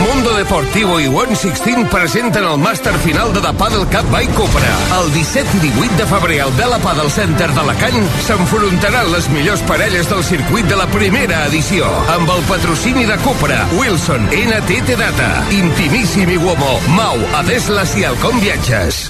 Mundo 0.07 0.35
Deportivo 0.35 1.01
i 1.01 1.09
One 1.09 1.35
Sixteen 1.35 1.89
presenten 1.91 2.45
el 2.47 2.61
màster 2.63 2.93
final 3.03 3.33
de 3.35 3.41
The 3.43 3.51
Paddle 3.59 3.87
Cup 3.91 4.07
by 4.13 4.29
Cupra. 4.37 4.75
El 5.01 5.09
17 5.13 5.57
i 5.57 5.61
18 5.65 5.97
de 5.99 6.07
febrer 6.07 6.37
al 6.45 6.53
Bella 6.55 6.79
Paddle 6.79 7.11
Center 7.11 7.49
d'Alacant 7.57 8.07
s'enfrontaran 8.23 9.11
les 9.11 9.27
millors 9.35 9.65
parelles 9.67 10.07
del 10.07 10.23
circuit 10.23 10.69
de 10.71 10.79
la 10.79 10.87
primera 10.93 11.41
edició, 11.51 11.91
amb 12.15 12.31
el 12.31 12.45
patrocini 12.47 13.03
de 13.09 13.17
Cupra, 13.25 13.59
Wilson, 13.81 14.29
NTT 14.31 14.95
Data, 15.01 15.31
Intimíssim 15.51 16.31
i 16.31 16.39
Uomo, 16.39 16.77
Mau, 16.95 17.19
Adeslas 17.41 17.97
i 17.99 18.07
Alcom 18.07 18.39
Viatges. 18.45 19.09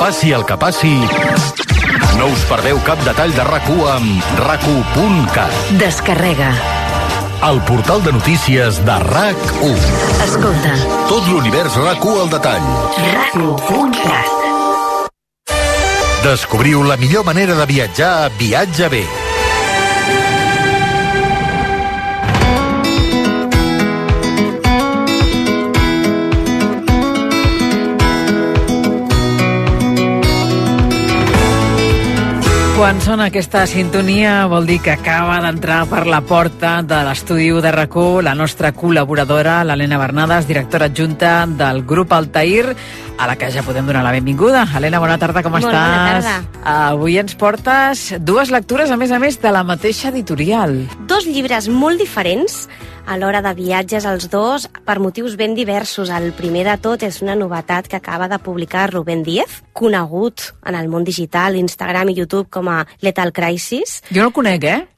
Passi 0.00 0.34
el 0.34 0.42
que 0.48 0.58
passi, 0.58 0.96
no 2.18 2.26
us 2.32 2.42
perdeu 2.50 2.82
cap 2.86 3.06
detall 3.06 3.38
de 3.38 3.46
RAC1 3.46 3.86
amb 3.94 4.36
rac1.cat. 4.42 5.64
Descarrega. 5.78 6.50
El 7.40 7.60
portal 7.62 8.02
de 8.02 8.12
notícies 8.12 8.84
de 8.84 8.92
RAC1. 8.92 9.76
Escolta. 10.24 10.72
Tot 11.06 11.28
l'univers 11.30 11.76
RAC1 11.78 12.16
al 12.24 12.32
detall. 12.32 12.66
RAC1.cat. 12.98 14.26
Descobriu 16.24 16.82
la 16.82 16.98
millor 16.98 17.24
manera 17.24 17.54
de 17.54 17.66
viatjar 17.70 18.12
a 18.24 18.28
Viatge 18.42 18.88
B. 18.90 19.27
Quan 32.78 33.00
sona 33.02 33.24
aquesta 33.26 33.64
sintonia 33.66 34.44
vol 34.46 34.62
dir 34.68 34.76
que 34.78 34.92
acaba 34.92 35.40
d'entrar 35.42 35.80
per 35.90 36.04
la 36.06 36.20
porta 36.22 36.76
de 36.86 37.00
l'estudi 37.08 37.48
de 37.50 37.72
RAC1 37.74 38.22
la 38.22 38.36
nostra 38.38 38.70
col·laboradora, 38.70 39.56
l'Helena 39.66 39.98
Bernades, 39.98 40.46
directora 40.46 40.86
adjunta 40.86 41.32
del 41.58 41.82
grup 41.82 42.14
Altair, 42.14 42.76
a 43.18 43.26
la 43.26 43.34
que 43.34 43.50
ja 43.50 43.64
podem 43.66 43.90
donar 43.90 44.04
la 44.06 44.12
benvinguda. 44.14 44.62
Helena, 44.70 45.00
bona 45.02 45.18
tarda, 45.18 45.42
com 45.42 45.56
Molt 45.56 45.66
estàs? 45.66 45.74
bona 45.74 46.22
tarda. 46.22 46.60
Avui 46.86 47.18
ens 47.18 47.34
portes 47.34 48.14
dues 48.20 48.54
lectures, 48.54 48.92
a 48.94 48.96
més 48.96 49.10
a 49.10 49.18
més, 49.18 49.40
de 49.42 49.50
la 49.50 49.64
mateixa 49.66 50.12
editorial. 50.14 50.84
Dos 51.10 51.26
llibres 51.26 51.66
molt 51.66 51.98
diferents. 51.98 52.68
A 53.08 53.16
l'hora 53.16 53.40
de 53.40 53.54
viatges 53.56 54.04
els 54.04 54.28
dos 54.28 54.66
per 54.84 54.98
motius 55.00 55.38
ben 55.40 55.54
diversos. 55.56 56.12
El 56.12 56.34
primer 56.36 56.66
de 56.68 56.76
tot 56.84 57.02
és 57.06 57.22
una 57.24 57.36
novetat 57.38 57.88
que 57.88 57.96
acaba 57.96 58.28
de 58.28 58.38
publicar 58.38 58.90
Rubén 58.92 59.24
Díez, 59.24 59.62
conegut 59.72 60.52
en 60.68 60.76
el 60.76 60.92
món 60.92 61.08
digital, 61.08 61.56
Instagram 61.56 62.12
i 62.12 62.18
YouTube 62.20 62.50
com 62.52 62.68
a 62.68 62.82
Lethal 63.00 63.32
Crisis. 63.32 64.02
Jo 64.12 64.26
no 64.26 64.28
el 64.28 64.36
conec, 64.36 64.68
eh? 64.68 64.97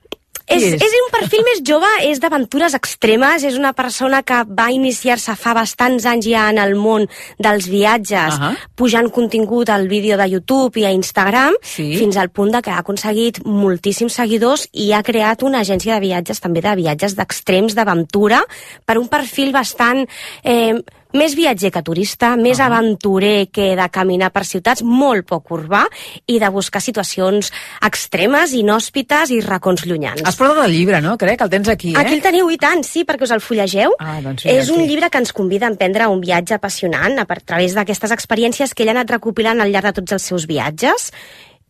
És, 0.51 0.64
és? 0.66 0.82
és 0.82 0.94
un 0.98 1.11
perfil 1.14 1.44
més 1.46 1.62
jove, 1.66 1.88
és 2.09 2.18
d'aventures 2.20 2.74
extremes, 2.74 3.44
és 3.46 3.57
una 3.59 3.72
persona 3.76 4.22
que 4.26 4.42
va 4.46 4.70
iniciar-se 4.74 5.36
fa 5.38 5.55
bastants 5.55 6.07
anys 6.11 6.26
ja 6.26 6.48
en 6.51 6.59
el 6.59 6.74
món 6.74 7.07
dels 7.38 7.68
viatges, 7.70 8.34
Ahà. 8.34 8.53
pujant 8.74 9.11
contingut 9.14 9.70
al 9.70 9.86
vídeo 9.88 10.18
de 10.18 10.28
YouTube 10.32 10.80
i 10.80 10.84
a 10.84 10.92
Instagram, 10.92 11.55
Sí. 11.62 11.96
fins 11.96 12.16
al 12.16 12.30
punt 12.30 12.51
de 12.51 12.62
que 12.62 12.70
ha 12.70 12.78
aconseguit 12.82 13.44
moltíssims 13.44 14.12
seguidors 14.18 14.68
i 14.72 14.92
ha 14.92 15.03
creat 15.03 15.42
una 15.42 15.61
agència 15.61 15.94
de 15.94 16.01
viatges, 16.01 16.40
també 16.40 16.61
de 16.61 16.74
viatges 16.74 17.14
d'extrems, 17.14 17.74
d'aventura, 17.74 18.42
per 18.84 18.98
un 18.98 19.09
perfil 19.09 19.53
bastant... 19.53 20.07
Eh, 20.42 20.74
més 21.16 21.34
viatger 21.38 21.70
que 21.74 21.82
turista, 21.86 22.34
més 22.38 22.61
aventurer 22.62 23.48
que 23.52 23.72
de 23.78 23.86
caminar 23.92 24.30
per 24.34 24.44
ciutats, 24.46 24.84
molt 24.86 25.26
poc 25.28 25.50
urbà 25.56 25.84
i 26.30 26.38
de 26.42 26.50
buscar 26.52 26.82
situacions 26.84 27.50
extremes, 27.86 28.54
inhòspites 28.56 29.32
i 29.34 29.40
racons 29.44 29.86
llunyans. 29.88 30.22
Has 30.26 30.38
portat 30.38 30.62
el 30.66 30.76
llibre, 30.76 31.00
no? 31.04 31.16
Crec 31.20 31.40
que 31.40 31.48
el 31.48 31.52
tens 31.56 31.72
aquí, 31.72 31.94
eh? 31.94 31.98
Aquí 32.00 32.14
el 32.18 32.24
teniu, 32.24 32.50
i 32.50 32.58
tant, 32.61 32.84
sí, 32.86 33.04
perquè 33.08 33.26
us 33.26 33.34
el 33.34 33.44
fullegeu. 33.44 33.96
Ah, 33.98 34.20
doncs 34.24 34.46
sí, 34.46 34.52
és 34.52 34.70
un 34.70 34.84
aquí. 34.84 34.88
llibre 34.92 35.11
que 35.11 35.22
ens 35.22 35.34
convida 35.36 35.66
a 35.66 35.74
emprendre 35.74 36.08
un 36.12 36.22
viatge 36.22 36.54
apassionant 36.56 37.18
a 37.18 37.26
través 37.40 37.74
d'aquestes 37.74 38.14
experiències 38.14 38.74
que 38.74 38.84
ell 38.84 38.92
ha 38.92 38.98
anat 38.98 39.16
recopilant 39.18 39.61
al 39.61 39.72
llarg 39.72 39.90
de 39.90 39.98
tots 40.00 40.18
els 40.18 40.30
seus 40.32 40.46
viatges. 40.50 41.11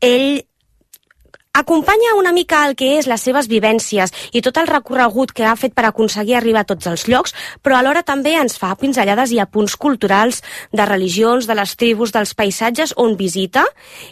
Ell 0.01 0.45
acompanya 1.53 2.15
una 2.17 2.31
mica 2.33 2.63
el 2.69 2.77
que 2.79 2.93
és 3.01 3.09
les 3.11 3.23
seves 3.27 3.49
vivències 3.51 4.13
i 4.33 4.41
tot 4.45 4.61
el 4.61 4.69
recorregut 4.71 5.33
que 5.35 5.43
ha 5.43 5.57
fet 5.59 5.75
per 5.75 5.83
aconseguir 5.89 6.37
arribar 6.39 6.63
a 6.63 6.69
tots 6.69 6.87
els 6.87 7.09
llocs, 7.11 7.35
però 7.59 7.81
alhora 7.81 8.05
també 8.07 8.37
ens 8.39 8.55
fa 8.61 8.71
pinzellades 8.79 9.33
i 9.35 9.41
apunts 9.43 9.75
culturals 9.75 10.45
de 10.71 10.87
religions, 10.87 11.49
de 11.51 11.57
les 11.59 11.75
tribus, 11.75 12.15
dels 12.15 12.37
paisatges 12.39 12.95
on 12.97 13.17
visita 13.19 13.65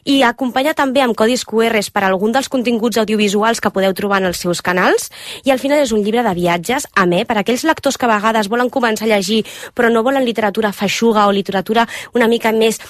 i 0.05 0.21
acompanya 0.27 0.75
també 0.75 1.05
amb 1.05 1.15
codis 1.15 1.47
QRs 1.47 1.93
per 1.95 2.03
algun 2.09 2.35
dels 2.35 2.51
continguts 2.51 2.99
audiovisuals 2.99 3.63
que 3.63 3.71
podeu 3.71 3.95
trobar 3.95 4.19
en 4.19 4.33
els 4.33 4.43
seus 4.43 4.61
canals. 4.63 5.09
I 5.47 5.55
al 5.55 5.63
final 5.63 5.79
és 5.79 5.95
un 5.95 6.03
llibre 6.03 6.27
de 6.27 6.35
viatges, 6.35 6.89
a 6.95 7.07
per 7.07 7.37
a 7.37 7.41
aquells 7.41 7.65
lectors 7.65 7.97
que 7.97 8.07
a 8.07 8.17
vegades 8.17 8.49
volen 8.49 8.69
començar 8.69 9.07
a 9.07 9.15
llegir 9.15 9.45
però 9.75 9.91
no 9.91 10.03
volen 10.03 10.25
literatura 10.25 10.73
feixuga 10.73 11.27
o 11.27 11.33
literatura 11.33 11.87
una 12.15 12.29
mica 12.29 12.53
més 12.53 12.81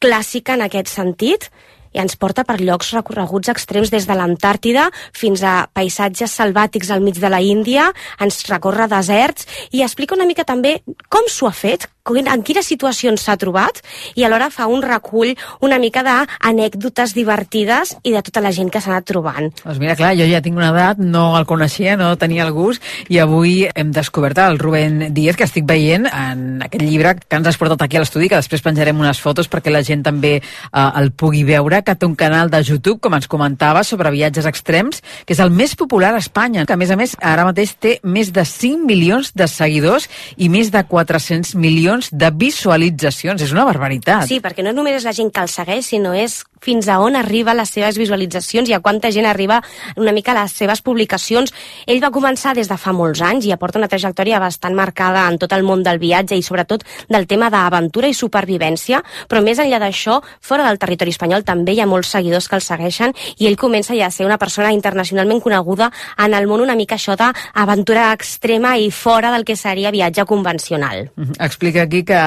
clàssica 0.00 0.54
en 0.54 0.62
aquest 0.62 0.88
sentit 0.88 1.50
i 1.94 2.00
ens 2.02 2.16
porta 2.16 2.44
per 2.48 2.58
llocs 2.60 2.92
recorreguts 2.96 3.52
extrems 3.52 3.92
des 3.94 4.06
de 4.08 4.16
l'Antàrtida 4.16 4.88
fins 5.12 5.42
a 5.42 5.68
paisatges 5.72 6.34
selvàtics 6.40 6.90
al 6.94 7.04
mig 7.04 7.20
de 7.20 7.30
la 7.32 7.42
Índia, 7.44 7.90
ens 8.20 8.44
recorre 8.50 8.88
deserts 8.90 9.46
i 9.72 9.82
explica 9.82 10.16
una 10.16 10.28
mica 10.28 10.46
també 10.48 10.78
com 11.08 11.28
s'ho 11.28 11.48
ha 11.48 11.54
fet, 11.54 11.88
en 12.08 12.42
quines 12.42 12.66
situacions 12.66 13.22
s'ha 13.22 13.36
trobat 13.40 13.82
i 14.16 14.24
alhora 14.24 14.48
fa 14.50 14.66
un 14.66 14.82
recull 14.82 15.34
una 15.60 15.78
mica 15.78 16.02
d'anècdotes 16.06 17.14
divertides 17.16 17.96
i 18.02 18.12
de 18.14 18.22
tota 18.24 18.42
la 18.44 18.52
gent 18.54 18.70
que 18.72 18.80
s'ha 18.80 18.92
anat 18.94 19.08
trobant. 19.08 19.50
Doncs 19.64 19.80
mira, 19.82 19.96
clar, 19.98 20.14
jo 20.18 20.26
ja 20.28 20.40
tinc 20.44 20.56
una 20.58 20.70
edat, 20.72 20.98
no 20.98 21.36
el 21.38 21.46
coneixia, 21.48 21.96
no 22.00 22.14
tenia 22.20 22.46
el 22.46 22.52
gust, 22.56 22.82
i 23.08 23.20
avui 23.22 23.66
hem 23.74 23.92
descobert 23.92 24.38
el 24.42 24.58
Rubén 24.58 25.12
Díez, 25.14 25.36
que 25.36 25.46
estic 25.48 25.66
veient 25.68 26.08
en 26.08 26.62
aquest 26.64 26.84
llibre 26.84 27.14
que 27.20 27.38
ens 27.38 27.48
has 27.50 27.58
portat 27.60 27.82
aquí 27.84 27.98
a 27.98 28.02
l'estudi, 28.04 28.28
que 28.30 28.38
després 28.38 28.64
penjarem 28.64 28.98
unes 28.98 29.20
fotos 29.20 29.50
perquè 29.50 29.72
la 29.72 29.84
gent 29.86 30.04
també 30.06 30.38
eh, 30.38 30.88
el 31.00 31.12
pugui 31.12 31.44
veure, 31.48 31.82
que 31.82 31.96
té 31.96 32.06
un 32.06 32.16
canal 32.18 32.50
de 32.50 32.62
YouTube, 32.62 33.00
com 33.04 33.16
ens 33.16 33.28
comentava, 33.28 33.84
sobre 33.84 34.12
viatges 34.14 34.46
extrems, 34.48 35.02
que 35.24 35.34
és 35.36 35.42
el 35.42 35.50
més 35.54 35.74
popular 35.78 36.14
a 36.14 36.22
Espanya, 36.22 36.66
que 36.66 36.76
a 36.76 36.80
més 36.80 36.90
a 36.90 36.98
més 37.00 37.16
ara 37.20 37.46
mateix 37.48 37.74
té 37.80 37.98
més 38.02 38.32
de 38.34 38.44
5 38.44 38.86
milions 38.88 39.32
de 39.34 39.48
seguidors 39.50 40.08
i 40.36 40.48
més 40.52 40.72
de 40.74 40.82
400 40.88 41.54
milions 41.58 41.97
de 42.12 42.30
visualitzacions. 42.30 43.42
És 43.42 43.54
una 43.54 43.66
barbaritat. 43.68 44.28
Sí, 44.30 44.38
perquè 44.44 44.62
no 44.62 44.72
només 44.76 45.00
és 45.00 45.08
la 45.08 45.14
gent 45.16 45.32
que 45.34 45.42
el 45.42 45.50
segueix, 45.52 45.90
sinó 45.90 46.14
és 46.14 46.44
fins 46.60 46.88
a 46.88 46.98
on 47.00 47.16
arriba 47.16 47.54
les 47.54 47.70
seves 47.70 47.98
visualitzacions 47.98 48.68
i 48.68 48.74
a 48.76 48.80
quanta 48.80 49.10
gent 49.14 49.26
arriba 49.26 49.60
una 49.96 50.12
mica 50.12 50.32
a 50.32 50.42
les 50.42 50.52
seves 50.52 50.82
publicacions. 50.82 51.52
Ell 51.86 52.02
va 52.02 52.12
començar 52.14 52.54
des 52.56 52.68
de 52.68 52.76
fa 52.76 52.92
molts 52.92 53.22
anys 53.22 53.46
i 53.46 53.52
aporta 53.52 53.78
una 53.78 53.88
trajectòria 53.88 54.40
bastant 54.42 54.74
marcada 54.74 55.26
en 55.28 55.38
tot 55.38 55.52
el 55.52 55.64
món 55.66 55.82
del 55.82 55.98
viatge 55.98 56.36
i 56.36 56.42
sobretot 56.42 56.84
del 57.08 57.26
tema 57.26 57.50
d'aventura 57.50 58.08
i 58.08 58.16
supervivència, 58.16 59.02
però 59.28 59.42
més 59.44 59.58
enllà 59.58 59.80
d'això, 59.82 60.20
fora 60.40 60.66
del 60.68 60.78
territori 60.78 61.14
espanyol 61.14 61.44
també 61.44 61.74
hi 61.74 61.82
ha 61.82 61.88
molts 61.90 62.12
seguidors 62.14 62.48
que 62.48 62.58
el 62.58 62.64
segueixen 62.64 63.14
i 63.38 63.48
ell 63.48 63.58
comença 63.60 63.96
ja 63.96 64.08
a 64.08 64.14
ser 64.14 64.26
una 64.26 64.38
persona 64.38 64.72
internacionalment 64.72 65.40
coneguda 65.44 65.90
en 66.18 66.34
el 66.34 66.48
món 66.50 66.64
una 66.64 66.76
mica 66.78 66.96
això 66.98 67.16
d'aventura 67.18 68.12
extrema 68.12 68.76
i 68.78 68.90
fora 68.90 69.32
del 69.34 69.44
que 69.44 69.56
seria 69.56 69.92
viatge 69.94 70.24
convencional. 70.24 71.10
Explica 71.38 71.82
aquí 71.82 72.04
que 72.04 72.20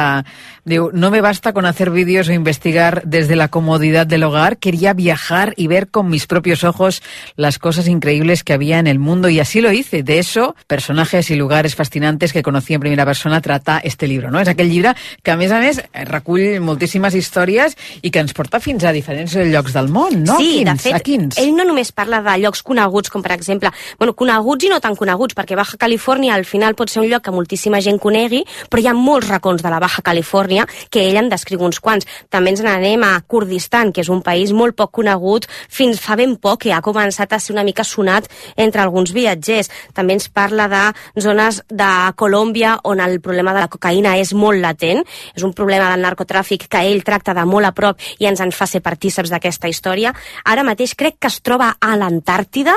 diu, 0.65 0.89
no 0.93 1.11
me 1.11 1.21
basta 1.21 1.53
con 1.53 1.65
hacer 1.65 1.89
vídeos 1.89 2.29
o 2.29 2.33
investigar 2.33 3.01
desde 3.05 3.35
la 3.35 3.49
comodidad 3.49 4.07
del 4.07 4.20
hogar, 4.23 4.57
quería 4.57 4.93
viajar 4.93 5.53
y 5.57 5.67
ver 5.67 5.89
con 5.89 6.09
mis 6.09 6.27
propios 6.27 6.63
ojos 6.63 7.01
las 7.35 7.59
cosas 7.59 7.87
increíbles 7.87 8.43
que 8.43 8.53
había 8.53 8.79
en 8.79 8.87
el 8.87 8.99
mundo 8.99 9.29
y 9.29 9.39
así 9.39 9.61
lo 9.61 9.71
hice. 9.71 10.03
De 10.03 10.19
eso, 10.19 10.55
personajes 10.67 11.29
y 11.31 11.35
lugares 11.35 11.75
fascinantes 11.75 12.33
que 12.33 12.43
conocí 12.43 12.73
en 12.73 12.79
primera 12.81 13.05
persona 13.05 13.41
trata 13.41 13.79
este 13.83 14.07
libro, 14.07 14.31
no? 14.31 14.39
És 14.39 14.47
aquell 14.47 14.69
llibre 14.69 14.93
que 15.23 15.31
a 15.31 15.37
més 15.37 15.51
a 15.51 15.59
més 15.59 15.81
recull 16.07 16.59
moltíssimes 16.61 17.15
històries 17.15 17.75
i 18.01 18.11
que 18.11 18.19
ens 18.21 18.33
porta 18.33 18.59
fins 18.59 18.83
a 18.83 18.91
diferents 18.93 19.33
llocs 19.35 19.73
del 19.73 19.89
món, 19.89 20.23
no? 20.23 20.37
Sí, 20.37 20.61
quins? 20.61 20.71
de 20.71 20.77
fet, 20.83 20.95
A 20.95 20.99
quins? 21.05 21.37
ell 21.41 21.55
no 21.55 21.65
només 21.67 21.91
parla 21.91 22.21
de 22.25 22.37
llocs 22.43 22.61
coneguts, 22.63 23.09
com 23.09 23.23
per 23.23 23.33
exemple, 23.37 23.71
bueno, 23.99 24.13
coneguts 24.13 24.65
i 24.67 24.69
no 24.69 24.79
tan 24.83 24.95
coneguts, 24.95 25.35
perquè 25.37 25.55
Baja 25.57 25.77
Califòrnia 25.81 26.35
al 26.35 26.45
final 26.45 26.75
pot 26.75 26.89
ser 26.91 27.01
un 27.03 27.09
lloc 27.09 27.23
que 27.25 27.31
moltíssima 27.35 27.81
gent 27.81 27.99
conegui, 27.99 28.43
però 28.69 28.81
hi 28.83 28.87
ha 28.91 28.93
molts 28.97 29.29
racons 29.29 29.63
de 29.63 29.69
la 29.73 29.79
Baja 29.79 30.01
Califòrnia 30.05 30.67
que 30.89 31.07
ell 31.07 31.17
en 31.21 31.29
descriu 31.31 31.61
uns 31.65 31.79
quants. 31.79 32.05
També 32.29 32.51
ens 32.53 32.61
n'anem 32.65 33.03
a 33.07 33.13
Kurdistan, 33.25 33.91
que 33.95 34.01
és 34.05 34.09
un 34.11 34.21
país 34.25 34.51
molt 34.51 34.75
poc 34.77 34.91
conegut, 34.99 35.47
fins 35.69 35.99
fa 36.01 36.17
ben 36.19 36.35
poc 36.35 36.65
que 36.65 36.73
ha 36.73 36.81
començat 36.85 37.33
a 37.33 37.39
ser 37.39 37.53
una 37.55 37.65
mica 37.65 37.83
sonat 37.87 38.27
entre 38.55 38.81
alguns 38.83 39.13
viatgers. 39.15 39.71
També 39.97 40.13
ens 40.17 40.27
parla 40.29 40.67
de 40.71 40.83
zones 41.21 41.61
de 41.69 41.89
Colòmbia 42.19 42.77
on 42.83 43.01
el 43.01 43.19
problema 43.21 43.53
de 43.55 43.63
la 43.63 43.71
cocaïna 43.71 44.17
és 44.19 44.33
molt 44.37 44.61
latent, 44.61 45.01
és 45.35 45.43
un 45.47 45.53
problema 45.57 45.89
del 45.91 46.05
narcotràfic 46.05 46.67
que 46.71 46.83
ell 46.91 47.03
tracta 47.07 47.33
de 47.37 47.45
molt 47.47 47.69
a 47.69 47.73
prop 47.75 47.99
i 48.19 48.27
ens 48.29 48.41
en 48.43 48.53
fa 48.55 48.67
ser 48.69 48.83
partíceps 48.85 49.31
d'aquesta 49.33 49.71
història. 49.71 50.13
Ara 50.45 50.65
mateix 50.67 50.95
crec 50.97 51.17
que 51.19 51.31
es 51.31 51.39
troba 51.41 51.73
a 51.79 51.95
l'Antàrtida, 51.97 52.75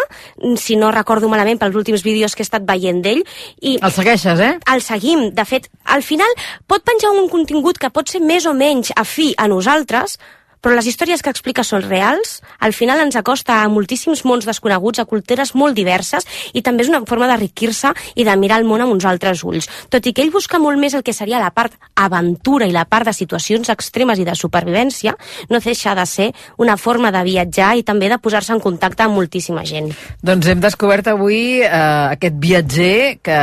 si 0.61 0.79
no 0.81 0.93
recordo 0.95 1.29
malament 1.29 1.61
pels 1.61 1.77
últims 1.77 2.05
vídeos 2.07 2.35
que 2.35 2.45
he 2.45 2.49
estat 2.49 2.65
veient 2.67 3.03
d'ell. 3.05 3.25
i 3.61 3.77
El 3.81 3.93
segueixes, 3.93 4.41
eh? 4.41 4.55
el 4.73 4.83
seguim. 4.83 5.29
De 5.35 5.45
fet, 5.49 5.69
al 5.85 6.03
final 6.03 6.31
pot 6.71 6.85
penjar 6.87 7.13
un 7.15 7.29
contingut 7.33 7.79
que 7.81 7.93
pot 7.95 8.09
ser 8.11 8.23
més 8.25 8.47
o 8.47 8.55
menys 8.55 8.93
afí 8.97 9.33
a 9.39 9.49
nosaltres, 9.51 10.19
però 10.65 10.73
les 10.79 10.87
històries 10.89 11.21
que 11.21 11.29
explica 11.29 11.61
són 11.61 11.85
reals, 11.85 12.39
al 12.65 12.73
final 12.73 13.03
ens 13.03 13.19
acosta 13.21 13.59
a 13.61 13.69
moltíssims 13.69 14.23
mons 14.25 14.47
desconeguts, 14.49 15.03
a 15.03 15.05
cultures 15.05 15.53
molt 15.53 15.77
diverses, 15.77 16.25
i 16.57 16.63
també 16.65 16.87
és 16.87 16.89
una 16.89 17.03
forma 17.05 17.29
d'enriquir-se 17.29 17.93
i 18.17 18.25
de 18.25 18.37
mirar 18.41 18.63
el 18.63 18.65
món 18.65 18.81
amb 18.81 18.95
uns 18.95 19.05
altres 19.05 19.43
ulls. 19.45 19.69
Tot 19.93 20.07
i 20.09 20.15
que 20.17 20.25
ell 20.25 20.33
busca 20.33 20.59
molt 20.63 20.81
més 20.81 20.97
el 20.97 21.05
que 21.05 21.13
seria 21.13 21.43
la 21.43 21.51
part 21.53 21.77
aventura 22.01 22.65
i 22.65 22.73
la 22.73 22.87
part 22.89 23.11
de 23.11 23.13
situacions 23.13 23.69
extremes 23.69 24.23
i 24.23 24.25
de 24.25 24.37
supervivència, 24.39 25.13
no 25.53 25.61
deixa 25.61 25.93
de 25.95 26.07
ser 26.09 26.31
una 26.57 26.79
forma 26.81 27.13
de 27.13 27.23
viatjar 27.29 27.75
i 27.77 27.85
també 27.85 28.09
de 28.09 28.19
posar-se 28.23 28.57
en 28.57 28.65
contacte 28.65 29.05
amb 29.05 29.19
moltíssima 29.21 29.67
gent. 29.69 29.93
Doncs 30.25 30.49
hem 30.49 30.65
descobert 30.65 31.13
avui 31.13 31.61
eh, 31.61 31.69
aquest 31.69 32.41
viatger 32.41 33.21
que 33.21 33.39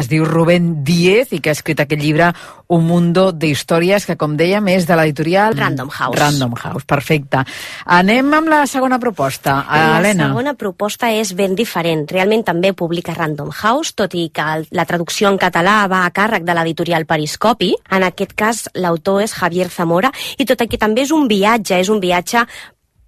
es 0.00 0.08
diu 0.08 0.24
Rubén 0.24 0.78
Díez 0.88 1.36
i 1.36 1.44
que 1.44 1.52
ha 1.52 1.58
escrit 1.58 1.84
aquest 1.84 2.00
llibre 2.00 2.32
Un 2.72 2.86
mundo 2.88 3.26
de 3.36 3.50
històries 3.52 4.06
que, 4.08 4.16
com 4.16 4.32
dèiem, 4.38 4.70
és 4.72 4.86
de 4.88 4.96
l'editorial... 4.96 5.56
Random 5.58 5.90
House. 5.92 6.16
Random 6.16 6.54
House, 6.56 6.86
perfecte. 6.88 7.42
Anem 7.84 8.32
amb 8.32 8.48
la 8.48 8.62
segona 8.70 8.98
proposta. 9.02 9.58
La 9.68 9.98
Helena. 9.98 10.30
segona 10.32 10.54
proposta 10.56 11.10
és 11.12 11.34
ben 11.36 11.56
diferent. 11.58 12.06
Realment 12.08 12.46
també 12.48 12.72
publica 12.72 13.12
Random 13.18 13.52
House, 13.52 13.92
tot 13.98 14.16
i 14.16 14.30
que 14.32 14.46
la 14.72 14.86
traducció 14.88 15.28
en 15.28 15.36
català 15.42 15.82
va 15.92 16.06
a 16.06 16.12
càrrec 16.16 16.48
de 16.48 16.56
l'editorial 16.56 17.04
Periscopi. 17.04 17.74
En 17.92 18.08
aquest 18.08 18.32
cas, 18.32 18.64
l'autor 18.74 19.20
és 19.26 19.36
Javier 19.36 19.68
Zamora, 19.68 20.12
i 20.38 20.48
tot 20.48 20.64
i 20.64 20.70
que 20.72 20.80
també 20.80 21.04
és 21.04 21.12
un 21.12 21.28
viatge, 21.28 21.76
és 21.76 21.92
un 21.92 22.00
viatge 22.00 22.46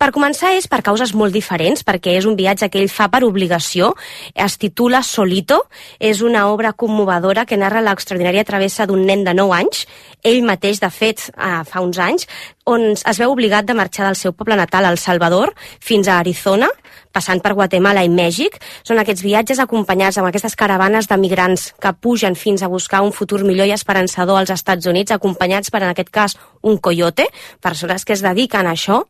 per 0.04 0.12
començar 0.12 0.50
és 0.52 0.66
per 0.68 0.82
causes 0.84 1.14
molt 1.16 1.32
diferents, 1.32 1.80
perquè 1.80 2.18
és 2.18 2.26
un 2.28 2.34
viatge 2.36 2.68
que 2.68 2.76
ell 2.82 2.90
fa 2.92 3.06
per 3.08 3.22
obligació, 3.24 3.94
es 4.36 4.58
titula 4.60 5.00
Solito, 5.00 5.62
és 5.96 6.20
una 6.20 6.42
obra 6.52 6.74
commovedora 6.76 7.46
que 7.48 7.56
narra 7.56 7.80
l'extraordinària 7.80 8.44
travessa 8.44 8.84
d'un 8.84 9.06
nen 9.08 9.24
de 9.24 9.32
9 9.32 9.54
anys, 9.56 9.86
ell 10.20 10.42
mateix, 10.44 10.82
de 10.82 10.90
fet, 10.92 11.30
eh, 11.32 11.62
fa 11.64 11.80
uns 11.80 11.96
anys, 11.96 12.28
on 12.68 12.90
es 12.92 13.18
veu 13.20 13.32
obligat 13.32 13.64
de 13.64 13.76
marxar 13.76 14.04
del 14.04 14.16
seu 14.20 14.34
poble 14.36 14.56
natal, 14.60 14.84
El 14.84 15.00
Salvador, 15.00 15.54
fins 15.80 16.08
a 16.08 16.18
Arizona, 16.18 16.68
passant 17.12 17.40
per 17.40 17.54
Guatemala 17.54 18.04
i 18.04 18.10
Mèxic. 18.12 18.58
Són 18.84 19.00
aquests 19.00 19.24
viatges 19.24 19.60
acompanyats 19.62 20.18
amb 20.18 20.28
aquestes 20.28 20.56
caravanes 20.58 21.08
de 21.08 21.16
migrants 21.20 21.70
que 21.80 21.92
pugen 21.94 22.36
fins 22.36 22.62
a 22.62 22.68
buscar 22.68 23.00
un 23.06 23.12
futur 23.12 23.44
millor 23.44 23.70
i 23.70 23.76
esperançador 23.76 24.40
als 24.40 24.52
Estats 24.52 24.90
Units, 24.90 25.14
acompanyats 25.14 25.70
per, 25.70 25.84
en 25.84 25.94
aquest 25.94 26.10
cas, 26.10 26.36
un 26.60 26.76
coyote, 26.76 27.28
persones 27.62 28.04
que 28.04 28.16
es 28.16 28.24
dediquen 28.24 28.66
a 28.66 28.74
això, 28.76 29.04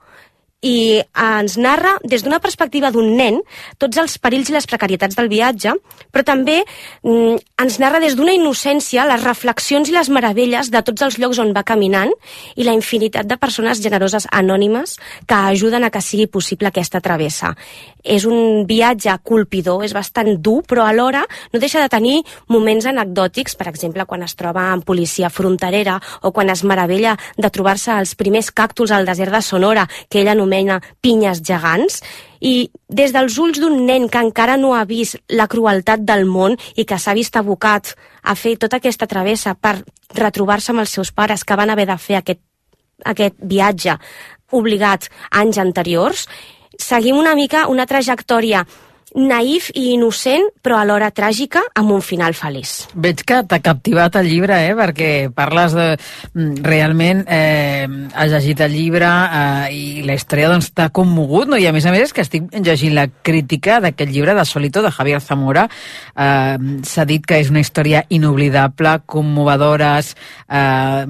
i 0.65 1.03
ens 1.13 1.59
narra 1.61 1.99
des 2.03 2.25
d'una 2.25 2.41
perspectiva 2.41 2.89
d'un 2.91 3.11
nen 3.19 3.41
tots 3.79 3.99
els 4.01 4.17
perills 4.19 4.49
i 4.49 4.55
les 4.57 4.67
precarietats 4.67 5.17
del 5.19 5.29
viatge, 5.29 5.75
però 6.11 6.25
també 6.25 6.63
mm, 7.05 7.37
ens 7.61 7.77
narra 7.83 8.01
des 8.01 8.17
d'una 8.17 8.33
innocència 8.33 9.05
les 9.11 9.23
reflexions 9.25 9.91
i 9.91 9.95
les 9.95 10.09
meravelles 10.09 10.71
de 10.73 10.81
tots 10.87 11.05
els 11.05 11.19
llocs 11.21 11.41
on 11.43 11.53
va 11.53 11.67
caminant 11.69 12.13
i 12.57 12.65
la 12.65 12.73
infinitat 12.77 13.29
de 13.29 13.37
persones 13.41 13.83
generoses 13.85 14.27
anònimes 14.33 14.97
que 15.29 15.41
ajuden 15.53 15.85
a 15.85 15.93
que 15.93 16.01
sigui 16.01 16.27
possible 16.33 16.73
aquesta 16.73 17.03
travessa. 17.05 17.53
És 18.05 18.25
un 18.29 18.65
viatge 18.69 19.13
colpidor, 19.25 19.85
és 19.85 19.93
bastant 19.97 20.35
dur, 20.41 20.63
però 20.69 20.85
alhora 20.89 21.25
no 21.53 21.61
deixa 21.61 21.81
de 21.81 21.93
tenir 21.93 22.23
moments 22.49 22.89
anecdòtics, 22.89 23.57
per 23.57 23.69
exemple, 23.69 24.05
quan 24.09 24.25
es 24.25 24.37
troba 24.37 24.71
amb 24.73 24.85
policia 24.85 25.31
fronterera 25.33 25.99
o 26.23 26.33
quan 26.33 26.53
es 26.53 26.65
meravella 26.65 27.17
de 27.37 27.53
trobar-se 27.53 27.97
els 27.97 28.15
primers 28.17 28.53
càctols 28.53 28.93
al 28.93 29.09
desert 29.09 29.33
de 29.33 29.41
Sonora, 29.45 29.89
que 30.09 30.21
ell 30.21 30.33
anomena 30.33 30.54
pinyes 31.03 31.43
gegants, 31.43 32.01
i 32.45 32.71
des 32.89 33.13
dels 33.15 33.39
ulls 33.41 33.61
d'un 33.61 33.87
nen 33.87 34.09
que 34.13 34.21
encara 34.21 34.57
no 34.61 34.75
ha 34.77 34.85
vist 34.85 35.17
la 35.29 35.49
crueltat 35.49 36.05
del 36.05 36.27
món 36.29 36.59
i 36.77 36.85
que 36.85 36.99
s'ha 36.99 37.15
vist 37.17 37.37
abocat 37.41 37.95
a 38.23 38.35
fer 38.37 38.57
tota 38.61 38.77
aquesta 38.77 39.09
travessa 39.09 39.55
per 39.55 39.79
retrobar-se 40.15 40.73
amb 40.73 40.85
els 40.85 40.93
seus 40.93 41.13
pares 41.13 41.45
que 41.45 41.57
van 41.57 41.73
haver 41.73 41.87
de 41.89 41.97
fer 41.99 42.19
aquest, 42.21 42.41
aquest 43.05 43.37
viatge 43.41 43.97
obligat 44.53 45.09
anys 45.31 45.59
anteriors, 45.59 46.27
seguim 46.79 47.17
una 47.19 47.35
mica 47.35 47.67
una 47.73 47.87
trajectòria 47.87 48.65
naïf 49.15 49.69
i 49.79 49.93
innocent, 49.95 50.49
però 50.65 50.81
alhora 50.81 51.11
tràgica, 51.15 51.63
amb 51.79 51.93
un 51.95 52.03
final 52.03 52.35
feliç. 52.35 52.89
Veig 52.99 53.23
que 53.27 53.41
t'ha 53.47 53.61
captivat 53.63 54.17
el 54.19 54.27
llibre, 54.27 54.59
eh? 54.67 54.75
perquè 54.75 55.11
parles 55.35 55.77
de... 55.77 55.87
mm, 56.35 56.63
Realment 56.65 57.25
eh, 57.31 57.87
has 58.15 58.33
llegit 58.33 58.61
el 58.65 58.75
llibre 58.75 59.07
eh, 59.07 59.69
i 59.75 60.03
la 60.07 60.17
història 60.19 60.51
doncs 60.51 60.73
t'ha 60.75 60.89
commogut, 60.95 61.49
no? 61.51 61.61
i 61.61 61.67
a 61.69 61.73
més 61.75 61.87
a 61.87 61.93
més 61.95 62.13
que 62.15 62.25
estic 62.25 62.49
llegint 62.55 62.97
la 62.97 63.07
crítica 63.07 63.79
d'aquest 63.85 64.11
llibre 64.11 64.35
de 64.35 64.45
Solito, 64.49 64.83
de 64.83 64.93
Javier 64.95 65.21
Zamora. 65.23 65.69
Eh, 66.17 66.59
S'ha 66.85 67.05
dit 67.07 67.23
que 67.25 67.39
és 67.41 67.51
una 67.53 67.63
història 67.63 68.05
inoblidable, 68.11 68.97
commovedores, 69.07 70.15
eh, 70.49 71.07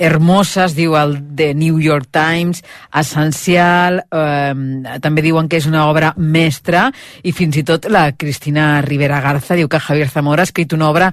hermoses, 0.00 0.74
diu 0.76 0.96
el 0.98 1.16
The 1.36 1.52
New 1.54 1.80
York 1.80 2.10
Times, 2.12 2.62
essencial, 3.00 4.02
eh, 4.10 4.98
també 5.00 5.24
diuen 5.24 5.48
que 5.48 5.60
és 5.60 5.68
una 5.70 5.86
obra 5.88 6.12
mestra, 6.16 6.88
i 7.22 7.29
fins 7.36 7.58
i 7.60 7.64
tot 7.66 7.86
la 7.92 8.10
Cristina 8.16 8.80
Rivera 8.84 9.20
Garza 9.20 9.56
diu 9.58 9.68
que 9.68 9.80
Javier 9.80 10.08
Zamora 10.08 10.44
ha 10.44 10.48
escrit 10.48 10.72
una 10.76 10.88
obra 10.90 11.10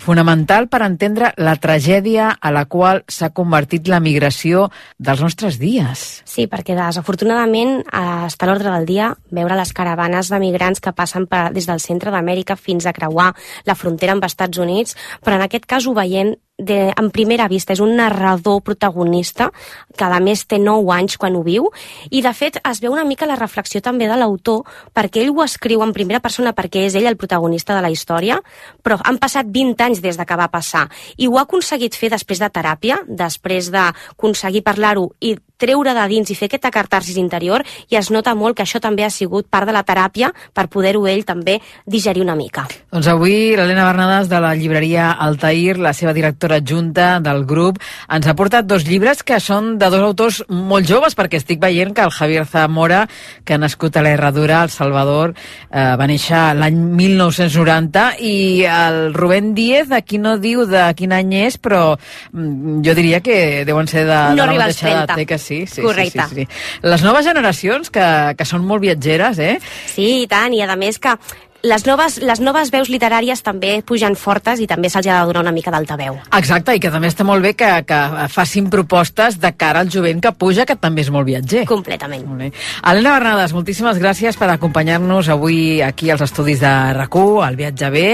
fonamental 0.00 0.68
per 0.72 0.80
entendre 0.86 1.32
la 1.36 1.54
tragèdia 1.60 2.30
a 2.40 2.52
la 2.54 2.64
qual 2.70 3.02
s'ha 3.08 3.30
convertit 3.36 3.88
la 3.92 4.00
migració 4.00 4.68
dels 4.98 5.20
nostres 5.20 5.60
dies. 5.60 6.22
Sí, 6.24 6.46
perquè 6.50 6.76
desafortunadament 6.78 7.80
eh, 7.84 8.04
està 8.26 8.48
a 8.48 8.50
l'ordre 8.50 8.72
del 8.72 8.88
dia 8.88 9.12
veure 9.30 9.58
les 9.60 9.74
caravanes 9.76 10.32
de 10.32 10.40
migrants 10.42 10.80
que 10.80 10.96
passen 10.96 11.28
per, 11.30 11.50
des 11.54 11.68
del 11.68 11.84
centre 11.84 12.10
d'Amèrica 12.10 12.56
fins 12.56 12.86
a 12.86 12.96
creuar 12.96 13.32
la 13.68 13.76
frontera 13.76 14.16
amb 14.16 14.24
Estats 14.24 14.58
Units, 14.58 14.96
però 15.24 15.36
en 15.36 15.44
aquest 15.46 15.68
cas 15.68 15.86
ho 15.86 15.94
veiem 15.96 16.34
de, 16.60 16.92
en 16.96 17.10
primera 17.10 17.48
vista, 17.48 17.72
és 17.72 17.80
un 17.80 17.96
narrador 17.96 18.60
protagonista 18.62 19.48
que 19.96 20.04
a 20.04 20.20
més 20.20 20.44
té 20.46 20.60
9 20.60 20.92
anys 20.92 21.16
quan 21.20 21.34
ho 21.36 21.42
viu 21.42 21.70
i 22.10 22.20
de 22.22 22.32
fet 22.36 22.60
es 22.60 22.80
veu 22.84 22.92
una 22.92 23.06
mica 23.08 23.28
la 23.28 23.38
reflexió 23.40 23.80
també 23.80 24.06
de 24.10 24.16
l'autor 24.20 24.68
perquè 24.96 25.24
ell 25.24 25.32
ho 25.32 25.42
escriu 25.44 25.82
en 25.82 25.94
primera 25.96 26.20
persona 26.20 26.52
perquè 26.56 26.84
és 26.86 26.96
ell 26.98 27.08
el 27.08 27.16
protagonista 27.16 27.74
de 27.76 27.82
la 27.84 27.90
història 27.90 28.40
però 28.84 29.00
han 29.04 29.18
passat 29.18 29.48
20 29.48 29.86
anys 29.86 29.89
des 29.98 30.16
de 30.16 30.26
que 30.26 30.38
va 30.38 30.46
passar. 30.52 30.86
I 31.18 31.26
ho 31.26 31.34
ha 31.38 31.42
aconseguit 31.42 31.98
fer 31.98 32.12
després 32.14 32.38
de 32.38 32.50
teràpia 32.54 33.02
després 33.08 33.72
d'aconseguir 33.74 34.62
parlar-ho 34.62 35.10
i 35.18 35.34
treure 35.60 35.94
de 35.96 36.06
dins 36.10 36.30
i 36.32 36.36
fer 36.38 36.48
aquesta 36.50 36.72
catarsis 36.74 37.18
interior 37.20 37.64
i 37.90 37.98
es 38.00 38.10
nota 38.10 38.34
molt 38.34 38.56
que 38.56 38.64
això 38.64 38.80
també 38.80 39.04
ha 39.04 39.10
sigut 39.12 39.46
part 39.50 39.68
de 39.68 39.74
la 39.76 39.84
teràpia 39.86 40.32
per 40.56 40.66
poder-ho 40.72 41.04
ell 41.10 41.24
també 41.28 41.58
digerir 41.86 42.24
una 42.24 42.36
mica. 42.38 42.66
Doncs 42.90 43.10
avui 43.12 43.54
l'Helena 43.56 43.84
Bernades 43.90 44.30
de 44.30 44.40
la 44.42 44.54
llibreria 44.56 45.10
Altair, 45.12 45.76
la 45.78 45.92
seva 45.96 46.14
directora 46.16 46.60
adjunta 46.60 47.12
del 47.20 47.44
grup, 47.44 47.80
ens 48.08 48.26
ha 48.26 48.34
portat 48.38 48.66
dos 48.66 48.86
llibres 48.88 49.22
que 49.26 49.40
són 49.40 49.76
de 49.78 49.90
dos 49.92 50.02
autors 50.06 50.40
molt 50.48 50.88
joves, 50.88 51.16
perquè 51.18 51.40
estic 51.40 51.60
veient 51.62 51.92
que 51.94 52.04
el 52.06 52.14
Javier 52.14 52.46
Zamora, 52.48 53.04
que 53.44 53.54
ha 53.54 53.60
nascut 53.60 53.96
a 53.96 54.02
la 54.04 54.14
Herradura, 54.14 54.62
al 54.62 54.70
Salvador, 54.72 55.34
eh, 55.70 55.84
va 56.00 56.06
néixer 56.10 56.40
l'any 56.58 56.78
1990, 57.00 58.04
i 58.20 58.64
el 58.70 59.14
Rubén 59.14 59.52
Díez, 59.54 59.90
aquí 59.92 60.18
no 60.18 60.36
diu 60.38 60.64
de 60.68 60.82
quin 60.96 61.12
any 61.16 61.34
és, 61.44 61.58
però 61.60 61.96
mm, 62.32 62.80
jo 62.86 62.94
diria 62.98 63.20
que 63.24 63.64
deuen 63.68 63.88
ser 63.90 64.06
de, 64.08 64.18
No 64.36 64.44
de 64.44 64.46
la 64.52 64.58
mateixa 64.64 64.88
edat, 64.90 65.14
30. 65.14 65.20
eh, 65.22 65.26
que 65.26 65.38
sí, 65.38 65.49
sí, 65.66 65.82
Correcte. 65.82 66.26
sí, 66.30 66.34
sí, 66.34 66.46
sí. 66.46 66.86
Les 66.86 67.04
noves 67.06 67.26
generacions, 67.26 67.92
que, 67.92 68.08
que 68.36 68.48
són 68.48 68.66
molt 68.66 68.84
viatgeres, 68.84 69.38
eh? 69.38 69.56
Sí, 69.90 70.10
i 70.24 70.26
tant, 70.30 70.54
i 70.56 70.62
a 70.64 70.76
més 70.78 70.98
que 71.02 71.16
les 71.62 71.84
noves, 71.84 72.18
les 72.24 72.40
noves 72.40 72.70
veus 72.72 72.88
literàries 72.88 73.42
també 73.44 73.80
pugen 73.86 74.16
fortes 74.16 74.60
i 74.62 74.66
també 74.70 74.88
se'ls 74.88 75.06
ha 75.06 75.18
de 75.20 75.28
donar 75.28 75.42
una 75.44 75.52
mica 75.52 75.72
d'altaveu. 75.72 76.16
Exacte, 76.38 76.74
i 76.76 76.80
que 76.80 76.92
també 76.92 77.10
està 77.10 77.26
molt 77.26 77.44
bé 77.44 77.52
que, 77.58 77.68
que 77.86 78.00
facin 78.32 78.70
propostes 78.72 79.36
de 79.42 79.52
cara 79.60 79.82
al 79.84 79.90
jovent 79.92 80.22
que 80.24 80.32
puja, 80.32 80.64
que 80.68 80.78
també 80.80 81.04
és 81.04 81.12
molt 81.12 81.28
viatger. 81.28 81.66
Completament. 81.68 82.24
Molt 82.26 82.46
bé. 82.46 82.50
Helena 82.80 83.16
Bernades, 83.18 83.54
moltíssimes 83.56 84.00
gràcies 84.00 84.40
per 84.40 84.50
acompanyar-nos 84.54 85.28
avui 85.32 85.80
aquí 85.84 86.10
als 86.10 86.24
estudis 86.24 86.64
de 86.64 86.74
rac 86.96 87.10
al 87.20 87.56
Viatge 87.58 87.90
B, 87.90 88.04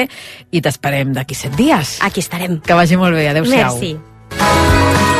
i 0.50 0.62
t'esperem 0.64 1.12
d'aquí 1.14 1.36
set 1.36 1.54
dies. 1.56 1.98
Aquí 2.02 2.24
estarem. 2.24 2.60
Que 2.64 2.74
vagi 2.74 2.96
molt 2.96 3.14
bé, 3.14 3.28
adeu-siau. 3.30 3.76
Merci. 3.76 5.14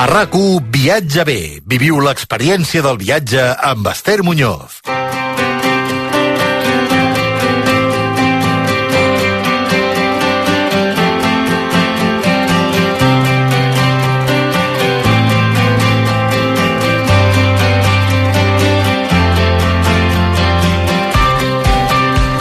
A 0.00 0.06
rac 0.06 0.32
Viatge 0.72 1.26
bé. 1.28 1.40
Viviu 1.68 1.98
l'experiència 2.00 2.80
del 2.80 2.96
viatge 2.96 3.42
amb 3.68 3.84
Esther 3.90 4.22
Muñoz. 4.24 4.78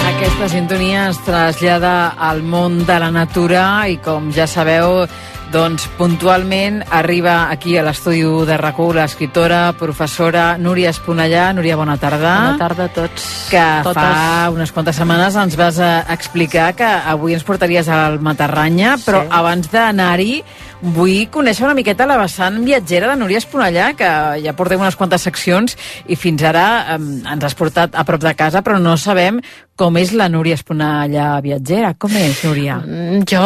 Aquesta 0.07 0.47
sintonia 0.47 1.09
es 1.09 1.19
trasllada 1.27 2.13
al 2.15 2.39
món 2.39 2.85
de 2.87 3.01
la 3.03 3.11
natura 3.11 3.65
i 3.91 3.99
com 3.99 4.31
ja 4.31 4.47
sabeu 4.47 5.03
doncs 5.51 5.87
puntualment 5.97 6.83
arriba 6.93 7.49
aquí 7.49 7.73
a 7.77 7.83
l'estudi 7.83 8.21
de 8.45 8.57
rac 8.57 8.77
l'escriptora, 8.93 9.73
professora 9.73 10.57
Núria 10.61 10.91
Esponellà. 10.93 11.49
Núria, 11.53 11.75
bona 11.75 11.97
tarda. 11.97 12.33
Bona 12.53 12.57
tarda 12.57 12.85
a 12.85 12.93
tots. 12.93 13.25
Que 13.49 13.63
Totes. 13.83 13.97
fa 13.97 14.49
unes 14.53 14.71
quantes 14.71 14.95
setmanes 14.95 15.35
ens 15.35 15.57
vas 15.57 15.79
a 15.79 16.05
explicar 16.13 16.73
que 16.75 16.85
avui 16.85 17.33
ens 17.33 17.43
portaries 17.43 17.89
al 17.89 18.19
Matarranya, 18.19 18.97
però 19.05 19.23
Sí. 19.23 19.27
abans 19.31 19.71
d'anar-hi 19.71 20.43
vull 20.81 21.27
conèixer 21.29 21.65
una 21.65 21.73
miqueta 21.73 22.05
la 22.05 22.17
vessant 22.17 22.63
viatgera 22.63 23.09
de 23.09 23.15
Núria 23.17 23.39
Esponellà, 23.39 23.95
que 23.95 24.41
ja 24.43 24.53
portem 24.53 24.79
unes 24.79 24.95
quantes 24.95 25.21
seccions 25.21 25.75
i 26.07 26.15
fins 26.15 26.43
ara 26.43 26.95
eh, 26.95 27.33
ens 27.33 27.43
has 27.43 27.55
portat 27.55 27.95
a 27.95 28.03
prop 28.05 28.21
de 28.21 28.35
casa, 28.35 28.61
però 28.61 28.79
no 28.79 28.95
sabem 28.97 29.41
com 29.79 29.95
és 29.95 30.09
la 30.11 30.27
Núria 30.27 30.57
Esponellà 30.59 31.37
viatgera. 31.43 31.93
Com 31.99 32.11
és, 32.19 32.41
Núria? 32.43 32.79
Mm, 32.83 33.23
Jo, 33.29 33.43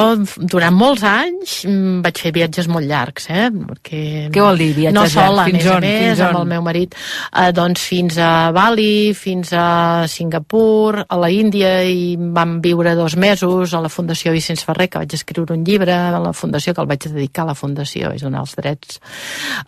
durant 0.50 0.74
molts 0.74 1.04
anys, 1.06 1.60
mm, 1.68 2.02
vaig 2.02 2.18
fer 2.24 2.32
viatges 2.34 2.68
molt 2.68 2.88
llargs, 2.90 3.28
eh? 3.30 3.50
Perquè 3.54 4.32
Què 4.34 4.42
vol 4.42 4.58
dir, 4.58 4.72
viatges 4.74 4.96
no 4.98 5.06
sola, 5.10 5.44
llargs? 5.46 5.52
Fins 5.52 5.66
a 5.66 5.68
més 5.68 5.76
on? 5.76 5.82
més, 5.82 6.00
Fins 6.08 6.22
amb 6.22 6.36
on? 6.36 6.42
el 6.42 6.48
meu 6.48 6.62
marit. 6.66 6.96
Eh, 7.36 7.52
doncs 7.52 7.82
fins 7.82 8.18
a 8.18 8.52
Bali, 8.52 9.14
fins 9.14 9.54
a 9.54 10.08
Singapur, 10.08 11.06
a 11.08 11.18
la 11.18 11.30
Índia, 11.30 11.84
i 11.84 12.18
vam 12.18 12.60
viure 12.62 12.96
dos 12.96 13.16
mesos 13.16 13.74
a 13.74 13.82
la 13.82 13.90
Fundació 13.90 14.32
Vicenç 14.32 14.64
Ferrer, 14.66 14.90
que 14.90 14.98
vaig 15.04 15.14
escriure 15.14 15.54
un 15.54 15.64
llibre 15.64 15.94
a 15.94 16.18
la 16.20 16.34
Fundació, 16.34 16.74
que 16.74 16.82
el 16.82 16.88
vaig 16.88 17.00
dedicar 17.12 17.44
a 17.44 17.52
la 17.52 17.56
Fundació, 17.56 18.12
és 18.14 18.22
donar 18.24 18.42
els 18.42 18.56
drets. 18.56 19.00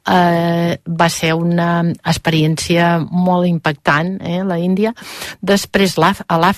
Eh, 0.10 0.80
va 0.88 1.10
ser 1.10 1.34
una 1.36 1.84
experiència 2.04 2.98
molt 3.06 3.46
impactant, 3.46 4.18
eh, 4.22 4.42
la 4.44 4.58
Índia. 4.58 4.94
Després 5.42 5.96
a 6.00 6.38
l'Àfrica, 6.40 6.55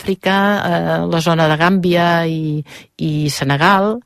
eh, 0.67 0.97
la 1.09 1.21
zona 1.23 1.47
de 1.49 1.57
Gàmbia 1.59 2.07
i, 2.29 2.61
i 2.97 3.11
Senegal, 3.33 3.97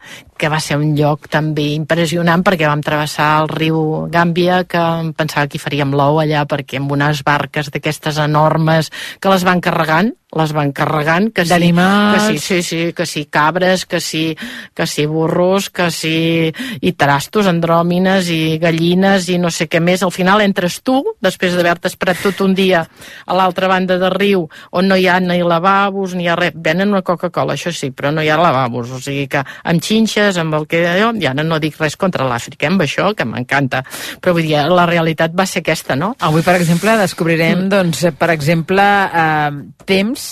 que 0.42 0.50
va 0.50 0.62
ser 0.64 0.80
un 0.82 0.96
lloc 0.98 1.28
també 1.30 1.68
impressionant 1.76 2.42
perquè 2.46 2.66
vam 2.70 2.82
travessar 2.86 3.30
el 3.44 3.52
riu 3.52 4.08
Gàmbia 4.14 4.64
que 4.70 4.82
em 5.04 5.12
pensava 5.18 5.46
que 5.46 5.60
hi 5.60 5.62
faríem 5.62 5.94
l'ou 5.94 6.18
allà 6.24 6.48
perquè 6.50 6.82
amb 6.82 6.98
unes 6.98 7.22
barques 7.28 7.70
d'aquestes 7.70 8.18
enormes 8.26 8.90
que 9.22 9.30
les 9.30 9.46
van 9.46 9.62
carregant 9.62 10.16
les 10.32 10.54
van 10.56 10.70
carregant, 10.72 11.26
que 11.36 11.44
sí, 11.44 11.58
que 11.60 12.20
sí, 12.24 12.38
sí, 12.40 12.64
sí, 12.64 12.94
que 12.96 13.06
sí, 13.06 13.26
cabres, 13.26 13.86
que 13.86 14.00
sí, 14.00 14.38
que 14.74 14.86
sí, 14.88 15.06
burros, 15.06 15.70
que 15.70 15.90
sí, 15.92 16.54
i 16.80 16.94
trastos, 16.96 17.50
andròmines 17.52 18.30
i 18.32 18.56
gallines 18.62 19.28
i 19.28 19.36
no 19.44 19.52
sé 19.52 19.68
què 19.68 19.82
més. 19.84 20.06
Al 20.08 20.14
final 20.16 20.40
entres 20.40 20.80
tu, 20.88 21.02
després 21.20 21.58
d'haver-te 21.58 21.92
esperat 21.92 22.24
tot 22.24 22.40
un 22.48 22.56
dia 22.56 22.86
a 23.26 23.36
l'altra 23.36 23.68
banda 23.68 24.00
del 24.00 24.16
riu, 24.16 24.46
on 24.72 24.88
no 24.88 24.96
hi 24.96 25.10
ha 25.12 25.20
ni 25.20 25.42
lavabo, 25.44 25.92
lavabos, 25.92 26.16
ni 26.16 26.26
hi 26.26 26.32
ha 26.32 26.36
res. 26.40 26.56
Venen 26.56 26.90
una 26.90 27.02
Coca-Cola, 27.02 27.56
això 27.58 27.72
sí, 27.76 27.92
però 27.92 28.12
no 28.12 28.24
hi 28.24 28.30
ha 28.30 28.40
lavabos. 28.40 28.92
O 28.92 29.00
sigui 29.04 29.28
que 29.28 29.44
amb 29.44 29.84
xinxes, 29.84 30.31
amb 30.40 30.56
el 30.58 30.68
que... 30.72 30.84
Jo, 31.00 31.12
ja 31.22 31.34
no, 31.38 31.46
no 31.48 31.60
dic 31.64 31.80
res 31.82 31.98
contra 32.00 32.28
l'Àfrica, 32.28 32.68
eh, 32.68 32.72
amb 32.72 32.86
això, 32.86 33.12
que 33.18 33.28
m'encanta. 33.28 33.84
Però 34.22 34.36
vull 34.38 34.48
dir, 34.48 34.60
la 34.72 34.86
realitat 34.90 35.36
va 35.38 35.48
ser 35.50 35.64
aquesta, 35.66 35.98
no? 36.00 36.14
Avui, 36.20 36.46
per 36.46 36.56
exemple, 36.60 36.96
descobrirem, 37.02 37.66
mm. 37.66 37.72
doncs, 37.72 38.06
per 38.20 38.32
exemple, 38.36 38.86
eh, 39.24 39.84
temps 39.90 40.30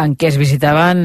en 0.00 0.16
què 0.16 0.30
es 0.30 0.38
visitaven 0.40 1.04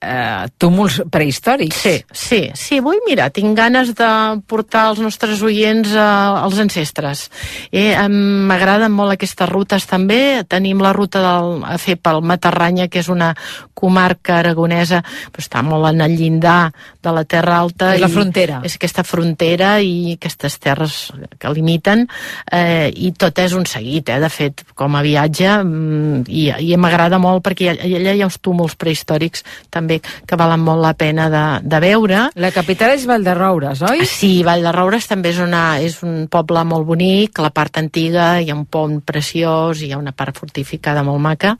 eh, 0.00 0.48
túmuls 0.58 1.00
prehistòrics. 1.10 1.76
Sí, 1.76 1.94
sí, 2.12 2.40
sí. 2.54 2.80
Avui, 2.82 2.98
mira, 3.06 3.28
tinc 3.34 3.56
ganes 3.56 3.94
de 3.96 4.08
portar 4.48 4.90
els 4.92 5.00
nostres 5.02 5.42
oients 5.46 5.92
eh, 5.94 6.00
als 6.00 6.58
ancestres. 6.62 7.26
Eh, 7.72 7.96
M'agraden 8.06 8.92
molt 8.92 9.16
aquestes 9.16 9.48
rutes 9.48 9.86
també. 9.88 10.44
Tenim 10.48 10.82
la 10.84 10.92
ruta 10.96 11.22
del, 11.24 11.62
a 11.64 11.76
fer 11.82 11.96
pel 11.96 12.22
Matarranya, 12.26 12.90
que 12.92 13.00
és 13.00 13.10
una 13.12 13.32
comarca 13.76 14.40
aragonesa, 14.40 15.02
però 15.32 15.44
està 15.44 15.62
molt 15.64 15.88
en 15.90 16.00
el 16.04 16.16
llindar 16.16 16.72
de 17.02 17.12
la 17.12 17.24
Terra 17.28 17.60
Alta. 17.60 17.94
És 17.96 18.04
la 18.04 18.12
frontera. 18.12 18.60
És 18.64 18.76
aquesta 18.78 19.04
frontera 19.04 19.76
i 19.84 20.16
aquestes 20.16 20.58
terres 20.62 20.98
que 21.38 21.52
limiten, 21.52 22.06
eh, 22.52 22.88
i 22.92 23.12
tot 23.16 23.38
és 23.42 23.56
un 23.56 23.66
seguit, 23.68 24.08
eh, 24.08 24.20
de 24.20 24.30
fet, 24.32 24.64
com 24.74 24.96
a 24.96 25.02
viatge, 25.04 25.48
mm, 25.62 26.24
i, 26.28 26.48
i 26.72 26.76
m'agrada 26.80 27.20
molt 27.22 27.44
perquè 27.44 27.72
allà 27.76 28.14
hi 28.16 28.22
ha 28.22 28.28
uns 28.28 28.40
túmuls 28.40 28.76
prehistòrics 28.80 29.44
també 29.70 29.85
que 29.88 30.38
valen 30.38 30.62
molt 30.66 30.82
la 30.82 30.92
pena 30.98 31.28
de, 31.32 31.44
de 31.62 31.80
veure. 31.82 32.26
La 32.36 32.52
capital 32.54 32.94
és 32.96 33.06
Vallderroures, 33.08 33.82
oi? 33.88 34.04
Sí, 34.08 34.32
Vallderroures 34.46 35.08
també 35.10 35.32
és, 35.34 35.40
una, 35.42 35.64
és 35.82 36.00
un 36.06 36.26
poble 36.32 36.64
molt 36.68 36.88
bonic, 36.88 37.40
la 37.42 37.52
part 37.54 37.78
antiga, 37.80 38.36
hi 38.40 38.50
ha 38.50 38.58
un 38.58 38.66
pont 38.66 38.98
preciós, 39.06 39.82
hi 39.82 39.92
ha 39.92 40.00
una 40.00 40.14
part 40.16 40.36
fortificada 40.38 41.04
molt 41.06 41.22
maca, 41.22 41.54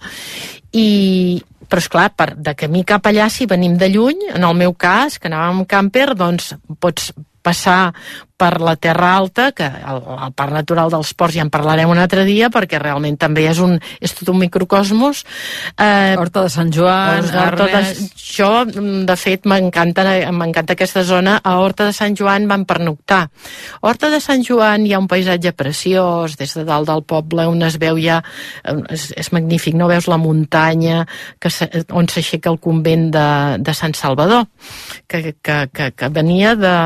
i, 0.76 1.38
però 1.66 1.82
és 1.82 1.88
clar, 1.92 2.10
per, 2.16 2.32
de 2.36 2.56
camí 2.58 2.84
cap 2.88 3.06
allà, 3.08 3.30
si 3.32 3.48
venim 3.50 3.78
de 3.78 3.90
lluny, 3.92 4.28
en 4.34 4.44
el 4.46 4.58
meu 4.58 4.74
cas, 4.74 5.20
que 5.20 5.30
anàvem 5.30 5.62
amb 5.62 5.70
camper, 5.70 6.10
doncs 6.18 6.54
pots 6.82 7.12
passar 7.46 7.94
per 8.36 8.60
la 8.60 8.76
Terra 8.76 9.14
Alta, 9.16 9.50
que 9.56 9.64
el, 9.64 10.02
el 10.26 10.32
Parc 10.36 10.52
Natural 10.52 10.92
dels 10.92 11.12
Ports 11.16 11.38
ja 11.38 11.44
en 11.44 11.50
parlarem 11.52 11.88
un 11.88 12.00
altre 12.00 12.26
dia, 12.28 12.50
perquè 12.52 12.78
realment 12.80 13.16
també 13.16 13.46
és, 13.48 13.60
un, 13.64 13.78
és 14.00 14.12
tot 14.12 14.28
un 14.34 14.38
microcosmos. 14.42 15.22
Eh, 15.72 16.16
Horta 16.20 16.44
de 16.44 16.52
Sant 16.52 16.72
Joan, 16.72 17.24
Horta 17.24 17.68
de, 17.72 17.80
Jo, 18.20 18.50
de 18.68 19.16
fet, 19.16 19.48
m'encanta 19.48 20.76
aquesta 20.76 21.02
zona. 21.08 21.38
A 21.40 21.56
Horta 21.62 21.88
de 21.88 21.96
Sant 21.96 22.16
Joan 22.18 22.48
van 22.50 22.66
pernoctar. 22.68 23.22
A 23.80 23.88
Horta 23.88 24.12
de 24.12 24.20
Sant 24.20 24.44
Joan 24.44 24.84
hi 24.84 24.92
ha 24.92 25.00
un 25.00 25.08
paisatge 25.08 25.54
preciós, 25.56 26.36
des 26.36 26.52
de 26.60 26.66
dalt 26.68 26.90
del 26.92 27.06
poble, 27.08 27.48
on 27.48 27.64
es 27.64 27.80
veu 27.80 27.96
ja... 28.02 28.20
És, 28.92 29.08
és 29.16 29.32
magnífic, 29.32 29.74
no 29.78 29.88
veus 29.88 30.10
la 30.10 30.20
muntanya 30.20 31.06
que 31.40 31.50
se, 31.50 31.68
on 31.96 32.08
s'aixeca 32.10 32.52
el 32.52 32.60
convent 32.62 33.08
de, 33.14 33.26
de 33.64 33.74
Sant 33.76 33.96
Salvador, 33.96 34.46
que, 35.08 35.36
que, 35.40 35.58
que, 35.72 35.90
que 35.96 36.12
venia 36.12 36.54
de 36.58 36.76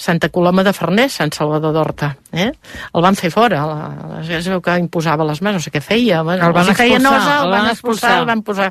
Santa 0.00 0.30
Coloma 0.32 0.64
de 0.64 0.72
Ferrer 0.72 0.85
Farners, 0.86 1.18
Sant 1.18 1.34
Salvador 1.34 1.74
d'Horta. 1.74 2.12
Eh? 2.36 2.50
El 2.94 3.02
van 3.02 3.16
fer 3.18 3.30
fora, 3.34 3.62
la, 3.66 3.88
la, 4.12 4.20
es 4.38 4.46
veu 4.52 4.60
que 4.62 4.76
imposava 4.78 5.26
les 5.26 5.40
mans, 5.42 5.58
no 5.58 5.64
sé 5.64 5.72
què 5.74 5.82
feia. 5.82 6.20
El 6.20 6.28
van 6.28 6.38
expulsar, 6.38 6.76
feia 6.78 7.00
nosa, 7.02 7.32
el, 7.40 7.46
el 7.46 7.54
van 7.56 7.70
expulsar, 7.72 8.12
el 8.20 8.28
van 8.28 8.42
posar 8.46 8.68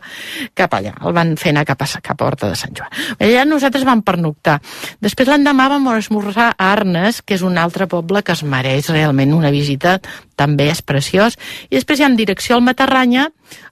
cap 0.56 0.78
allà, 0.78 0.94
el 1.04 1.16
van 1.18 1.34
fer 1.42 1.52
anar 1.52 1.66
cap 1.68 1.84
a, 1.84 1.90
cap 2.06 2.22
a 2.22 2.30
Horta 2.30 2.52
de 2.52 2.60
Sant 2.60 2.76
Joan. 2.78 2.94
Allà 3.20 3.44
nosaltres 3.50 3.84
vam 3.88 4.04
pernoctar. 4.06 4.60
Després 5.04 5.32
l'endemà 5.32 5.68
vam 5.74 5.90
esmorzar 5.96 6.54
a 6.54 6.70
Arnes, 6.72 7.20
que 7.26 7.36
és 7.36 7.44
un 7.46 7.60
altre 7.60 7.90
poble 7.92 8.24
que 8.24 8.36
es 8.36 8.46
mereix 8.48 8.92
realment 8.94 9.36
una 9.36 9.52
visita, 9.52 9.98
també 10.36 10.70
és 10.72 10.82
preciós. 10.86 11.38
I 11.70 11.78
després 11.78 12.00
ja 12.02 12.10
en 12.10 12.18
direcció 12.20 12.58
al 12.58 12.66
Matarranya, 12.66 13.30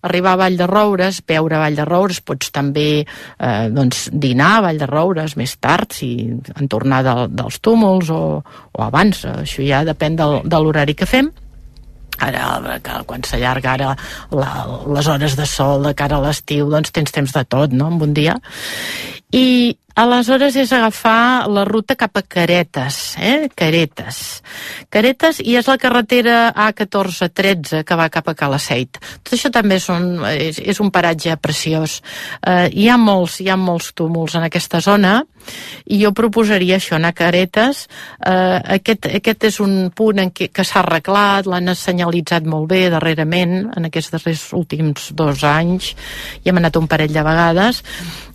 arribar 0.08 0.34
a 0.34 0.42
Vall 0.44 0.58
de 0.60 0.68
Roures, 0.70 1.22
veure 1.28 1.62
Vall 1.62 1.78
de 1.78 1.86
Roures, 1.88 2.22
pots 2.22 2.52
també 2.56 2.88
eh, 3.04 3.68
doncs, 3.74 4.08
dinar 4.12 4.58
a 4.58 4.66
Vall 4.68 4.82
de 4.82 4.90
Roures 4.90 5.38
més 5.40 5.56
tard, 5.60 5.94
si 5.94 6.14
en 6.32 6.72
tornar 6.72 7.04
de, 7.06 7.16
dels 7.34 7.60
túmuls 7.64 8.12
o, 8.14 8.24
o 8.44 8.84
abans, 8.84 9.26
això 9.44 9.66
ja 9.66 9.84
depèn 9.88 10.20
del, 10.20 10.42
de 10.46 10.62
l'horari 10.62 10.98
que 10.98 11.10
fem 11.10 11.32
ara 12.22 12.78
que 12.84 13.00
quan 13.10 13.24
s'allarga 13.26 13.74
ara 13.74 13.94
la, 14.32 14.50
les 14.96 15.08
hores 15.10 15.36
de 15.40 15.48
sol 15.50 15.84
de 15.88 15.94
cara 15.98 16.20
a 16.20 16.24
l'estiu 16.28 16.70
doncs 16.70 16.94
tens 16.94 17.12
temps 17.12 17.34
de 17.34 17.44
tot 17.44 17.74
no? 17.74 17.90
en 17.90 18.02
un 18.02 18.14
dia 18.14 18.38
i 19.34 19.46
Aleshores 19.94 20.56
és 20.58 20.72
agafar 20.74 21.46
la 21.54 21.62
ruta 21.68 21.94
cap 21.94 22.18
a 22.18 22.24
Caretes, 22.26 22.96
eh? 23.22 23.46
Caretes. 23.54 24.42
Caretes 24.90 25.38
i 25.44 25.54
és 25.60 25.70
la 25.70 25.76
carretera 25.78 26.48
A1413 26.50 27.84
que 27.86 27.98
va 28.00 28.08
cap 28.10 28.32
a 28.32 28.34
Calaceit. 28.34 28.98
Tot 29.22 29.36
això 29.38 29.52
també 29.54 29.78
és 29.78 29.86
un, 29.94 30.08
és, 30.32 30.58
és 30.58 30.82
un 30.82 30.90
paratge 30.90 31.38
preciós. 31.38 32.00
Eh, 32.42 32.72
hi, 32.74 32.88
ha 32.90 32.98
molts, 32.98 33.38
hi 33.46 33.52
ha 33.54 33.60
molts 33.60 33.92
túmuls 33.94 34.34
en 34.34 34.50
aquesta 34.50 34.82
zona 34.82 35.20
i 35.86 36.02
jo 36.02 36.10
proposaria 36.18 36.82
això, 36.82 36.98
anar 36.98 37.14
a 37.14 37.20
Caretes. 37.22 37.86
Eh, 38.18 38.60
aquest, 38.80 39.12
aquest 39.22 39.50
és 39.52 39.62
un 39.62 39.92
punt 39.94 40.26
en 40.26 40.34
què, 40.34 40.50
que 40.50 40.66
s'ha 40.66 40.82
arreglat, 40.82 41.46
l'han 41.46 41.70
assenyalitzat 41.70 42.50
molt 42.50 42.72
bé 42.74 42.88
darrerament, 42.90 43.60
en 43.78 43.92
aquests 43.94 44.18
darrers 44.18 44.50
últims 44.58 45.12
dos 45.14 45.46
anys, 45.46 45.94
i 46.42 46.50
hem 46.50 46.66
anat 46.66 46.82
un 46.82 46.90
parell 46.90 47.14
de 47.14 47.30
vegades, 47.30 47.86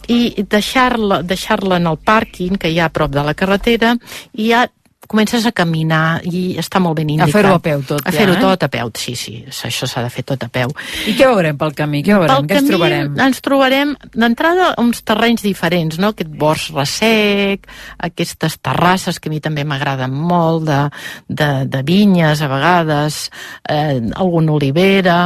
i 0.09 0.45
deixar-la 0.51 1.23
deixar 1.23 1.61
en 1.77 1.87
el 1.87 1.99
pàrquing 2.01 2.59
que 2.59 2.71
hi 2.73 2.81
ha 2.81 2.89
a 2.89 2.95
prop 2.95 3.13
de 3.13 3.25
la 3.25 3.35
carretera 3.35 3.95
i 4.35 4.51
ja 4.51 4.67
comences 5.09 5.47
a 5.49 5.53
caminar 5.57 6.21
i 6.29 6.59
està 6.61 6.81
molt 6.83 6.99
ben 7.01 7.09
indicat. 7.11 7.33
A 7.33 7.39
fer-ho 7.39 7.55
a 7.57 7.63
peu 7.65 7.83
tot, 7.87 8.05
A 8.05 8.13
fer-ho 8.15 8.37
eh? 8.37 8.41
tot 8.43 8.67
a 8.67 8.71
peu, 8.73 8.91
sí, 9.01 9.15
sí, 9.19 9.41
això 9.49 9.89
s'ha 9.89 10.05
de 10.05 10.13
fer 10.13 10.25
tot 10.29 10.45
a 10.45 10.51
peu. 10.53 10.73
I 11.09 11.15
què 11.19 11.29
veurem 11.31 11.59
pel 11.59 11.75
camí? 11.77 12.03
Què 12.07 12.15
veurem? 12.15 12.35
Pel 12.35 12.49
què 12.51 12.61
ens 12.61 12.71
trobarem? 12.71 13.15
ens 13.29 13.43
trobarem 13.45 13.95
d'entrada 14.15 14.71
uns 14.83 15.03
terrenys 15.07 15.45
diferents, 15.47 15.99
no? 15.99 16.13
Aquest 16.15 16.31
bosc 16.41 16.75
ressec, 16.77 17.67
aquestes 18.09 18.59
terrasses 18.63 19.19
que 19.19 19.31
a 19.31 19.35
mi 19.35 19.41
també 19.45 19.65
m'agraden 19.69 20.13
molt, 20.13 20.69
de, 20.69 20.81
de, 21.29 21.49
de 21.71 21.83
vinyes 21.87 22.43
a 22.43 22.51
vegades, 22.51 23.21
eh, 23.69 23.99
alguna 24.15 24.57
olivera, 24.59 25.19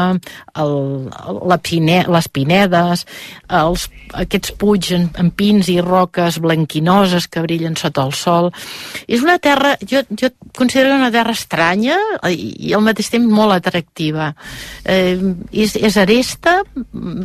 el, 0.62 0.76
la 1.49 1.59
pine, 1.59 2.03
les 2.12 2.28
pinedes, 2.28 3.07
els, 3.49 3.89
aquests 4.22 4.55
puig 4.61 4.93
en, 4.97 5.09
en 5.18 5.30
pins 5.35 5.68
i 5.72 5.78
roques 5.83 6.39
blanquinoses 6.43 7.28
que 7.28 7.45
brillen 7.45 7.76
sota 7.80 8.07
el 8.07 8.14
sol. 8.16 8.51
És 9.09 9.24
una 9.24 9.39
terra 9.43 9.72
jo, 9.89 10.03
jo 10.18 10.31
considero 10.57 10.95
una 10.97 11.11
terra 11.14 11.35
estranya 11.37 11.99
i, 12.31 12.68
i 12.68 12.75
al 12.77 12.85
mateix 12.85 13.11
temps 13.12 13.29
molt 13.33 13.55
atractiva. 13.55 14.33
Eh, 14.85 15.16
és, 15.53 15.77
és 15.77 15.99
aresta, 16.01 16.61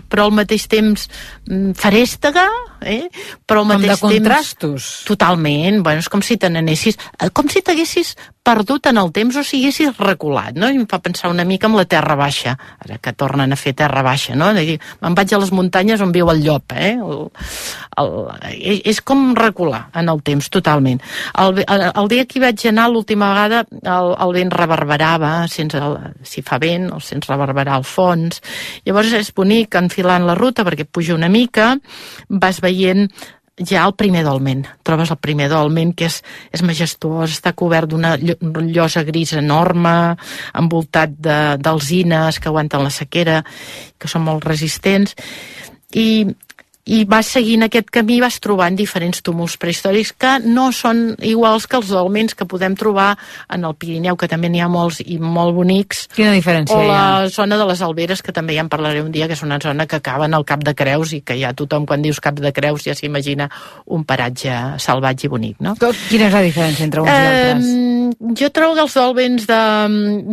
però 0.09 0.27
al 0.27 0.35
mateix 0.37 0.67
temps 0.71 1.07
mm, 1.49 1.75
farèstega, 1.79 2.47
eh? 2.81 3.09
però 3.45 3.63
al 3.63 3.69
mateix 3.73 4.01
com 4.01 4.11
de 4.11 4.19
contrastos. 4.19 4.87
Temps, 4.87 5.05
totalment, 5.09 5.83
bueno, 5.85 6.03
és 6.03 6.09
com 6.11 6.23
si 6.25 6.37
te 6.37 6.49
n'anessis, 6.51 6.99
eh, 7.19 7.29
com 7.33 7.49
si 7.51 7.63
t'haguessis 7.65 8.15
perdut 8.47 8.87
en 8.87 8.97
el 9.01 9.11
temps 9.11 9.35
o 9.35 9.43
si 9.43 9.59
haguessis 9.59 9.97
reculat, 9.99 10.55
no? 10.55 10.69
I 10.71 10.79
em 10.79 10.85
fa 10.87 11.01
pensar 11.03 11.31
una 11.33 11.43
mica 11.47 11.67
en 11.67 11.75
la 11.75 11.85
Terra 11.89 12.15
Baixa, 12.15 12.55
ara 12.85 12.99
que 13.03 13.11
tornen 13.13 13.51
a 13.51 13.59
fer 13.59 13.73
Terra 13.75 14.03
Baixa, 14.05 14.37
no? 14.39 14.53
Me'n 14.55 15.17
vaig 15.17 15.33
a 15.33 15.39
les 15.41 15.51
muntanyes 15.51 16.03
on 16.03 16.13
viu 16.15 16.31
el 16.31 16.43
llop, 16.45 16.75
eh? 16.77 16.93
El, 16.95 17.27
el, 17.99 18.79
és 18.87 19.01
com 19.03 19.33
recular 19.35 19.87
en 19.99 20.11
el 20.13 20.21
temps, 20.23 20.47
totalment. 20.53 21.01
El, 21.43 21.63
el, 21.65 21.85
el 21.89 22.11
dia 22.13 22.27
que 22.27 22.39
hi 22.39 22.45
vaig 22.45 22.67
anar 22.71 22.87
l'última 22.93 23.33
vegada 23.33 23.65
el, 23.67 24.13
el 24.15 24.33
vent 24.37 24.53
reverberava, 24.53 25.33
sense, 25.51 25.81
si 26.23 26.43
fa 26.45 26.59
vent, 26.63 26.87
el 26.93 27.03
sents 27.03 27.27
reverberar 27.27 27.75
al 27.77 27.87
fons. 27.87 28.41
Llavors 28.87 29.11
és 29.19 29.33
bonic 29.35 29.75
enfilant 29.79 30.27
la 30.27 30.37
ruta 30.39 30.65
perquè 30.67 30.87
puja 30.87 31.17
una 31.17 31.29
mica, 31.31 31.73
vas 32.29 32.61
veient 32.67 33.07
ja 33.57 33.85
el 33.85 33.95
primer 33.97 34.23
dolmen. 34.23 34.65
Trobes 34.85 35.11
el 35.11 35.17
primer 35.17 35.49
dolmen, 35.49 35.93
que 35.97 36.05
és, 36.11 36.19
és 36.53 36.61
majestuós, 36.61 37.33
està 37.33 37.55
cobert 37.57 37.89
d'una 37.89 38.15
llosa 38.17 39.03
gris 39.07 39.33
enorme, 39.37 40.15
envoltat 40.53 41.15
d'alzines 41.17 42.37
que 42.39 42.51
aguanten 42.51 42.85
la 42.85 42.93
sequera, 42.93 43.41
que 43.97 44.11
són 44.11 44.27
molt 44.27 44.45
resistents, 44.45 45.17
i 45.95 46.27
i 46.87 47.03
vas 47.09 47.27
seguint 47.35 47.65
aquest 47.65 47.89
camí 47.93 48.17
i 48.17 48.23
vas 48.23 48.39
trobant 48.43 48.77
diferents 48.79 49.19
túmuls 49.25 49.57
prehistòrics 49.59 50.13
que 50.15 50.37
no 50.45 50.69
són 50.75 51.17
iguals 51.25 51.67
que 51.67 51.77
els 51.79 51.91
dolmens 51.91 52.35
que 52.37 52.47
podem 52.47 52.77
trobar 52.79 53.09
en 53.53 53.65
el 53.67 53.75
Pirineu, 53.75 54.15
que 54.15 54.29
també 54.31 54.49
n'hi 54.49 54.63
ha 54.63 54.69
molts 54.71 55.01
i 55.03 55.17
molt 55.19 55.55
bonics. 55.57 56.05
Quina 56.15 56.31
diferència 56.35 56.77
o 56.77 56.83
hi 56.83 56.87
ha? 56.87 56.87
O 56.87 57.25
la 57.25 57.33
zona 57.33 57.59
de 57.59 57.67
les 57.67 57.83
Alberes, 57.83 58.23
que 58.23 58.35
també 58.35 58.55
ja 58.55 58.63
en 58.63 58.71
parlaré 58.71 59.03
un 59.03 59.11
dia, 59.11 59.27
que 59.27 59.35
és 59.35 59.43
una 59.43 59.59
zona 59.63 59.87
que 59.87 59.99
acaba 59.99 60.29
en 60.31 60.37
el 60.37 60.47
Cap 60.47 60.63
de 60.63 60.73
Creus 60.77 61.13
i 61.17 61.21
que 61.21 61.37
ja 61.39 61.53
tothom 61.57 61.85
quan 61.85 62.05
dius 62.05 62.21
Cap 62.23 62.39
de 62.39 62.53
Creus 62.55 62.87
ja 62.87 62.95
s'imagina 62.95 63.49
un 63.85 64.07
paratge 64.07 64.55
salvatge 64.79 65.27
i 65.27 65.31
bonic, 65.33 65.59
no? 65.59 65.75
Quina 66.07 66.29
és 66.31 66.37
la 66.39 66.45
diferència 66.45 66.87
entre 66.87 67.03
uns 67.03 67.11
eh, 67.11 67.17
i 67.17 67.27
altres? 67.27 67.73
Jo 68.39 68.51
trobo 68.55 68.77
que 68.77 68.85
els 68.87 68.95
dolmens 68.95 69.47
de... 69.49 69.61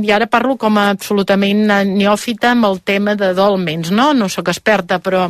I 0.04 0.12
ara 0.14 0.30
parlo 0.30 0.54
com 0.60 0.78
a 0.78 0.90
absolutament 0.94 1.66
neòfita 1.90 2.52
amb 2.54 2.70
el 2.70 2.80
tema 2.86 3.16
de 3.18 3.32
dolmens, 3.34 3.90
no? 3.90 4.12
No 4.14 4.30
sóc 4.30 4.52
experta, 4.52 5.00
però 5.02 5.26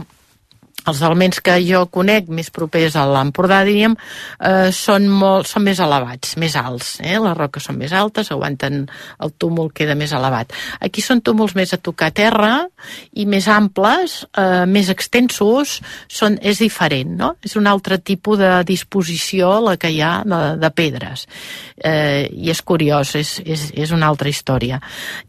els 0.90 1.00
elements 1.02 1.40
que 1.44 1.56
jo 1.64 1.84
conec 1.92 2.28
més 2.28 2.50
propers 2.54 2.96
a 2.98 3.04
l'Empordà, 3.08 3.62
diríem, 3.66 3.96
eh, 4.38 4.70
són, 4.74 5.08
molt, 5.08 5.48
són 5.48 5.64
més 5.66 5.80
elevats, 5.80 6.36
més 6.40 6.56
alts. 6.60 6.98
Eh? 7.00 7.16
Les 7.22 7.36
roques 7.38 7.64
són 7.64 7.78
més 7.80 7.92
altes, 7.92 8.30
aguanten 8.32 8.84
el 9.24 9.34
túmul 9.38 9.72
queda 9.72 9.96
més 9.98 10.12
elevat. 10.12 10.52
Aquí 10.84 11.04
són 11.04 11.22
túmuls 11.24 11.54
més 11.56 11.72
a 11.74 11.80
tocar 11.80 12.10
terra 12.14 12.66
i 13.12 13.26
més 13.26 13.48
amples, 13.48 14.20
eh, 14.36 14.64
més 14.66 14.90
extensos, 14.92 15.80
són, 16.08 16.38
és 16.42 16.60
diferent, 16.62 17.16
no? 17.18 17.34
És 17.44 17.56
un 17.56 17.66
altre 17.66 17.98
tipus 17.98 18.38
de 18.38 18.50
disposició 18.68 19.60
la 19.64 19.76
que 19.80 19.90
hi 19.90 20.00
ha 20.04 20.14
de, 20.24 20.42
de 20.60 20.70
pedres. 20.74 21.26
Eh, 21.76 22.28
I 22.30 22.50
és 22.52 22.62
curiós, 22.62 23.14
és, 23.16 23.38
és, 23.44 23.70
és 23.74 23.94
una 23.94 24.08
altra 24.12 24.28
història. 24.28 24.80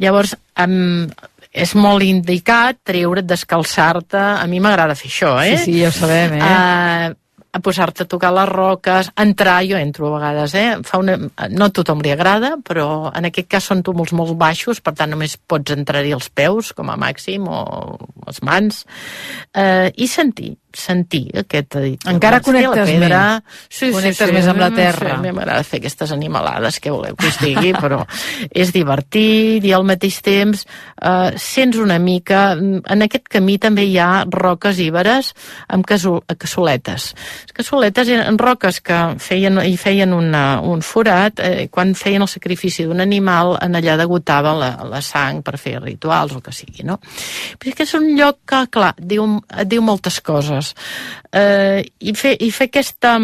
Llavors, 0.01 0.35
amb, 0.55 1.13
és 1.55 1.75
molt 1.79 2.03
indicat 2.03 2.81
treure't, 2.83 3.27
descalçar-te. 3.27 4.19
A 4.19 4.43
mi 4.51 4.59
m'agrada 4.63 4.97
fer 4.99 5.11
això, 5.11 5.35
eh? 5.39 5.55
Sí, 5.55 5.71
sí, 5.71 5.77
ja 5.83 5.91
ho 5.91 5.95
sabem, 5.95 6.35
eh? 6.35 6.41
Uh, 6.43 7.13
a 7.55 7.61
posar-te 7.63 8.03
a 8.03 8.09
tocar 8.11 8.33
les 8.35 8.49
roques, 8.49 9.09
entrar, 9.15 9.61
jo 9.63 9.79
entro 9.79 10.09
a 10.09 10.17
vegades, 10.17 10.55
eh? 10.59 10.67
Fa 10.83 10.99
una... 10.99 11.15
No 11.55 11.69
a 11.69 11.71
tothom 11.71 12.01
li 12.03 12.11
agrada, 12.11 12.57
però 12.59 13.13
en 13.15 13.29
aquest 13.29 13.47
cas 13.53 13.69
són 13.71 13.83
túmuls 13.87 14.11
molt 14.17 14.35
baixos, 14.39 14.83
per 14.83 14.91
tant 14.99 15.13
només 15.15 15.37
pots 15.39 15.71
entrar-hi 15.71 16.11
els 16.17 16.27
peus, 16.35 16.73
com 16.75 16.91
a 16.91 16.97
màxim, 16.99 17.47
o 17.47 17.95
les 18.27 18.43
mans, 18.43 18.83
eh, 19.55 19.87
i 19.95 20.09
sentir, 20.11 20.57
sentir 20.75 21.29
aquest... 21.41 21.77
Encara 22.09 22.41
connectes 22.43 22.89
pedra. 22.89 23.21
més. 23.39 23.59
Sí, 23.69 23.89
Connectes 23.93 24.27
sí, 24.27 24.31
sí, 24.31 24.35
més 24.35 24.47
amb 24.51 24.61
la 24.61 24.69
sí, 24.71 24.77
terra. 24.79 25.15
a 25.15 25.21
mi 25.23 25.31
m'agrada 25.35 25.65
fer 25.67 25.79
aquestes 25.81 26.11
animalades 26.15 26.79
que 26.83 26.93
voleu 26.93 27.15
que 27.19 27.31
us 27.31 27.39
digui, 27.41 27.73
però 27.83 28.01
és 28.51 28.73
divertit 28.75 29.65
i 29.65 29.73
al 29.75 29.85
mateix 29.87 30.19
temps 30.25 30.65
eh, 30.65 31.31
sents 31.41 31.79
una 31.81 31.99
mica... 31.99 32.45
En 32.55 33.05
aquest 33.05 33.29
camí 33.31 33.57
també 33.61 33.85
hi 33.87 33.97
ha 34.01 34.25
roques 34.29 34.79
íberes 34.83 35.31
amb 35.71 35.87
casol, 35.87 36.21
cassoletes. 36.37 37.11
Les 37.47 37.55
cassoletes 37.55 38.11
eren 38.11 38.39
roques 38.41 38.81
que 38.85 38.99
feien, 39.23 39.59
hi 39.63 39.75
feien 39.79 40.13
una, 40.15 40.59
un 40.61 40.83
forat 40.85 41.41
eh, 41.43 41.67
quan 41.71 41.95
feien 41.97 42.25
el 42.25 42.31
sacrifici 42.31 42.85
d'un 42.85 43.03
animal 43.03 43.55
en 43.63 43.79
allà 43.79 43.97
degotaven 43.99 44.59
la, 44.61 44.71
la 44.89 45.01
sang 45.05 45.41
per 45.45 45.57
fer 45.61 45.77
rituals 45.81 46.35
o 46.35 46.43
que 46.43 46.53
sigui, 46.55 46.85
no? 46.87 46.99
Però 47.59 47.71
és 47.71 47.77
que 47.77 47.87
és 47.87 47.95
un 47.97 48.11
lloc 48.17 48.41
que, 48.47 48.61
clar, 48.71 48.93
diu, 48.99 49.25
diu 49.65 49.83
moltes 49.85 50.19
coses 50.25 50.64
coses. 50.65 50.75
Eh, 51.31 51.85
i, 51.99 52.15
fer, 52.15 52.35
I 52.39 52.51
fer 52.51 52.69
aquesta 52.71 53.19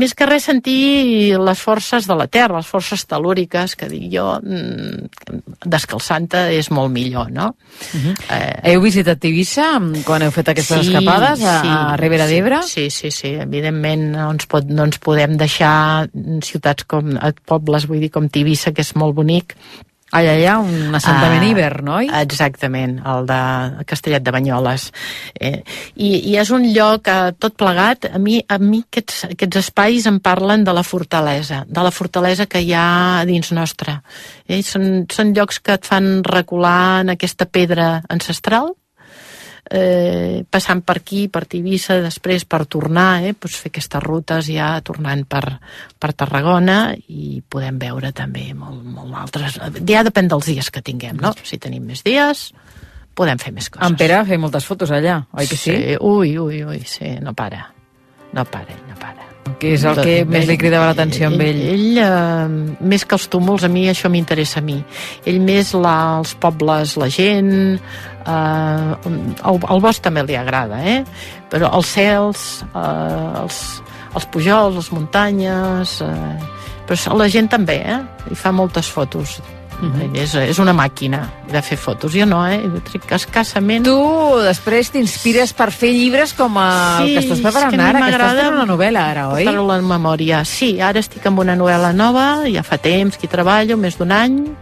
més 0.00 0.14
que 0.16 0.24
res 0.24 0.46
sentir 0.46 1.36
les 1.36 1.60
forces 1.60 2.06
de 2.08 2.14
la 2.16 2.24
terra, 2.30 2.60
les 2.62 2.68
forces 2.70 3.02
telúriques, 3.04 3.74
que 3.76 3.88
dic 3.90 4.06
jo, 4.14 4.38
mm, 4.40 5.66
descalçant-te 5.68 6.46
és 6.56 6.70
molt 6.72 6.92
millor, 6.94 7.28
no? 7.30 7.50
Uh 7.92 8.00
-huh. 8.00 8.14
eh, 8.30 8.72
heu 8.72 8.80
visitat 8.80 9.22
Eivissa 9.24 9.78
quan 10.06 10.22
heu 10.22 10.30
fet 10.30 10.48
aquestes 10.48 10.86
sí, 10.86 10.94
escapades 10.94 11.42
a, 11.42 11.60
sí, 11.60 11.68
a 11.68 11.96
Ribera 11.96 12.26
sí, 12.26 12.32
d'Ebre? 12.32 12.62
Sí, 12.62 12.88
sí, 12.88 13.10
sí, 13.10 13.34
evidentment 13.34 14.12
no 14.12 14.30
ens, 14.30 14.46
pot, 14.46 14.64
no 14.64 14.84
ens 14.84 14.98
podem 14.98 15.36
deixar 15.36 16.08
ciutats 16.42 16.84
com 16.84 17.18
pobles, 17.44 17.86
vull 17.86 18.00
dir, 18.00 18.10
com 18.10 18.28
Tivissa, 18.28 18.72
que 18.72 18.80
és 18.80 18.94
molt 18.94 19.14
bonic, 19.14 19.56
Allà 20.10 20.32
hi 20.34 20.46
ha 20.50 20.56
un 20.58 20.94
assentament 20.98 21.44
uh, 21.44 21.50
Iber, 21.52 21.82
no? 21.86 22.00
Exactament, 22.20 22.96
el 23.06 23.28
de 23.28 23.40
Castellet 23.86 24.24
de 24.26 24.32
Banyoles. 24.34 24.88
Eh, 25.38 25.60
i, 25.94 26.10
I 26.32 26.36
és 26.42 26.50
un 26.54 26.66
lloc, 26.74 27.06
eh, 27.06 27.30
tot 27.38 27.54
plegat, 27.60 28.08
a 28.10 28.18
mi, 28.22 28.40
a 28.42 28.58
mi 28.58 28.82
aquests, 28.82 29.22
aquests 29.36 29.60
espais 29.62 30.08
em 30.10 30.18
parlen 30.22 30.66
de 30.66 30.74
la 30.74 30.82
fortalesa, 30.86 31.62
de 31.68 31.86
la 31.86 31.94
fortalesa 31.94 32.48
que 32.50 32.62
hi 32.64 32.74
ha 32.74 33.22
dins 33.28 33.52
nostre. 33.54 34.00
Eh, 34.48 34.64
són, 34.66 35.06
són 35.12 35.30
llocs 35.36 35.62
que 35.62 35.78
et 35.78 35.86
fan 35.86 36.24
recular 36.26 37.04
en 37.04 37.14
aquesta 37.14 37.46
pedra 37.46 38.00
ancestral, 38.10 38.74
eh, 39.70 40.42
passant 40.50 40.82
per 40.82 40.98
aquí, 40.98 41.28
per 41.32 41.44
Tivissa, 41.46 42.00
després 42.02 42.44
per 42.44 42.64
tornar, 42.66 43.22
eh, 43.22 43.32
doncs 43.38 43.60
fer 43.62 43.70
aquestes 43.70 44.02
rutes 44.02 44.50
ja 44.50 44.72
tornant 44.84 45.24
per, 45.30 45.44
per 45.98 46.12
Tarragona 46.12 46.80
i 47.08 47.40
podem 47.48 47.78
veure 47.78 48.12
també 48.12 48.50
molt, 48.54 48.82
molt 48.84 49.16
altres... 49.22 49.60
Ja 49.86 50.04
depèn 50.06 50.30
dels 50.30 50.50
dies 50.50 50.70
que 50.74 50.82
tinguem, 50.82 51.20
no? 51.22 51.32
Si 51.46 51.60
tenim 51.62 51.86
més 51.86 52.04
dies, 52.06 52.50
podem 53.14 53.38
fer 53.38 53.54
més 53.54 53.70
coses. 53.70 53.86
En 53.86 53.98
Pere 54.00 54.22
fa 54.26 54.42
moltes 54.42 54.66
fotos 54.66 54.90
allà, 54.90 55.22
oi 55.32 55.46
que 55.46 55.56
sí? 55.56 55.72
Sí, 55.72 55.98
ui, 56.00 56.36
ui, 56.38 56.64
ui, 56.66 56.84
sí, 56.86 57.16
no 57.22 57.34
para. 57.38 57.68
No 58.32 58.44
para, 58.46 58.78
no 58.88 58.98
para. 58.98 59.29
Què 59.60 59.74
és 59.76 59.84
el 59.88 59.98
que 60.04 60.14
més 60.28 60.46
li 60.48 60.56
cridava 60.60 60.90
l'atenció 60.90 61.28
amb? 61.30 61.42
Ell, 61.44 61.60
ell 61.72 62.00
eh, 62.02 62.76
més 62.92 63.04
que 63.04 63.16
els 63.18 63.26
túmuls, 63.32 63.64
a 63.66 63.70
mi 63.72 63.86
això 63.90 64.10
m'interessa 64.12 64.60
a 64.60 64.64
mi. 64.64 64.78
Ell 65.28 65.40
més 65.44 65.72
la, 65.74 65.96
els 66.20 66.34
pobles, 66.40 66.96
la 67.00 67.10
gent, 67.12 67.52
eh, 68.22 69.10
el, 69.10 69.60
el 69.60 69.84
bosc 69.84 70.04
també 70.04 70.24
li 70.28 70.38
agrada, 70.38 70.82
eh? 70.84 71.00
però 71.50 71.72
els 71.76 71.94
cels, 71.96 72.48
eh, 72.70 73.42
els, 73.42 73.60
els 74.14 74.32
pujols, 74.32 74.80
les 74.80 74.92
muntanyes... 74.96 76.00
Eh, 76.06 76.58
però 76.90 77.14
la 77.14 77.28
gent 77.30 77.46
també, 77.46 77.76
eh? 77.86 78.00
I 78.34 78.34
fa 78.34 78.50
moltes 78.50 78.88
fotos. 78.90 79.36
Uh. 79.80 79.88
-huh. 79.88 80.10
és, 80.14 80.34
és 80.34 80.58
una 80.58 80.72
màquina 80.72 81.22
de 81.50 81.62
fer 81.62 81.78
fotos. 81.78 82.12
Jo 82.12 82.26
no, 82.26 82.46
eh? 82.46 82.60
Jo 82.62 82.80
tric 82.84 83.10
escassament... 83.10 83.84
Tu 83.84 83.96
després 84.44 84.90
t'inspires 84.90 85.52
per 85.52 85.70
fer 85.72 85.92
llibres 85.92 86.32
com 86.32 86.56
el 86.56 87.06
Sí, 87.06 87.14
que 87.14 87.20
estàs 87.24 87.40
preparant 87.40 87.74
que 87.74 87.82
ara, 87.82 88.00
que 88.00 88.10
estàs 88.12 88.40
fent 88.40 88.54
una 88.54 88.66
novel·la 88.66 89.04
ara, 89.10 89.28
oi? 89.28 89.44
La 89.44 89.80
memòria. 89.80 90.44
Sí, 90.44 90.80
ara 90.80 90.98
estic 91.00 91.26
amb 91.26 91.38
una 91.38 91.56
novel·la 91.56 91.92
nova, 91.92 92.44
ja 92.52 92.62
fa 92.62 92.78
temps 92.78 93.16
que 93.16 93.26
hi 93.26 93.30
treballo, 93.30 93.76
més 93.76 93.96
d'un 93.96 94.12
any. 94.12 94.56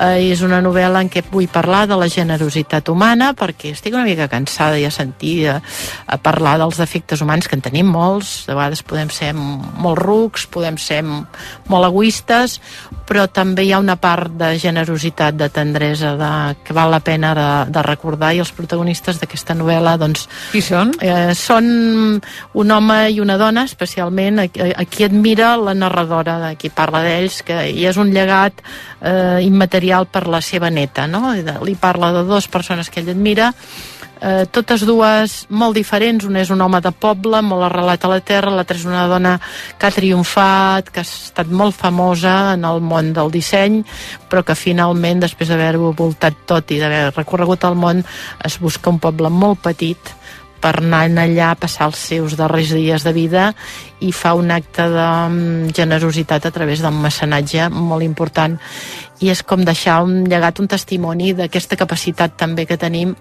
Eh, 0.00 0.32
és 0.32 0.42
una 0.42 0.58
novel·la 0.64 1.04
en 1.04 1.10
què 1.12 1.22
vull 1.30 1.46
parlar 1.52 1.84
de 1.86 1.98
la 1.98 2.08
generositat 2.10 2.88
humana 2.90 3.30
perquè 3.38 3.70
estic 3.74 3.94
una 3.94 4.06
mica 4.06 4.26
cansada 4.30 4.80
ja 4.82 4.90
sentir 4.90 5.36
a, 5.52 5.60
a 6.06 6.18
parlar 6.18 6.56
dels 6.58 6.80
defectes 6.80 7.22
humans 7.22 7.46
que 7.46 7.54
en 7.54 7.62
tenim 7.62 7.92
molts, 7.94 8.42
de 8.48 8.56
vegades 8.56 8.82
podem 8.82 9.12
ser 9.14 9.30
molt 9.34 10.00
rucs, 10.00 10.48
podem 10.50 10.78
ser 10.82 11.02
molt 11.04 11.86
egoistes, 11.86 12.58
però 13.06 13.26
també 13.30 13.66
hi 13.66 13.72
ha 13.74 13.82
una 13.82 13.96
part 14.00 14.32
de 14.34 14.54
generositat, 14.58 15.36
de 15.38 15.48
tendresa, 15.52 16.14
de, 16.18 16.32
que 16.64 16.74
val 16.74 16.90
la 16.90 17.02
pena 17.04 17.34
de, 17.36 17.48
de 17.72 17.84
recordar 17.86 18.32
i 18.34 18.40
els 18.42 18.52
protagonistes 18.56 19.20
d'aquesta 19.20 19.54
novel·la 19.54 19.96
doncs, 20.00 20.26
Qui 20.50 20.62
són? 20.64 20.94
Eh, 21.04 21.34
són 21.38 21.68
un 22.54 22.74
home 22.74 22.98
i 23.14 23.20
una 23.22 23.36
dona, 23.38 23.64
especialment, 23.68 24.42
a, 24.42 24.48
a 24.48 24.86
qui 24.88 25.06
admira 25.06 25.54
la 25.60 25.76
narradora, 25.76 26.38
de 26.48 26.52
qui 26.58 26.72
parla 26.74 27.04
d'ells, 27.04 27.42
que 27.46 27.60
i 27.70 27.86
és 27.86 28.00
un 28.00 28.10
llegat 28.14 28.64
eh, 29.04 29.44
immaterial 29.44 30.08
per 30.08 30.26
la 30.32 30.40
seva 30.40 30.70
neta, 30.72 31.06
no? 31.06 31.34
Li 31.36 31.76
parla 31.76 32.12
de 32.14 32.24
dues 32.24 32.48
persones 32.48 32.88
que 32.90 33.02
ell 33.04 33.12
admira, 33.12 33.52
eh, 34.24 34.44
totes 34.50 34.84
dues 34.88 35.36
molt 35.52 35.76
diferents, 35.76 36.24
una 36.24 36.40
és 36.40 36.50
un 36.50 36.62
home 36.64 36.80
de 36.80 36.92
poble, 36.92 37.42
molt 37.44 37.66
arrelat 37.68 38.04
a 38.04 38.12
la 38.14 38.20
terra, 38.24 38.52
l'altra 38.54 38.78
és 38.78 38.86
una 38.88 39.04
dona 39.10 39.36
que 39.78 39.86
ha 39.86 39.94
triomfat, 39.94 40.90
que 40.90 41.02
ha 41.02 41.06
estat 41.06 41.52
molt 41.52 41.76
famosa 41.76 42.54
en 42.54 42.64
el 42.64 42.80
món 42.80 43.12
del 43.16 43.32
disseny, 43.34 43.82
però 44.30 44.44
que 44.46 44.56
finalment, 44.56 45.20
després 45.20 45.52
d'haver-ho 45.52 45.92
voltat 45.96 46.46
tot 46.48 46.72
i 46.72 46.80
d'haver 46.80 47.10
recorregut 47.12 47.68
el 47.68 47.76
món, 47.76 48.04
es 48.44 48.58
busca 48.60 48.90
un 48.90 49.00
poble 49.02 49.30
molt 49.30 49.60
petit, 49.68 50.14
per 50.64 50.78
anar 50.80 51.04
allà 51.20 51.50
a 51.52 51.58
passar 51.60 51.90
els 51.90 52.00
seus 52.00 52.38
darrers 52.40 52.72
dies 52.72 53.04
de 53.04 53.12
vida 53.12 53.50
i 54.00 54.12
fa 54.16 54.32
un 54.38 54.48
acte 54.50 54.86
de 54.88 55.08
mm, 55.28 55.72
generositat 55.76 56.46
a 56.48 56.52
través 56.54 56.80
d'un 56.80 56.96
mecenatge 57.02 57.68
molt 57.68 58.04
important 58.06 58.56
i 59.20 59.28
és 59.32 59.42
com 59.44 59.64
deixar 59.64 60.00
un 60.04 60.22
llegat, 60.28 60.60
un 60.60 60.68
testimoni 60.68 61.34
d'aquesta 61.36 61.76
capacitat 61.80 62.38
també 62.40 62.64
que 62.66 62.80
tenim 62.80 63.12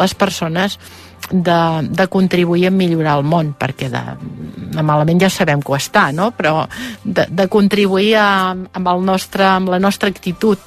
les 0.00 0.14
persones 0.14 0.76
de, 1.30 1.60
de 1.88 2.06
contribuir 2.12 2.66
a 2.68 2.74
millorar 2.74 3.16
el 3.20 3.24
món, 3.28 3.54
perquè 3.58 3.88
de, 3.92 4.02
de 4.76 4.84
malament 4.84 5.20
ja 5.22 5.30
sabem 5.32 5.62
que 5.62 5.72
ho 5.72 5.78
està, 5.78 6.10
no? 6.12 6.30
però 6.36 6.66
de, 7.04 7.26
de 7.28 7.48
contribuir 7.48 8.14
a, 8.20 8.28
amb, 8.52 8.92
el 8.92 9.04
nostre, 9.08 9.46
amb 9.48 9.72
la 9.72 9.80
nostra 9.82 10.12
actitud 10.12 10.58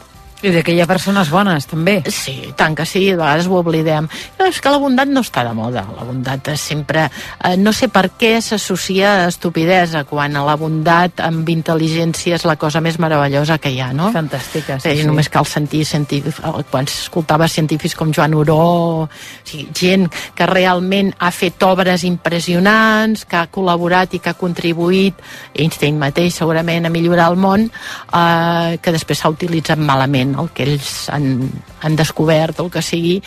I 0.43 0.51
de 0.51 0.59
que 0.59 0.73
hi 0.75 0.81
ha 0.83 0.87
persones 0.89 1.29
bones, 1.31 1.63
també. 1.71 2.01
Sí, 2.11 2.51
tant 2.59 2.73
que 2.75 2.83
sí, 2.83 3.05
a 3.13 3.15
vegades 3.15 3.47
ho 3.47 3.55
oblidem. 3.61 4.09
No, 4.35 4.47
és 4.49 4.57
que 4.59 4.71
la 4.73 4.79
bondat 4.81 5.07
no 5.07 5.21
està 5.23 5.45
de 5.47 5.53
moda. 5.55 5.85
La 5.95 6.03
bondat 6.03 6.49
és 6.51 6.59
sempre... 6.59 7.05
Eh, 7.39 7.55
no 7.55 7.71
sé 7.71 7.87
per 7.87 8.09
què 8.19 8.33
s'associa 8.43 9.13
a 9.21 9.29
estupidesa, 9.31 10.03
quan 10.09 10.35
a 10.35 10.43
la 10.43 10.57
bondat 10.59 11.21
amb 11.23 11.47
intel·ligència 11.47 12.35
és 12.35 12.43
la 12.43 12.57
cosa 12.59 12.81
més 12.83 12.99
meravellosa 12.99 13.55
que 13.63 13.71
hi 13.71 13.79
ha, 13.79 13.93
no? 13.95 14.09
Fantàstica, 14.11 14.81
sí, 14.83 14.89
sí, 14.89 14.97
sí. 14.99 15.07
Només 15.07 15.31
cal 15.31 15.47
sentir 15.47 15.85
científics, 15.87 16.41
quan 16.71 16.91
s'escoltava 16.91 17.47
científics 17.47 17.95
com 17.95 18.11
Joan 18.11 18.35
Oró, 18.35 18.59
o 19.05 19.07
sigui, 19.47 19.69
gent 19.71 20.09
que 20.35 20.49
realment 20.49 21.13
ha 21.23 21.31
fet 21.31 21.63
obres 21.63 22.03
impressionants, 22.03 23.23
que 23.23 23.39
ha 23.39 23.47
col·laborat 23.47 24.17
i 24.17 24.19
que 24.19 24.33
ha 24.33 24.39
contribuït, 24.39 25.23
Einstein 25.55 26.03
mateix 26.03 26.35
segurament, 26.43 26.83
a 26.83 26.91
millorar 26.91 27.31
el 27.31 27.39
món, 27.39 27.69
eh, 27.69 28.77
que 28.83 28.95
després 28.99 29.23
s'ha 29.23 29.31
utilitzat 29.31 29.79
malament 29.79 30.32
el 30.39 30.49
que 30.55 30.67
ells 30.67 31.09
han, 31.13 31.49
han 31.81 31.95
descobert, 31.99 32.59
el 32.63 32.71
que 32.73 32.81
sigui, 32.86 33.17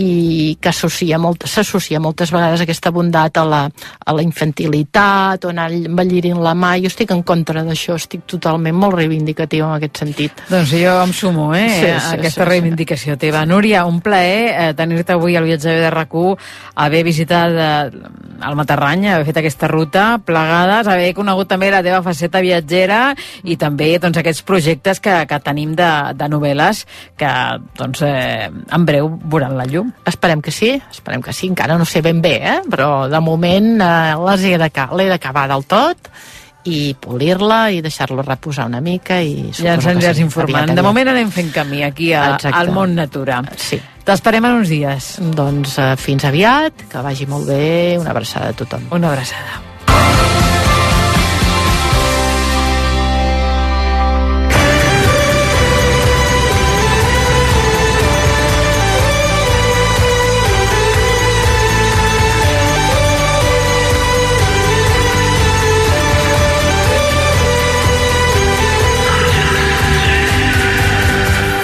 i 0.00 0.56
que 0.60 0.70
associa 0.70 1.18
molt, 1.22 1.46
s'associa 1.46 2.00
moltes 2.02 2.32
vegades 2.34 2.64
aquesta 2.64 2.90
bondat 2.94 3.38
a 3.38 3.44
la, 3.46 3.62
a 4.04 4.14
la 4.16 4.24
infantilitat 4.24 5.44
o 5.44 5.52
anar 5.52 5.68
envellirint 5.74 6.40
la 6.42 6.54
mà. 6.58 6.74
Jo 6.82 6.90
estic 6.90 7.12
en 7.14 7.22
contra 7.26 7.62
d'això, 7.66 7.98
estic 8.00 8.24
totalment 8.30 8.76
molt 8.76 8.98
reivindicatiu 8.98 9.66
en 9.68 9.76
aquest 9.76 10.02
sentit. 10.02 10.44
Doncs 10.50 10.74
jo 10.74 10.96
em 11.04 11.14
sumo, 11.14 11.52
eh, 11.54 11.68
Sí, 11.68 11.80
sí, 11.84 11.92
a 11.92 12.14
aquesta 12.18 12.42
sí, 12.42 12.44
sí. 12.44 12.48
reivindicació 12.50 13.18
teva. 13.20 13.44
Núria, 13.46 13.84
un 13.86 14.00
plaer 14.04 14.42
eh, 14.50 14.72
tenir-te 14.74 15.14
avui 15.14 15.36
al 15.36 15.46
viatge 15.46 15.78
de 15.84 15.90
rac 15.90 16.14
haver 16.14 17.02
visitat 17.04 17.50
eh, 17.50 17.90
el 18.44 18.56
Matarrany, 18.58 19.06
haver 19.08 19.26
fet 19.26 19.40
aquesta 19.40 19.68
ruta 19.70 20.04
plegades, 20.24 20.88
haver 20.90 21.12
conegut 21.16 21.48
també 21.50 21.70
la 21.72 21.82
teva 21.82 22.02
faceta 22.04 22.42
viatgera 22.44 23.14
i 23.42 23.56
també 23.60 23.94
doncs, 23.98 24.18
aquests 24.20 24.44
projectes 24.46 25.00
que, 25.00 25.16
que 25.26 25.40
tenim 25.44 25.74
de, 25.78 25.90
de 26.14 26.28
novel·les 26.30 26.84
que 27.18 27.32
doncs, 27.78 28.04
eh, 28.06 28.50
en 28.50 28.86
breu 28.86 29.10
veuran 29.24 29.56
la 29.58 29.66
llum. 29.70 29.83
Esperem 30.06 30.42
que 30.44 30.52
sí, 30.54 30.74
esperem 30.90 31.22
que 31.22 31.32
sí, 31.32 31.48
encara 31.52 31.78
no 31.78 31.84
sé 31.88 32.02
ben 32.02 32.22
bé, 32.22 32.36
eh? 32.42 32.60
però 32.70 33.08
de 33.10 33.20
moment 33.20 33.74
eh, 33.80 34.36
l'he 34.36 35.08
d'acabar 35.10 35.48
del 35.50 35.66
tot 35.68 36.10
i 36.64 36.94
polir-la 36.96 37.68
i 37.76 37.82
deixar-lo 37.84 38.24
reposar 38.24 38.66
una 38.70 38.80
mica 38.80 39.18
i 39.20 39.50
Ja 39.52 39.74
ens 39.76 39.88
aniràs 39.90 40.20
informant. 40.22 40.72
De 40.76 40.84
moment 40.84 41.12
anem 41.12 41.30
fent 41.34 41.52
camí 41.52 41.82
aquí 41.84 42.12
a, 42.12 42.34
Exacte. 42.34 42.56
al 42.56 42.72
món 42.72 42.96
natura. 42.96 43.42
Sí. 43.60 43.80
T'esperem 44.04 44.48
en 44.48 44.58
uns 44.62 44.72
dies. 44.72 45.12
Doncs 45.36 45.78
eh, 45.80 45.92
fins 46.00 46.24
aviat, 46.28 46.88
que 46.90 47.04
vagi 47.04 47.28
molt 47.28 47.48
bé, 47.52 47.96
una 48.00 48.16
abraçada 48.16 48.52
a 48.52 48.56
tothom. 48.56 48.88
Una 48.96 49.12
abraçada. 49.12 49.73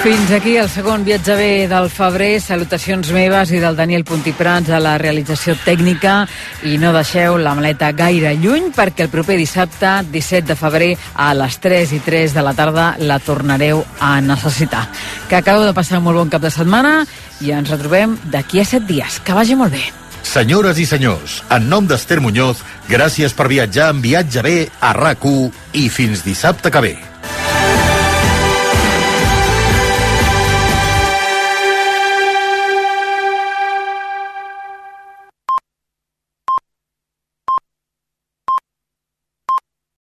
Fins 0.01 0.31
aquí 0.33 0.55
el 0.57 0.65
segon 0.65 1.03
viatge 1.05 1.35
bé 1.37 1.67
del 1.69 1.85
febrer. 1.93 2.39
Salutacions 2.41 3.11
meves 3.13 3.51
i 3.53 3.59
del 3.61 3.75
Daniel 3.77 4.01
Puntiprans 4.01 4.71
a 4.73 4.79
la 4.81 4.95
realització 4.97 5.53
tècnica 5.61 6.23
i 6.65 6.79
no 6.81 6.89
deixeu 6.95 7.37
la 7.37 7.53
maleta 7.53 7.91
gaire 7.93 8.31
lluny 8.41 8.71
perquè 8.73 9.05
el 9.05 9.11
proper 9.13 9.37
dissabte, 9.37 9.91
17 10.09 10.47
de 10.49 10.55
febrer, 10.57 10.87
a 11.13 11.27
les 11.37 11.59
3 11.61 11.93
i 11.93 11.99
3 12.01 12.33
de 12.33 12.41
la 12.41 12.55
tarda 12.57 12.95
la 12.97 13.19
tornareu 13.21 13.83
a 13.99 14.15
necessitar. 14.25 14.87
Que 15.29 15.37
acabeu 15.37 15.67
de 15.69 15.77
passar 15.77 16.01
un 16.01 16.09
molt 16.09 16.17
bon 16.23 16.33
cap 16.33 16.41
de 16.41 16.49
setmana 16.49 17.03
i 17.45 17.53
ens 17.53 17.69
retrobem 17.69 18.17
d'aquí 18.33 18.65
a 18.65 18.65
7 18.65 18.89
dies. 18.89 19.21
Que 19.21 19.37
vagi 19.37 19.53
molt 19.53 19.77
bé. 19.77 19.85
Senyores 20.25 20.81
i 20.81 20.89
senyors, 20.89 21.43
en 21.53 21.69
nom 21.69 21.85
d'Ester 21.85 22.17
Muñoz, 22.25 22.65
gràcies 22.89 23.37
per 23.37 23.51
viatjar 23.53 23.93
en 23.93 24.01
viatge 24.01 24.41
bé 24.41 24.57
a 24.81 24.97
rac 24.97 25.29
i 25.77 25.89
fins 25.93 26.25
dissabte 26.25 26.73
que 26.73 26.85
ve. 26.89 27.10